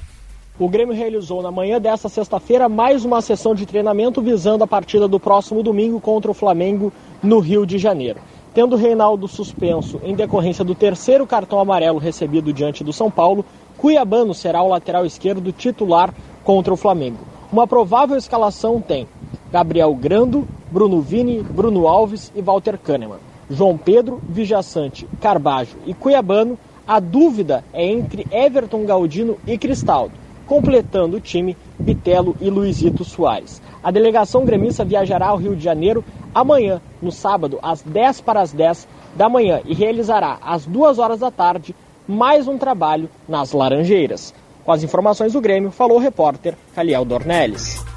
[0.57, 5.07] O Grêmio realizou na manhã desta sexta-feira mais uma sessão de treinamento visando a partida
[5.07, 6.91] do próximo domingo contra o Flamengo
[7.21, 8.19] no Rio de Janeiro.
[8.51, 13.45] Tendo Reinaldo suspenso em decorrência do terceiro cartão amarelo recebido diante do São Paulo,
[13.77, 16.11] Cuiabano será o lateral esquerdo titular
[16.43, 17.19] contra o Flamengo.
[17.51, 19.07] Uma provável escalação tem
[19.51, 23.19] Gabriel Grando, Bruno Vini, Bruno Alves e Walter Kahneman.
[23.49, 26.57] João Pedro, Vijaçante, Carbajo e Cuiabano,
[26.87, 30.13] a dúvida é entre Everton Galdino e Cristaldo,
[30.47, 33.61] completando o time Bitelo e Luizito Soares.
[33.83, 36.03] A delegação gremista viajará ao Rio de Janeiro
[36.33, 41.19] amanhã, no sábado, às 10 para as 10 da manhã e realizará às 2 horas
[41.19, 41.75] da tarde
[42.07, 44.33] mais um trabalho nas Laranjeiras.
[44.63, 47.90] Com as informações do Grêmio, falou o repórter Caliel Dornelles.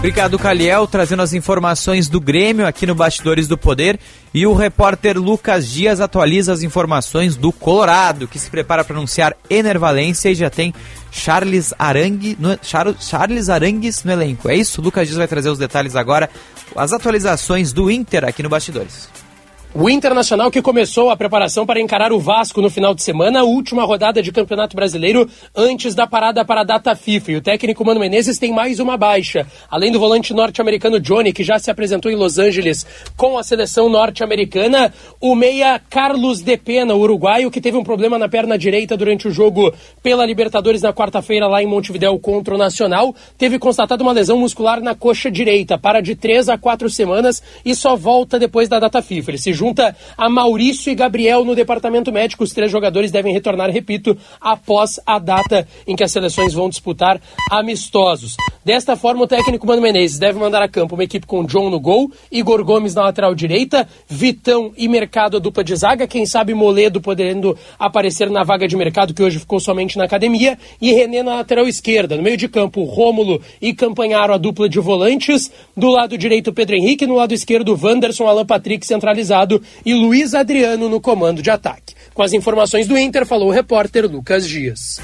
[0.00, 4.00] Obrigado, Caliel, trazendo as informações do Grêmio aqui no Bastidores do Poder.
[4.32, 9.36] E o repórter Lucas Dias atualiza as informações do Colorado, que se prepara para anunciar
[9.50, 10.72] Enervalência e já tem
[11.12, 14.48] Charles, Arangue no, Charles Arangues no elenco.
[14.48, 14.80] É isso?
[14.80, 16.30] Lucas Dias vai trazer os detalhes agora,
[16.74, 19.06] as atualizações do Inter aqui no Bastidores.
[19.72, 23.84] O Internacional que começou a preparação para encarar o Vasco no final de semana, última
[23.84, 27.30] rodada de Campeonato Brasileiro antes da parada para a data FIFA.
[27.30, 29.46] E o técnico Mano Menezes tem mais uma baixa.
[29.70, 32.84] Além do volante norte-americano Johnny, que já se apresentou em Los Angeles
[33.16, 38.28] com a seleção norte-americana, o meia Carlos De Pena, uruguaio, que teve um problema na
[38.28, 39.72] perna direita durante o jogo
[40.02, 44.80] pela Libertadores na quarta-feira lá em Montevideo contra o Nacional, teve constatado uma lesão muscular
[44.80, 49.00] na coxa direita, para de três a quatro semanas e só volta depois da data
[49.00, 49.30] FIFA.
[49.30, 52.44] Ele se junta a Maurício e Gabriel no departamento médico.
[52.44, 57.20] Os três jogadores devem retornar, repito, após a data em que as seleções vão disputar
[57.50, 58.36] amistosos.
[58.64, 61.80] Desta forma, o técnico Mano Menezes deve mandar a campo uma equipe com John no
[61.80, 66.52] gol, Igor Gomes na lateral direita, Vitão e Mercado a dupla de zaga, quem sabe
[66.52, 71.22] Moledo podendo aparecer na vaga de mercado que hoje ficou somente na academia, e René
[71.22, 72.16] na lateral esquerda.
[72.16, 76.76] No meio de campo, Rômulo e Campanharo a dupla de volantes, do lado direito Pedro
[76.76, 79.49] Henrique, no lado esquerdo Wanderson, Alan Patrick centralizado
[79.84, 81.94] e Luiz Adriano no comando de ataque.
[82.12, 85.00] Com as informações do Inter, falou o repórter Lucas Dias.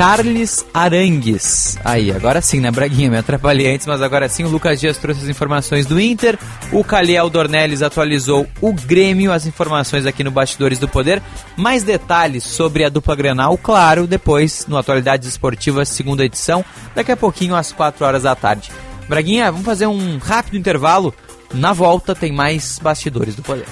[0.00, 1.76] Charles Arangues.
[1.84, 3.10] Aí, agora sim, né, Braguinha?
[3.10, 6.38] Me atrapalhei antes, mas agora sim o Lucas Dias trouxe as informações do Inter.
[6.72, 11.20] O Caliel Dornelles atualizou o Grêmio, as informações aqui no Bastidores do Poder.
[11.54, 16.64] Mais detalhes sobre a dupla Grenal, claro, depois no Atualidades Esportivas, segunda edição,
[16.94, 18.72] daqui a pouquinho às 4 horas da tarde.
[19.06, 21.12] Braguinha, vamos fazer um rápido intervalo.
[21.52, 23.66] Na volta tem mais Bastidores do Poder.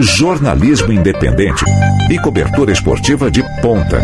[0.00, 1.64] Jornalismo independente
[2.10, 3.98] e cobertura esportiva de ponta.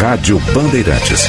[0.00, 1.28] Rádio Bandeirantes.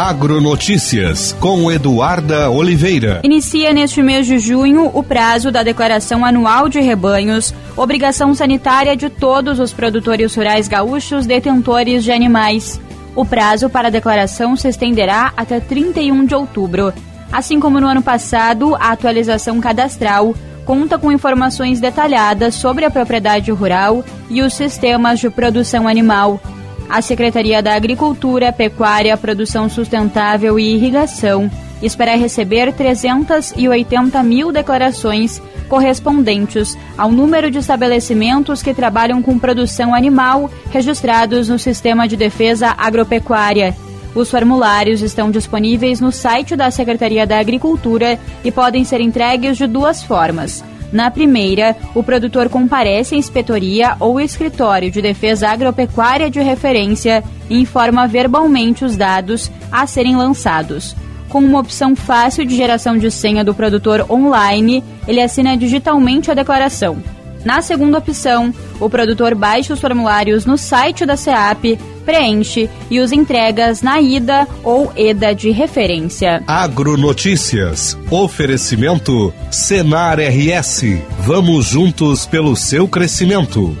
[0.00, 3.20] Agronotícias com Eduarda Oliveira.
[3.24, 9.10] Inicia neste mês de junho o prazo da declaração anual de rebanhos, obrigação sanitária de
[9.10, 12.80] todos os produtores rurais gaúchos detentores de animais.
[13.16, 16.94] O prazo para a declaração se estenderá até 31 de outubro.
[17.32, 20.32] Assim como no ano passado, a atualização cadastral
[20.64, 26.40] conta com informações detalhadas sobre a propriedade rural e os sistemas de produção animal.
[26.88, 31.50] A Secretaria da Agricultura, Pecuária, Produção Sustentável e Irrigação
[31.82, 40.50] espera receber 380 mil declarações correspondentes ao número de estabelecimentos que trabalham com produção animal
[40.70, 43.76] registrados no Sistema de Defesa Agropecuária.
[44.14, 49.66] Os formulários estão disponíveis no site da Secretaria da Agricultura e podem ser entregues de
[49.66, 50.64] duas formas.
[50.92, 57.60] Na primeira, o produtor comparece à inspetoria ou escritório de defesa agropecuária de referência e
[57.60, 60.96] informa verbalmente os dados a serem lançados.
[61.28, 66.34] Com uma opção fácil de geração de senha do produtor online, ele assina digitalmente a
[66.34, 67.02] declaração.
[67.44, 71.78] Na segunda opção, o produtor baixa os formulários no site da SEAP,
[72.08, 76.42] preenche e os entregas na ida ou EDA de referência.
[76.46, 77.98] Agronotícias.
[78.10, 80.84] Oferecimento Senar RS.
[81.26, 83.76] Vamos juntos pelo seu crescimento.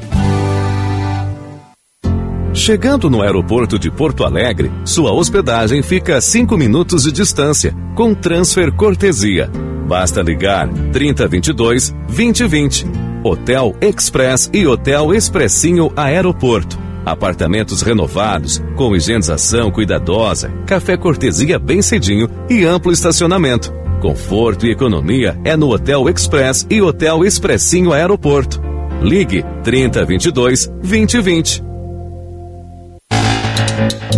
[2.52, 8.14] Chegando no aeroporto de Porto Alegre, sua hospedagem fica a 5 minutos de distância, com
[8.14, 9.50] transfer cortesia.
[9.86, 12.84] Basta ligar 3022 2020.
[13.24, 16.87] Hotel Express e Hotel Expressinho Aeroporto.
[17.10, 23.72] Apartamentos renovados, com higienização cuidadosa, café cortesia bem cedinho e amplo estacionamento.
[24.02, 28.60] Conforto e economia é no Hotel Express e Hotel Expressinho Aeroporto.
[29.00, 31.62] Ligue 3022 2020.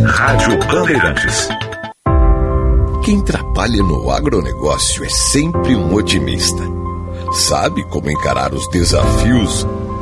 [0.04, 1.48] Rádio Bandeirantes.
[3.04, 6.62] Quem trabalha no agronegócio é sempre um otimista.
[7.32, 9.64] Sabe como encarar os desafios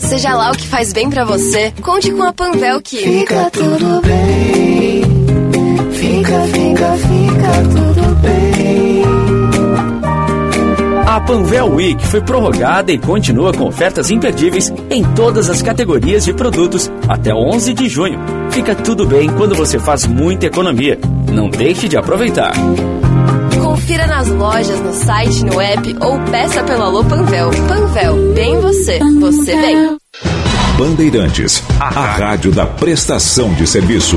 [0.00, 4.00] Seja lá o que faz bem para você, conte com a Panvel que fica tudo
[4.02, 5.02] bem.
[5.92, 8.60] Fica, fica, fica tudo bem.
[11.06, 16.32] A Panvel Week foi prorrogada e continua com ofertas imperdíveis em todas as categorias de
[16.32, 18.18] produtos até 11 de junho.
[18.50, 20.98] Fica tudo bem quando você faz muita economia.
[21.32, 22.52] Não deixe de aproveitar.
[23.90, 27.50] Confira nas lojas, no site, no app ou peça pelo Alô Panvel.
[27.66, 29.98] Panvel, bem você, você bem.
[30.78, 34.16] Bandeirantes, a rádio da prestação de serviço.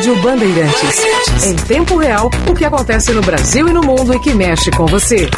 [0.00, 1.44] Rádio Bandeirantes.
[1.44, 4.86] Em tempo real, o que acontece no Brasil e no mundo e que mexe com
[4.86, 5.28] você.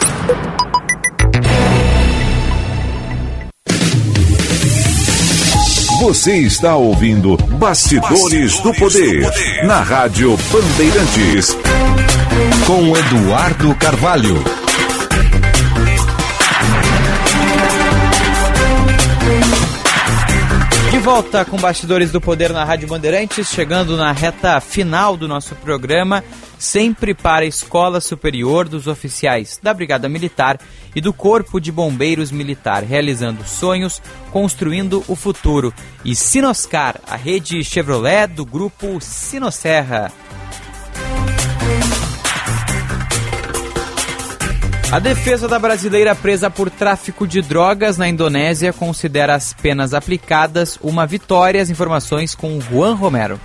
[6.01, 9.29] Você está ouvindo Bastidores, do, Poder,
[9.65, 11.57] na Rádio Bandeirantes.
[12.65, 14.62] Com Eduardo Carvalho.
[21.03, 26.23] Volta com Bastidores do Poder na Rádio Bandeirantes, chegando na reta final do nosso programa,
[26.57, 30.61] sempre para a Escola Superior dos Oficiais da Brigada Militar
[30.95, 34.01] e do Corpo de Bombeiros Militar, realizando sonhos,
[34.31, 35.75] construindo o futuro.
[36.05, 40.13] E Sinoscar, a rede Chevrolet do grupo Sinosserra.
[44.93, 50.79] A defesa da brasileira presa por tráfico de drogas na Indonésia considera as penas aplicadas
[50.83, 51.63] uma vitória.
[51.63, 53.41] As informações com Juan Romero.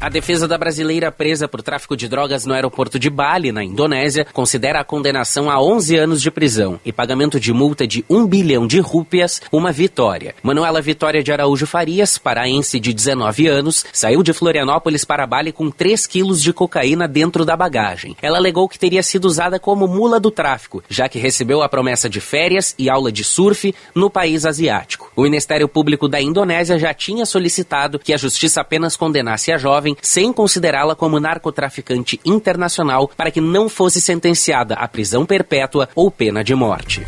[0.00, 4.26] A defesa da brasileira presa por tráfico de drogas no aeroporto de Bali, na Indonésia,
[4.32, 8.66] considera a condenação a 11 anos de prisão e pagamento de multa de 1 bilhão
[8.66, 10.34] de rúpias uma vitória.
[10.42, 15.70] Manuela Vitória de Araújo Farias, paraense de 19 anos, saiu de Florianópolis para Bali com
[15.70, 18.16] 3 quilos de cocaína dentro da bagagem.
[18.22, 22.08] Ela alegou que teria sido usada como mula do tráfico, já que recebeu a promessa
[22.08, 25.12] de férias e aula de surf no país asiático.
[25.14, 29.89] O Ministério Público da Indonésia já tinha solicitado que a justiça apenas condenasse a jovem
[30.00, 36.42] sem considerá-la como narcotraficante internacional para que não fosse sentenciada à prisão perpétua ou pena
[36.42, 37.04] de morte.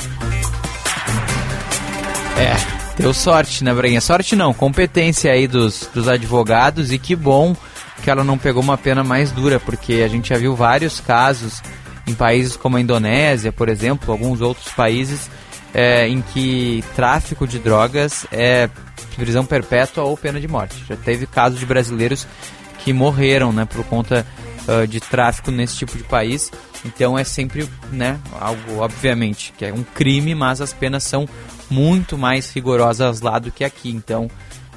[2.38, 4.00] É, deu sorte, né, Brainha?
[4.00, 7.54] Sorte não, competência aí dos, dos advogados e que bom
[8.02, 11.62] que ela não pegou uma pena mais dura, porque a gente já viu vários casos
[12.06, 15.30] em países como a Indonésia, por exemplo, alguns outros países,
[15.72, 18.68] é, em que tráfico de drogas é
[19.16, 20.84] prisão perpétua ou pena de morte.
[20.88, 22.26] Já teve casos de brasileiros
[22.84, 24.26] que morreram, né, por conta
[24.66, 26.50] uh, de tráfico nesse tipo de país.
[26.84, 31.28] Então é sempre, né, algo obviamente que é um crime, mas as penas são
[31.70, 33.90] muito mais rigorosas lá do que aqui.
[33.90, 34.28] Então,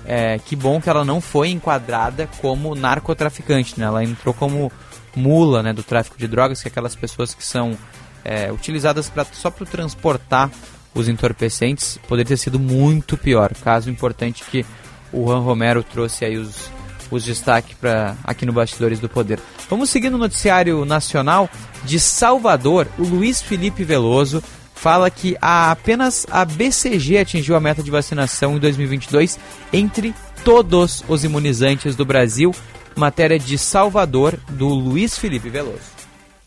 [0.06, 3.86] é, que bom que ela não foi enquadrada como narcotraficante, né?
[3.86, 4.72] Ela entrou como
[5.15, 7.77] mula, né, do tráfico de drogas, que é aquelas pessoas que são
[8.23, 10.52] é, utilizadas pra, só para transportar
[10.94, 11.99] os entorpecentes.
[12.07, 13.52] Poderia ter sido muito pior.
[13.64, 14.65] Caso importante que
[15.11, 16.69] o Juan Romero trouxe aí os
[17.11, 19.40] os destaques para aqui no Bastidores do Poder.
[19.69, 21.49] Vamos seguir no noticiário nacional
[21.84, 22.88] de Salvador.
[22.98, 28.56] O Luiz Felipe Veloso fala que a, apenas a BCG atingiu a meta de vacinação
[28.56, 29.40] em 2022
[29.73, 30.14] entre
[30.44, 32.53] todos os imunizantes do Brasil.
[32.95, 35.94] Matéria de Salvador, do Luiz Felipe Veloso.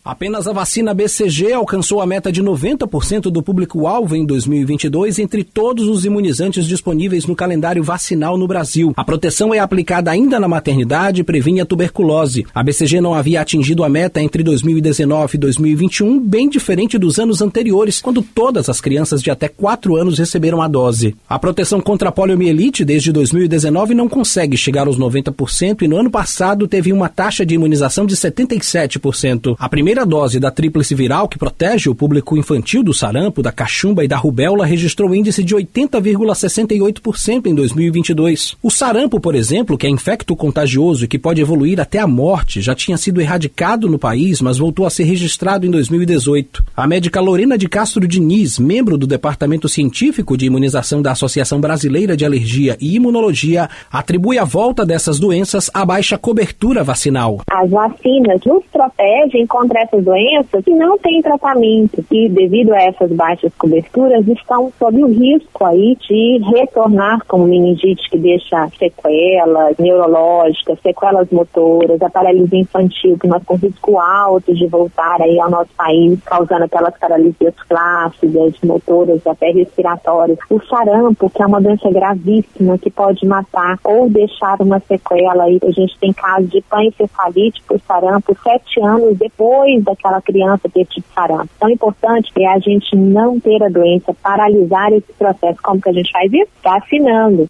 [0.09, 5.87] Apenas a vacina BCG alcançou a meta de 90% do público-alvo em 2022 entre todos
[5.87, 8.95] os imunizantes disponíveis no calendário vacinal no Brasil.
[8.97, 12.47] A proteção é aplicada ainda na maternidade e previne a tuberculose.
[12.55, 17.43] A BCG não havia atingido a meta entre 2019 e 2021, bem diferente dos anos
[17.43, 21.15] anteriores, quando todas as crianças de até 4 anos receberam a dose.
[21.29, 26.11] A proteção contra a poliomielite desde 2019 não consegue chegar aos 90% e no ano
[26.11, 29.55] passado teve uma taxa de imunização de 77%.
[29.59, 33.51] A primeira primeira dose da tríplice viral, que protege o público infantil do sarampo, da
[33.51, 38.57] cachumba e da rubéola, registrou índice de 80,68% em 2022.
[38.63, 42.61] O sarampo, por exemplo, que é infecto contagioso e que pode evoluir até a morte,
[42.61, 46.65] já tinha sido erradicado no país, mas voltou a ser registrado em 2018.
[46.77, 52.17] A médica Lorena de Castro Diniz, membro do Departamento Científico de Imunização da Associação Brasileira
[52.17, 57.41] de Alergia e Imunologia, atribui a volta dessas doenças à baixa cobertura vacinal.
[57.51, 63.11] As vacinas nos protegem contra essas doenças que não têm tratamento e devido a essas
[63.13, 70.79] baixas coberturas estão sob o risco aí de retornar como meningite que deixa sequelas neurológicas,
[70.83, 75.71] sequelas motoras, a paralisia infantil que nós com risco alto de voltar aí ao nosso
[75.77, 80.39] país, causando aquelas paralisias flácidas, motoras, até respiratórias.
[80.51, 85.59] O sarampo, que é uma doença gravíssima que pode matar ou deixar uma sequela aí.
[85.63, 91.05] A gente tem casos de pancefalite por sarampo sete anos depois daquela criança ter tido
[91.15, 91.49] sarampo.
[91.57, 95.59] Então, é importante é a gente não ter a doença, paralisar esse processo.
[95.63, 96.51] Como que a gente faz isso?
[96.63, 97.47] Vacinando.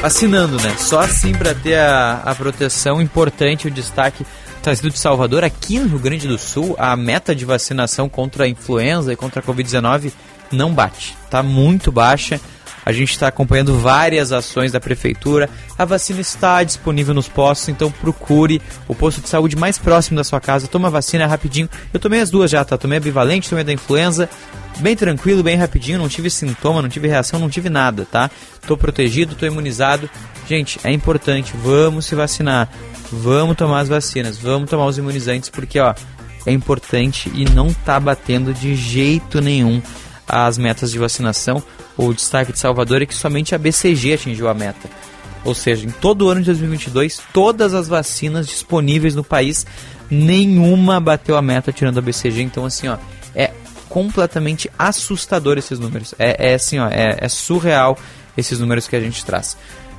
[0.00, 0.74] Vacinando, né?
[0.78, 4.26] Só assim para ter a, a proteção importante, o destaque
[4.62, 5.44] trazido de Salvador.
[5.44, 9.40] Aqui no Rio Grande do Sul, a meta de vacinação contra a influenza e contra
[9.40, 10.12] a Covid-19
[10.52, 11.16] não bate.
[11.24, 12.40] Está muito baixa.
[12.84, 15.48] A gente está acompanhando várias ações da prefeitura.
[15.78, 20.24] A vacina está disponível nos postos, então procure o posto de saúde mais próximo da
[20.24, 20.66] sua casa.
[20.66, 21.68] Toma a vacina rapidinho.
[21.92, 22.76] Eu tomei as duas já, tá?
[22.76, 24.28] Tomei a bivalente, tomei a da influenza.
[24.78, 28.30] Bem tranquilo, bem rapidinho, não tive sintoma, não tive reação, não tive nada, tá?
[28.66, 30.08] Tô protegido, tô imunizado.
[30.48, 32.68] Gente, é importante, vamos se vacinar.
[33.12, 35.94] Vamos tomar as vacinas, vamos tomar os imunizantes, porque ó,
[36.46, 39.82] é importante e não tá batendo de jeito nenhum
[40.26, 41.62] as metas de vacinação.
[41.96, 44.88] O destaque de Salvador é que somente a BCG atingiu a meta.
[45.44, 49.66] Ou seja, em todo o ano de 2022, todas as vacinas disponíveis no país,
[50.10, 52.42] nenhuma bateu a meta tirando a BCG.
[52.42, 52.96] Então, assim, ó,
[53.34, 53.50] é
[53.88, 56.14] completamente assustador esses números.
[56.18, 57.98] É, é assim, ó, é, é surreal
[58.36, 59.56] esses números que a gente traz.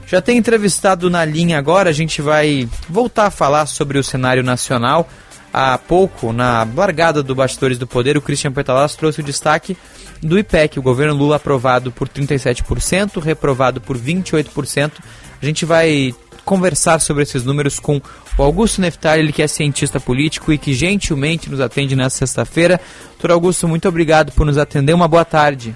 [0.07, 4.43] Já tem entrevistado na linha agora, a gente vai voltar a falar sobre o cenário
[4.43, 5.07] nacional.
[5.53, 9.77] Há pouco, na largada do Bastidores do Poder, o Christian Petalas trouxe o destaque
[10.19, 14.91] do IPEC, o governo Lula aprovado por 37%, reprovado por 28%.
[15.39, 18.01] A gente vai conversar sobre esses números com
[18.37, 22.81] o Augusto Neftali, ele que é cientista político e que gentilmente nos atende nesta sexta-feira.
[23.11, 24.93] Doutor Augusto, muito obrigado por nos atender.
[24.93, 25.75] Uma boa tarde.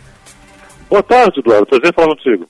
[0.90, 1.68] Boa tarde, Eduardo.
[1.68, 2.49] Prazer falar contigo.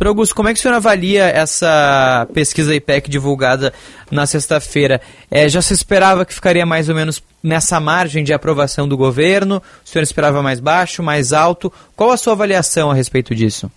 [0.00, 3.70] Doutor Augusto, como é que o senhor avalia essa pesquisa IPEC divulgada
[4.10, 4.98] na sexta-feira?
[5.30, 9.58] É, já se esperava que ficaria mais ou menos nessa margem de aprovação do governo?
[9.58, 11.70] O senhor esperava mais baixo, mais alto?
[11.94, 13.70] Qual a sua avaliação a respeito disso?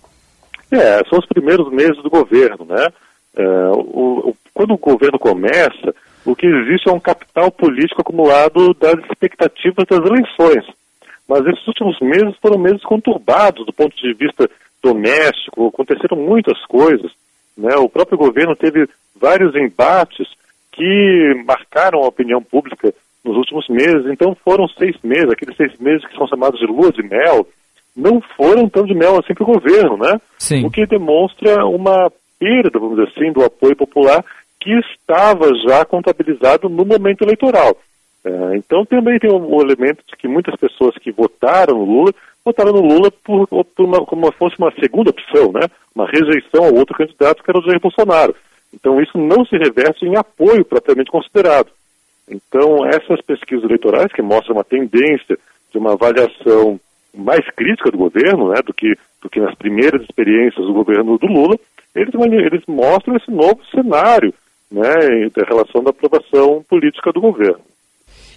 [0.70, 2.88] É, são os primeiros meses do governo, né?
[3.36, 5.94] É, o, o, quando o governo começa,
[6.24, 10.64] o que existe é um capital político acumulado das expectativas das eleições.
[11.28, 14.48] Mas esses últimos meses foram meses conturbados do ponto de vista
[14.82, 17.10] doméstico, aconteceram muitas coisas.
[17.56, 17.74] Né?
[17.76, 18.86] O próprio governo teve
[19.16, 20.28] vários embates
[20.72, 22.92] que marcaram a opinião pública
[23.24, 24.06] nos últimos meses.
[24.06, 27.46] Então foram seis meses, aqueles seis meses que são chamados de lua de mel,
[27.96, 30.20] não foram tão de mel assim para o governo, né?
[30.38, 30.66] Sim.
[30.66, 34.22] O que demonstra uma perda, vamos dizer assim, do apoio popular
[34.60, 37.76] que estava já contabilizado no momento eleitoral.
[38.24, 42.72] É, então também tem um, elemento de que muitas pessoas que votaram no Lula votaram
[42.72, 45.60] no Lula por, por uma, como se fosse uma segunda opção, né?
[45.94, 48.34] uma rejeição ao outro candidato que era o Jair Bolsonaro.
[48.72, 51.68] Então isso não se reverte em apoio propriamente considerado.
[52.28, 55.38] Então essas pesquisas eleitorais que mostram uma tendência
[55.70, 56.80] de uma avaliação
[57.14, 58.94] mais crítica do governo, né, do que
[59.24, 61.58] do que nas primeiras experiências do governo do Lula,
[61.94, 64.34] eles, eles mostram esse novo cenário,
[64.70, 67.60] né, da relação da aprovação política do governo.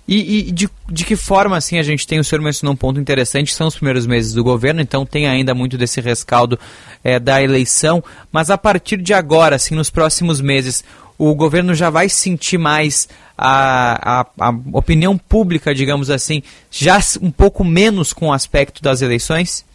[0.08, 2.98] E, e de, de, que forma, assim, a gente tem, o senhor mencionou um ponto
[2.98, 6.58] interessante, são os primeiros meses do governo, então tem ainda muito desse rescaldo
[7.04, 8.02] é, da eleição,
[8.32, 10.82] mas a partir de agora, assim, nos próximos meses,
[11.18, 17.32] o governo já vai sentir mais a, a, a opinião pública, digamos assim, já um
[17.32, 19.66] pouco menos com o aspecto das eleições?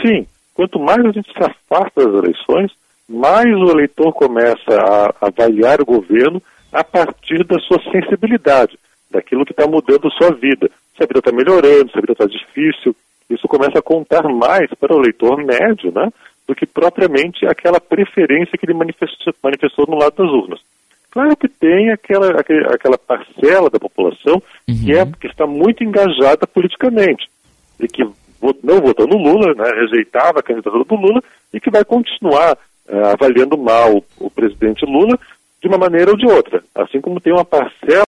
[0.00, 0.24] Sim,
[0.54, 2.70] quanto mais a gente se afasta das eleições,
[3.08, 6.40] mais o eleitor começa a avaliar o governo
[6.72, 8.78] a partir da sua sensibilidade
[9.10, 10.70] daquilo que está mudando sua vida.
[10.96, 12.94] Se a vida está melhorando, se a vida está difícil,
[13.28, 16.10] isso começa a contar mais para o leitor médio, né,
[16.46, 20.60] do que propriamente aquela preferência que ele manifestou, manifestou no lado das urnas.
[21.10, 24.84] Claro que tem aquela, aquela parcela da população uhum.
[24.84, 27.28] que, é, que está muito engajada politicamente
[27.80, 28.04] e que
[28.62, 31.22] não votou no Lula, né, rejeitava a candidatura do Lula
[31.52, 32.56] e que vai continuar
[32.88, 35.18] é, avaliando mal o presidente Lula
[35.60, 36.62] de uma maneira ou de outra.
[36.74, 38.06] Assim como tem uma parcela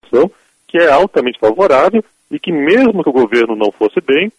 [0.70, 4.30] que é altamente favorável e que mesmo que o governo não fosse bem,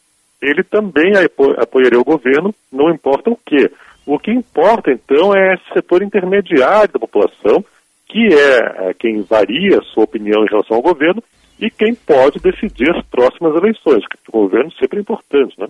[0.41, 3.69] ele também apo apoiaria o governo, não importa o quê.
[4.05, 7.63] O que importa, então, é esse setor intermediário da população,
[8.07, 11.21] que é, é quem varia sua opinião em relação ao governo
[11.61, 15.67] e quem pode decidir as próximas eleições, que o governo sempre é importante, né?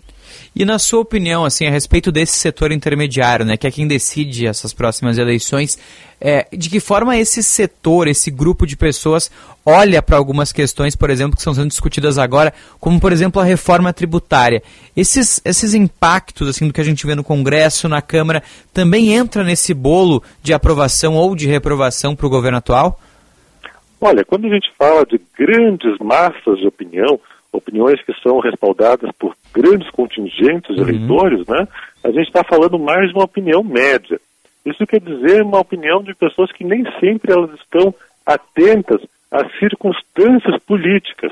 [0.56, 4.48] E na sua opinião, assim, a respeito desse setor intermediário, né, que é quem decide
[4.48, 5.78] essas próximas eleições,
[6.22, 9.30] é, de que forma esse setor, esse grupo de pessoas
[9.66, 13.46] olha para algumas questões, por exemplo, que estão sendo discutidas agora, como por exemplo a
[13.46, 14.64] reforma tributária.
[14.96, 18.42] Esses, esses impactos assim do que a gente vê no Congresso, na Câmara,
[18.74, 22.98] também entra nesse bolo de aprovação ou de reprovação para o governo atual?
[24.02, 27.19] Olha, quando a gente fala de grandes massas de opinião,
[27.53, 30.90] opiniões que são respaldadas por grandes contingentes de Uhum.
[30.90, 31.68] eleitores, né,
[32.03, 34.19] a gente está falando mais de uma opinião média.
[34.65, 37.94] Isso quer dizer uma opinião de pessoas que nem sempre elas estão
[38.26, 41.32] atentas às circunstâncias políticas,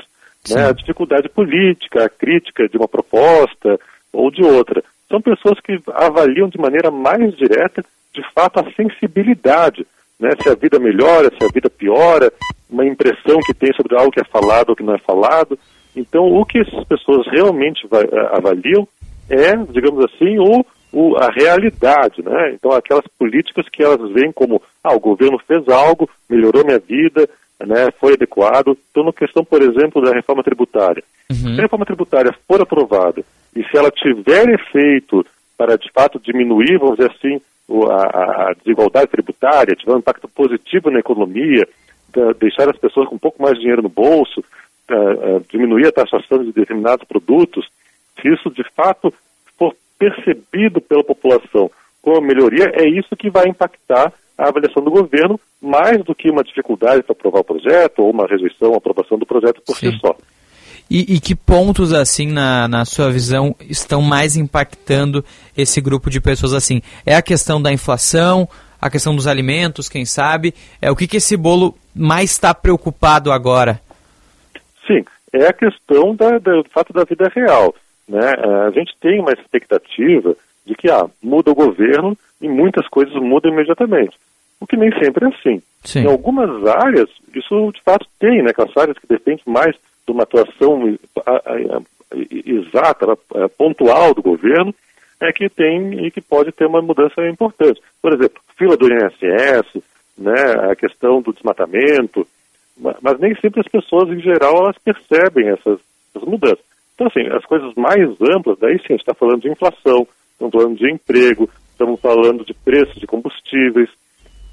[0.50, 3.78] né, a dificuldade política, a crítica de uma proposta
[4.12, 4.82] ou de outra.
[5.08, 7.84] São pessoas que avaliam de maneira mais direta,
[8.14, 9.86] de fato, a sensibilidade,
[10.18, 12.32] né, se a vida melhora, se a vida piora,
[12.70, 15.58] uma impressão que tem sobre algo que é falado ou que não é falado.
[15.96, 18.86] Então, o que essas pessoas realmente eh, avaliam
[19.28, 22.52] é, digamos assim, o, o- a realidade, né?
[22.54, 27.28] Então, aquelas políticas que elas veem como, ah, o governo fez algo, melhorou minha vida,
[27.64, 28.76] né, foi adequado.
[28.90, 31.02] Então, na questão, por exemplo, da reforma tributária.
[31.30, 33.22] Se a reforma tributária for aprovada
[33.54, 35.24] e se ela tiver efeito
[35.56, 37.40] para, de fato, diminuir, vamos dizer assim,
[37.88, 41.68] a, a- desigualdade tributária, tiver um impacto positivo na economia,
[42.38, 44.44] deixar as pessoas com um pouco mais de dinheiro no bolso,
[44.88, 47.66] eh, eh, diminuir a taxação de determinados produtos,
[48.20, 49.12] se isso de fato
[49.58, 51.70] for percebido pela população
[52.02, 56.42] como melhoria, é isso que vai impactar a avaliação do governo, mais do que uma
[56.42, 60.16] dificuldade para aprovar o projeto ou uma rejeição aprovação do projeto por si só.
[60.90, 65.24] E, e que pontos, assim, na, na sua visão, estão mais impactando
[65.56, 66.82] esse grupo de pessoas assim?
[67.06, 68.48] É a questão da inflação,
[68.80, 70.54] a questão dos alimentos, quem sabe?
[70.80, 73.80] É o que, que esse bolo mais está preocupado agora?
[74.86, 77.74] Sim, é a questão da, da- do fato da vida real.
[78.08, 78.18] Né?
[78.38, 80.34] Eh, A gente tem uma expectativa
[80.66, 84.16] de que ah, muda o governo e muitas coisas mudam imediatamente.
[84.60, 85.62] O que nem sempre é assim.
[85.84, 86.00] Sim.
[86.00, 88.50] Em algumas áreas, isso de fato tem, né?
[88.50, 89.74] Aquelas áreas que dependem mais
[90.06, 90.96] de uma atuação
[92.46, 93.16] exata,
[93.56, 94.74] pontual do governo,
[95.20, 97.80] é que tem e que pode ter uma mudança importante.
[98.00, 99.82] Por exemplo, fila do INSS,
[100.16, 102.26] né, a questão do desmatamento,
[102.78, 105.78] ma- mas nem sempre as pessoas, em geral, elas percebem essas,
[106.14, 106.64] essas mudanças.
[106.94, 110.52] Então, assim, as coisas mais amplas, daí sim, a gente está falando de inflação, estamos
[110.52, 113.88] falando de emprego, estamos falando de preços de combustíveis.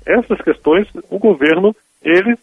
[0.06, 2.38] Essas questões, o governo, ele,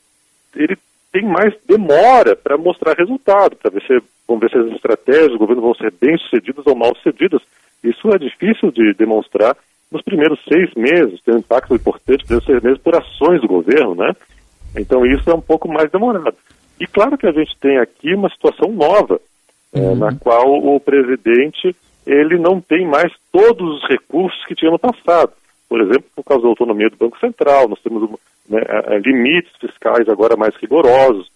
[0.55, 0.76] ele
[1.10, 3.98] tem mais demora para mostrar resultado, para ver se,
[4.28, 7.40] vamos ver se as estratégias do governo vão ser bem sucedidas ou mal sucedidas.
[7.85, 9.56] Isso é difícil de demonstrar
[9.93, 13.47] nos primeiros seis meses, tem um impacto importante nos primeiros seis meses por ações do
[13.47, 14.12] governo, né?
[14.77, 16.35] Então isso é um pouco mais demorado.
[16.81, 19.20] E claro que a gente tem aqui uma situação nova,
[19.73, 24.78] eh, na qual o presidente ele não tem mais todos os recursos que tinha no
[24.78, 25.32] passado.
[25.69, 28.11] Por exemplo, por causa da autonomia do Banco Central, nós temos
[28.48, 31.31] né, a- a limites fiscais agora mais rigorosos.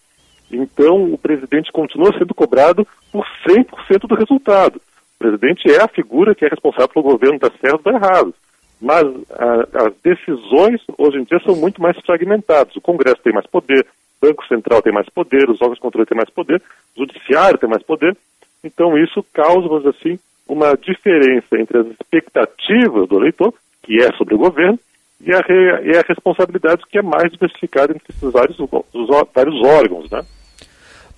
[0.50, 4.80] Então, o presidente continua sendo cobrado por 100% do resultado.
[5.20, 8.34] O presidente é a figura que é responsável pelo governo estar certo ou errado.
[8.80, 12.76] Mas a- as decisões, hoje em dia, são muito mais fragmentadas.
[12.76, 13.84] O Congresso tem mais poder,
[14.22, 16.62] o Banco Central tem mais poder, os órgãos de controle têm mais poder,
[16.96, 18.16] o Judiciário tem mais poder.
[18.62, 20.18] Então, isso causa, vamos dizer assim,
[20.48, 24.78] uma diferença entre as expectativas do eleitor, que é sobre o governo,
[25.20, 25.40] e a,
[25.82, 28.56] e a responsabilidade que é mais diversificada entre esses vários,
[29.34, 30.22] vários órgãos, né?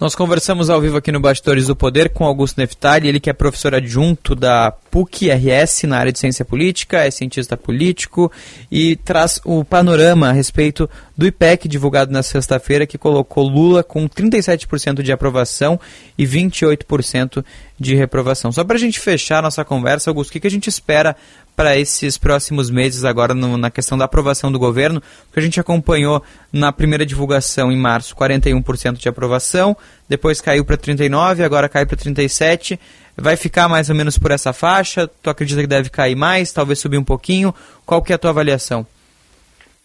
[0.01, 3.35] Nós conversamos ao vivo aqui no Bastidores do Poder com Augusto Neftali, ele que é
[3.35, 8.33] professor adjunto da PUC-RS na área de ciência política, é cientista político
[8.73, 14.09] e traz o panorama a respeito do IPEC divulgado na sexta-feira que colocou Lula com
[14.09, 15.79] 37% de aprovação
[16.17, 17.45] e 28%
[17.81, 18.53] de reprovação.
[18.53, 21.17] Só para a gente fechar nossa conversa, Augusto, o que, que a gente espera
[21.57, 25.01] para esses próximos meses agora no- na questão da aprovação do governo?
[25.27, 29.75] Porque a gente acompanhou na primeira divulgação em março 41% de aprovação,
[30.07, 32.79] depois caiu para 39, agora cai para 37.
[33.17, 35.09] Vai ficar mais ou menos por essa faixa?
[35.23, 37.55] Tu acredita que deve cair mais, talvez subir um pouquinho?
[37.87, 38.87] Qual que é a tua avaliação?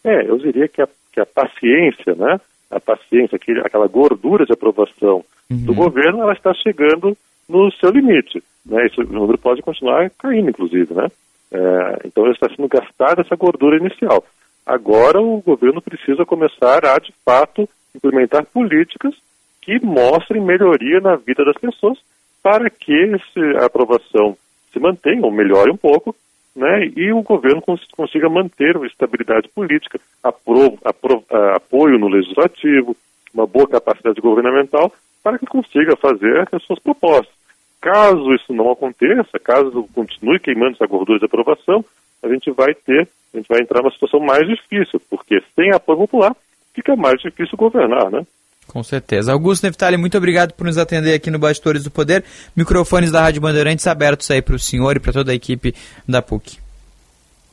[0.04, 2.40] É, eu diria que a, que a paciência, né?
[2.70, 7.16] A paciência, aquele, aquela gordura de aprovação do governo, ela está chegando
[7.48, 8.44] no seu limite.
[8.66, 8.88] Né?
[8.98, 11.08] O número pode continuar caindo, inclusive, né?
[11.52, 14.26] É, então está sendo gastada essa gordura inicial.
[14.66, 19.14] Agora o governo precisa começar a, de fato, implementar políticas
[19.62, 21.98] que mostrem melhoria na vida das pessoas
[22.42, 24.36] para que esse, a aprovação
[24.72, 26.16] se mantenha ou melhore um pouco,
[26.56, 31.24] né, e o governo cons- consiga manter a estabilidade política, apro- apro-
[31.56, 32.96] apoio no legislativo,
[33.34, 34.92] uma boa capacidade governamental,
[35.26, 37.34] para que consiga fazer as suas propostas.
[37.82, 41.84] Caso isso não aconteça, caso continue queimando essa gordura de aprovação,
[42.22, 45.98] a gente vai ter, a gente vai entrar numa situação mais difícil, porque sem apoio
[45.98, 46.36] popular
[46.76, 48.22] fica mais difícil governar, né?
[48.68, 49.32] Com certeza.
[49.32, 52.24] Augusto Neftali, muito obrigado por nos atender aqui no Bastidores do Poder.
[52.56, 55.74] Microfones da Rádio Bandeirantes abertos aí para o senhor e para toda a equipe
[56.08, 56.60] da PUC.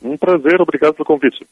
[0.03, 1.43] Um prazer, obrigado pelo convite.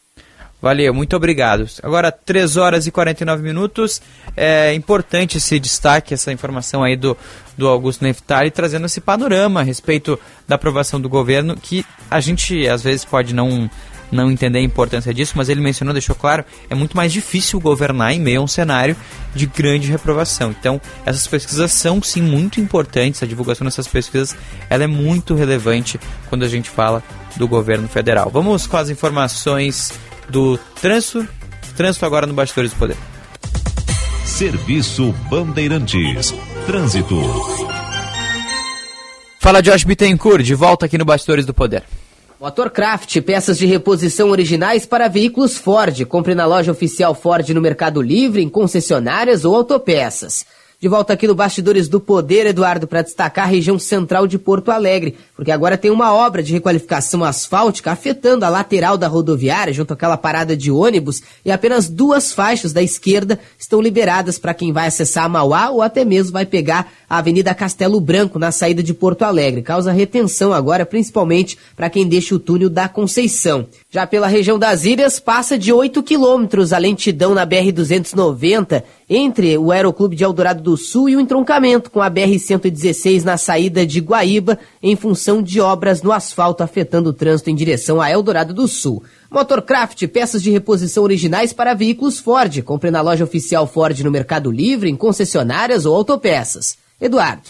[0.62, 1.68] Valeu, muito obrigado.
[1.82, 4.00] Agora, 3 horas e 49 minutos.
[4.38, 7.18] É importante esse destaque, essa informação aí do,
[7.58, 12.68] do Augusto Neftali, trazendo esse panorama a respeito da aprovação do governo, que a gente
[12.68, 13.70] às vezes pode não
[14.12, 18.12] não entender a importância disso, mas ele mencionou, deixou claro, é muito mais difícil governar
[18.12, 18.94] em meio a um cenário
[19.34, 20.52] de grande reprovação.
[20.52, 24.36] Então, essas pesquisas são sim muito importantes, a divulgação dessas pesquisas
[24.70, 25.98] ela é muito relevante
[26.28, 27.02] quando a gente fala
[27.38, 28.30] do governo federal.
[28.30, 29.94] Vamos com as informações
[30.32, 31.28] do trânsito,
[31.76, 32.98] trânsito agora no Bastidores do Poder.
[34.26, 36.34] Serviço Bandeirantes.
[36.66, 37.16] Trânsito.
[39.40, 41.84] Fala Josh Bittencourt, de volta aqui no Bastidores do Poder.
[42.40, 46.06] Motorcraft, peças de reposição originais para veículos Ford.
[46.06, 50.46] Compre na loja oficial Ford no Mercado Livre, em concessionárias ou autopeças.
[50.82, 54.72] De volta aqui no Bastidores do Poder, Eduardo, para destacar a região central de Porto
[54.72, 59.94] Alegre, porque agora tem uma obra de requalificação asfáltica afetando a lateral da rodoviária, junto
[59.94, 64.88] àquela parada de ônibus, e apenas duas faixas da esquerda estão liberadas para quem vai
[64.88, 68.92] acessar a Mauá ou até mesmo vai pegar a Avenida Castelo Branco na saída de
[68.92, 69.62] Porto Alegre.
[69.62, 73.68] Causa retenção agora, principalmente para quem deixa o túnel da Conceição.
[73.94, 79.70] Já pela região das ilhas, passa de 8 quilômetros a lentidão na BR-290 entre o
[79.70, 84.58] Aeroclube de Eldorado do Sul e o entroncamento com a BR-116 na saída de Guaíba,
[84.82, 89.04] em função de obras no asfalto afetando o trânsito em direção a Eldorado do Sul.
[89.30, 92.62] Motorcraft, peças de reposição originais para veículos Ford.
[92.62, 96.78] Compre na loja oficial Ford no Mercado Livre, em concessionárias ou autopeças.
[97.00, 97.44] Eduardo.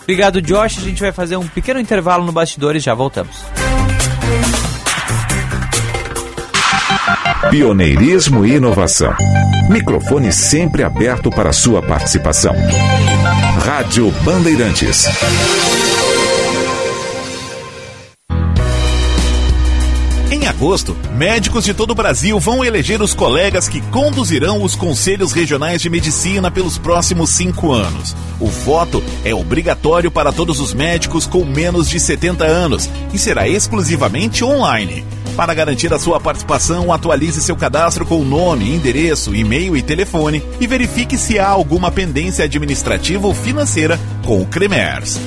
[0.00, 0.78] Obrigado, Josh.
[0.78, 3.36] A gente vai fazer um pequeno intervalo no bastidores e já voltamos.
[7.50, 9.14] Pioneirismo e inovação.
[9.68, 12.54] Microfone sempre aberto para sua participação.
[13.64, 15.06] Rádio Bandeirantes.
[20.30, 25.32] Em agosto, médicos de todo o Brasil vão eleger os colegas que conduzirão os conselhos
[25.32, 28.16] regionais de medicina pelos próximos cinco anos.
[28.40, 33.46] O voto é obrigatório para todos os médicos com menos de 70 anos e será
[33.48, 35.04] exclusivamente online.
[35.36, 40.66] Para garantir a sua participação, atualize seu cadastro com nome, endereço, e-mail e telefone e
[40.66, 45.18] verifique se há alguma pendência administrativa ou financeira com o CREMERS.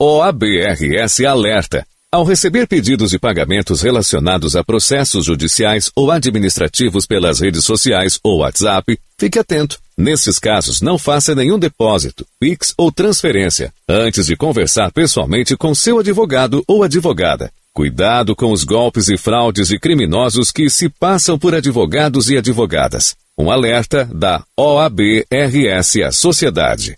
[0.00, 1.86] OABRS alerta.
[2.10, 8.38] Ao receber pedidos de pagamentos relacionados a processos judiciais ou administrativos pelas redes sociais ou
[8.38, 9.83] WhatsApp, fique atento.
[9.96, 16.00] Nesses casos, não faça nenhum depósito, Pix ou transferência antes de conversar pessoalmente com seu
[16.00, 17.50] advogado ou advogada.
[17.72, 23.16] Cuidado com os golpes e fraudes de criminosos que se passam por advogados e advogadas.
[23.36, 26.96] Um alerta da OABRS à sociedade.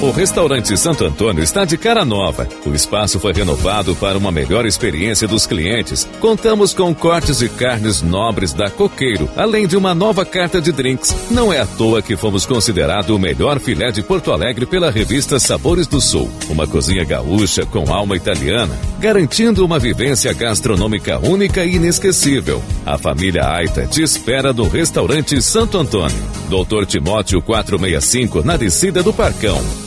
[0.02, 2.46] O restaurante Santo Antônio está de cara nova.
[2.66, 6.06] O espaço foi renovado para uma melhor experiência dos clientes.
[6.20, 11.16] Contamos com cortes de carnes nobres da Coqueiro, além de uma nova carta de drinks.
[11.30, 15.38] Não é à toa que fomos considerado o melhor filé de Porto Alegre pela revista
[15.38, 16.30] Sabores do Sul.
[16.50, 22.62] Uma cozinha gaúcha com alma italiana, garantindo uma vivência gastronômica única e inesquecível.
[22.84, 26.22] A família Aita te espera no restaurante Santo Antônio.
[26.50, 29.86] Doutor Timóteo 465, na descida do Parcão.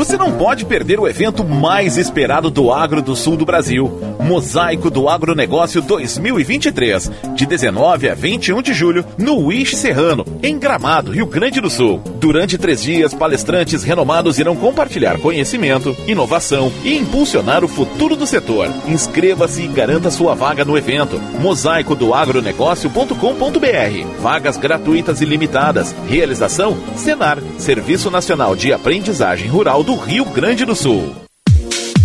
[0.00, 4.88] Você não pode perder o evento mais esperado do agro do sul do Brasil, Mosaico
[4.88, 11.26] do Agronegócio 2023, de 19 a 21 de julho, no Wish Serrano, em Gramado, Rio
[11.26, 12.00] Grande do Sul.
[12.18, 18.70] Durante três dias, palestrantes renomados irão compartilhar conhecimento, inovação e impulsionar o futuro do setor.
[18.86, 21.20] Inscreva-se e garanta sua vaga no evento.
[21.38, 24.18] Mosaico do agronegócio.com.br.
[24.18, 25.94] Vagas gratuitas e limitadas.
[26.08, 31.29] Realização: Senar, Serviço Nacional de Aprendizagem Rural do Rio Grande do Sul.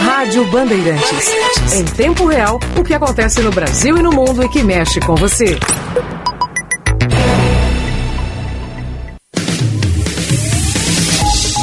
[0.00, 1.30] Rádio Bandeirantes.
[1.74, 5.14] Em tempo real, o que acontece no Brasil e no mundo e que mexe com
[5.14, 5.58] você.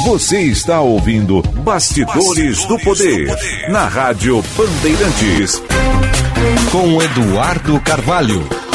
[0.04, 3.28] Você está ouvindo Bastidores, do, Poder,
[3.68, 5.62] na Rádio Bandeirantes.
[6.72, 8.67] Com Eduardo Carvalho.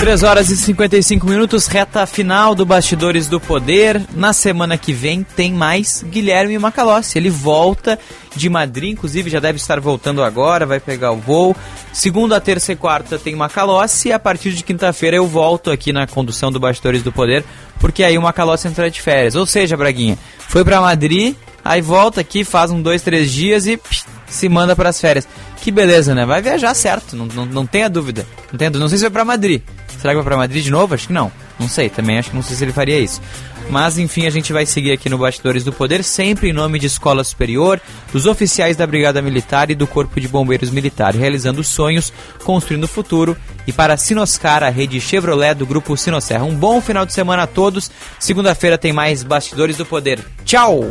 [0.00, 4.00] 3 horas e 55 minutos, reta final do Bastidores do Poder.
[4.14, 7.18] Na semana que vem tem mais Guilherme Macalossi.
[7.18, 7.98] Ele volta
[8.34, 11.54] de Madrid, inclusive já deve estar voltando agora, vai pegar o voo.
[11.92, 16.06] Segunda, terça e quarta tem Macalossi e a partir de quinta-feira eu volto aqui na
[16.06, 17.44] condução do Bastidores do Poder,
[17.78, 19.34] porque aí o Macalossi entra de férias.
[19.34, 23.76] Ou seja, Braguinha, foi para Madrid, aí volta aqui, faz um, dois, três dias e
[23.76, 25.28] psh, se manda para as férias.
[25.60, 26.24] Que beleza, né?
[26.24, 28.26] Vai viajar certo, não, não, não tenha dúvida.
[28.50, 28.78] Dúvida.
[28.78, 29.60] não sei se vai para Madrid.
[30.00, 30.94] Será que vai para Madrid de novo?
[30.94, 31.30] Acho que não.
[31.58, 33.20] Não sei, também acho que não sei se ele faria isso.
[33.68, 36.86] Mas enfim, a gente vai seguir aqui no Bastidores do Poder, sempre em nome de
[36.86, 37.80] Escola Superior,
[38.12, 42.12] dos oficiais da Brigada Militar e do Corpo de Bombeiros Militar, realizando sonhos,
[42.44, 43.36] construindo o futuro.
[43.66, 46.44] E para Sinoscar, a rede Chevrolet do Grupo Sinosserra.
[46.44, 47.90] Um bom final de semana a todos.
[48.18, 50.18] Segunda-feira tem mais Bastidores do Poder.
[50.44, 50.90] Tchau!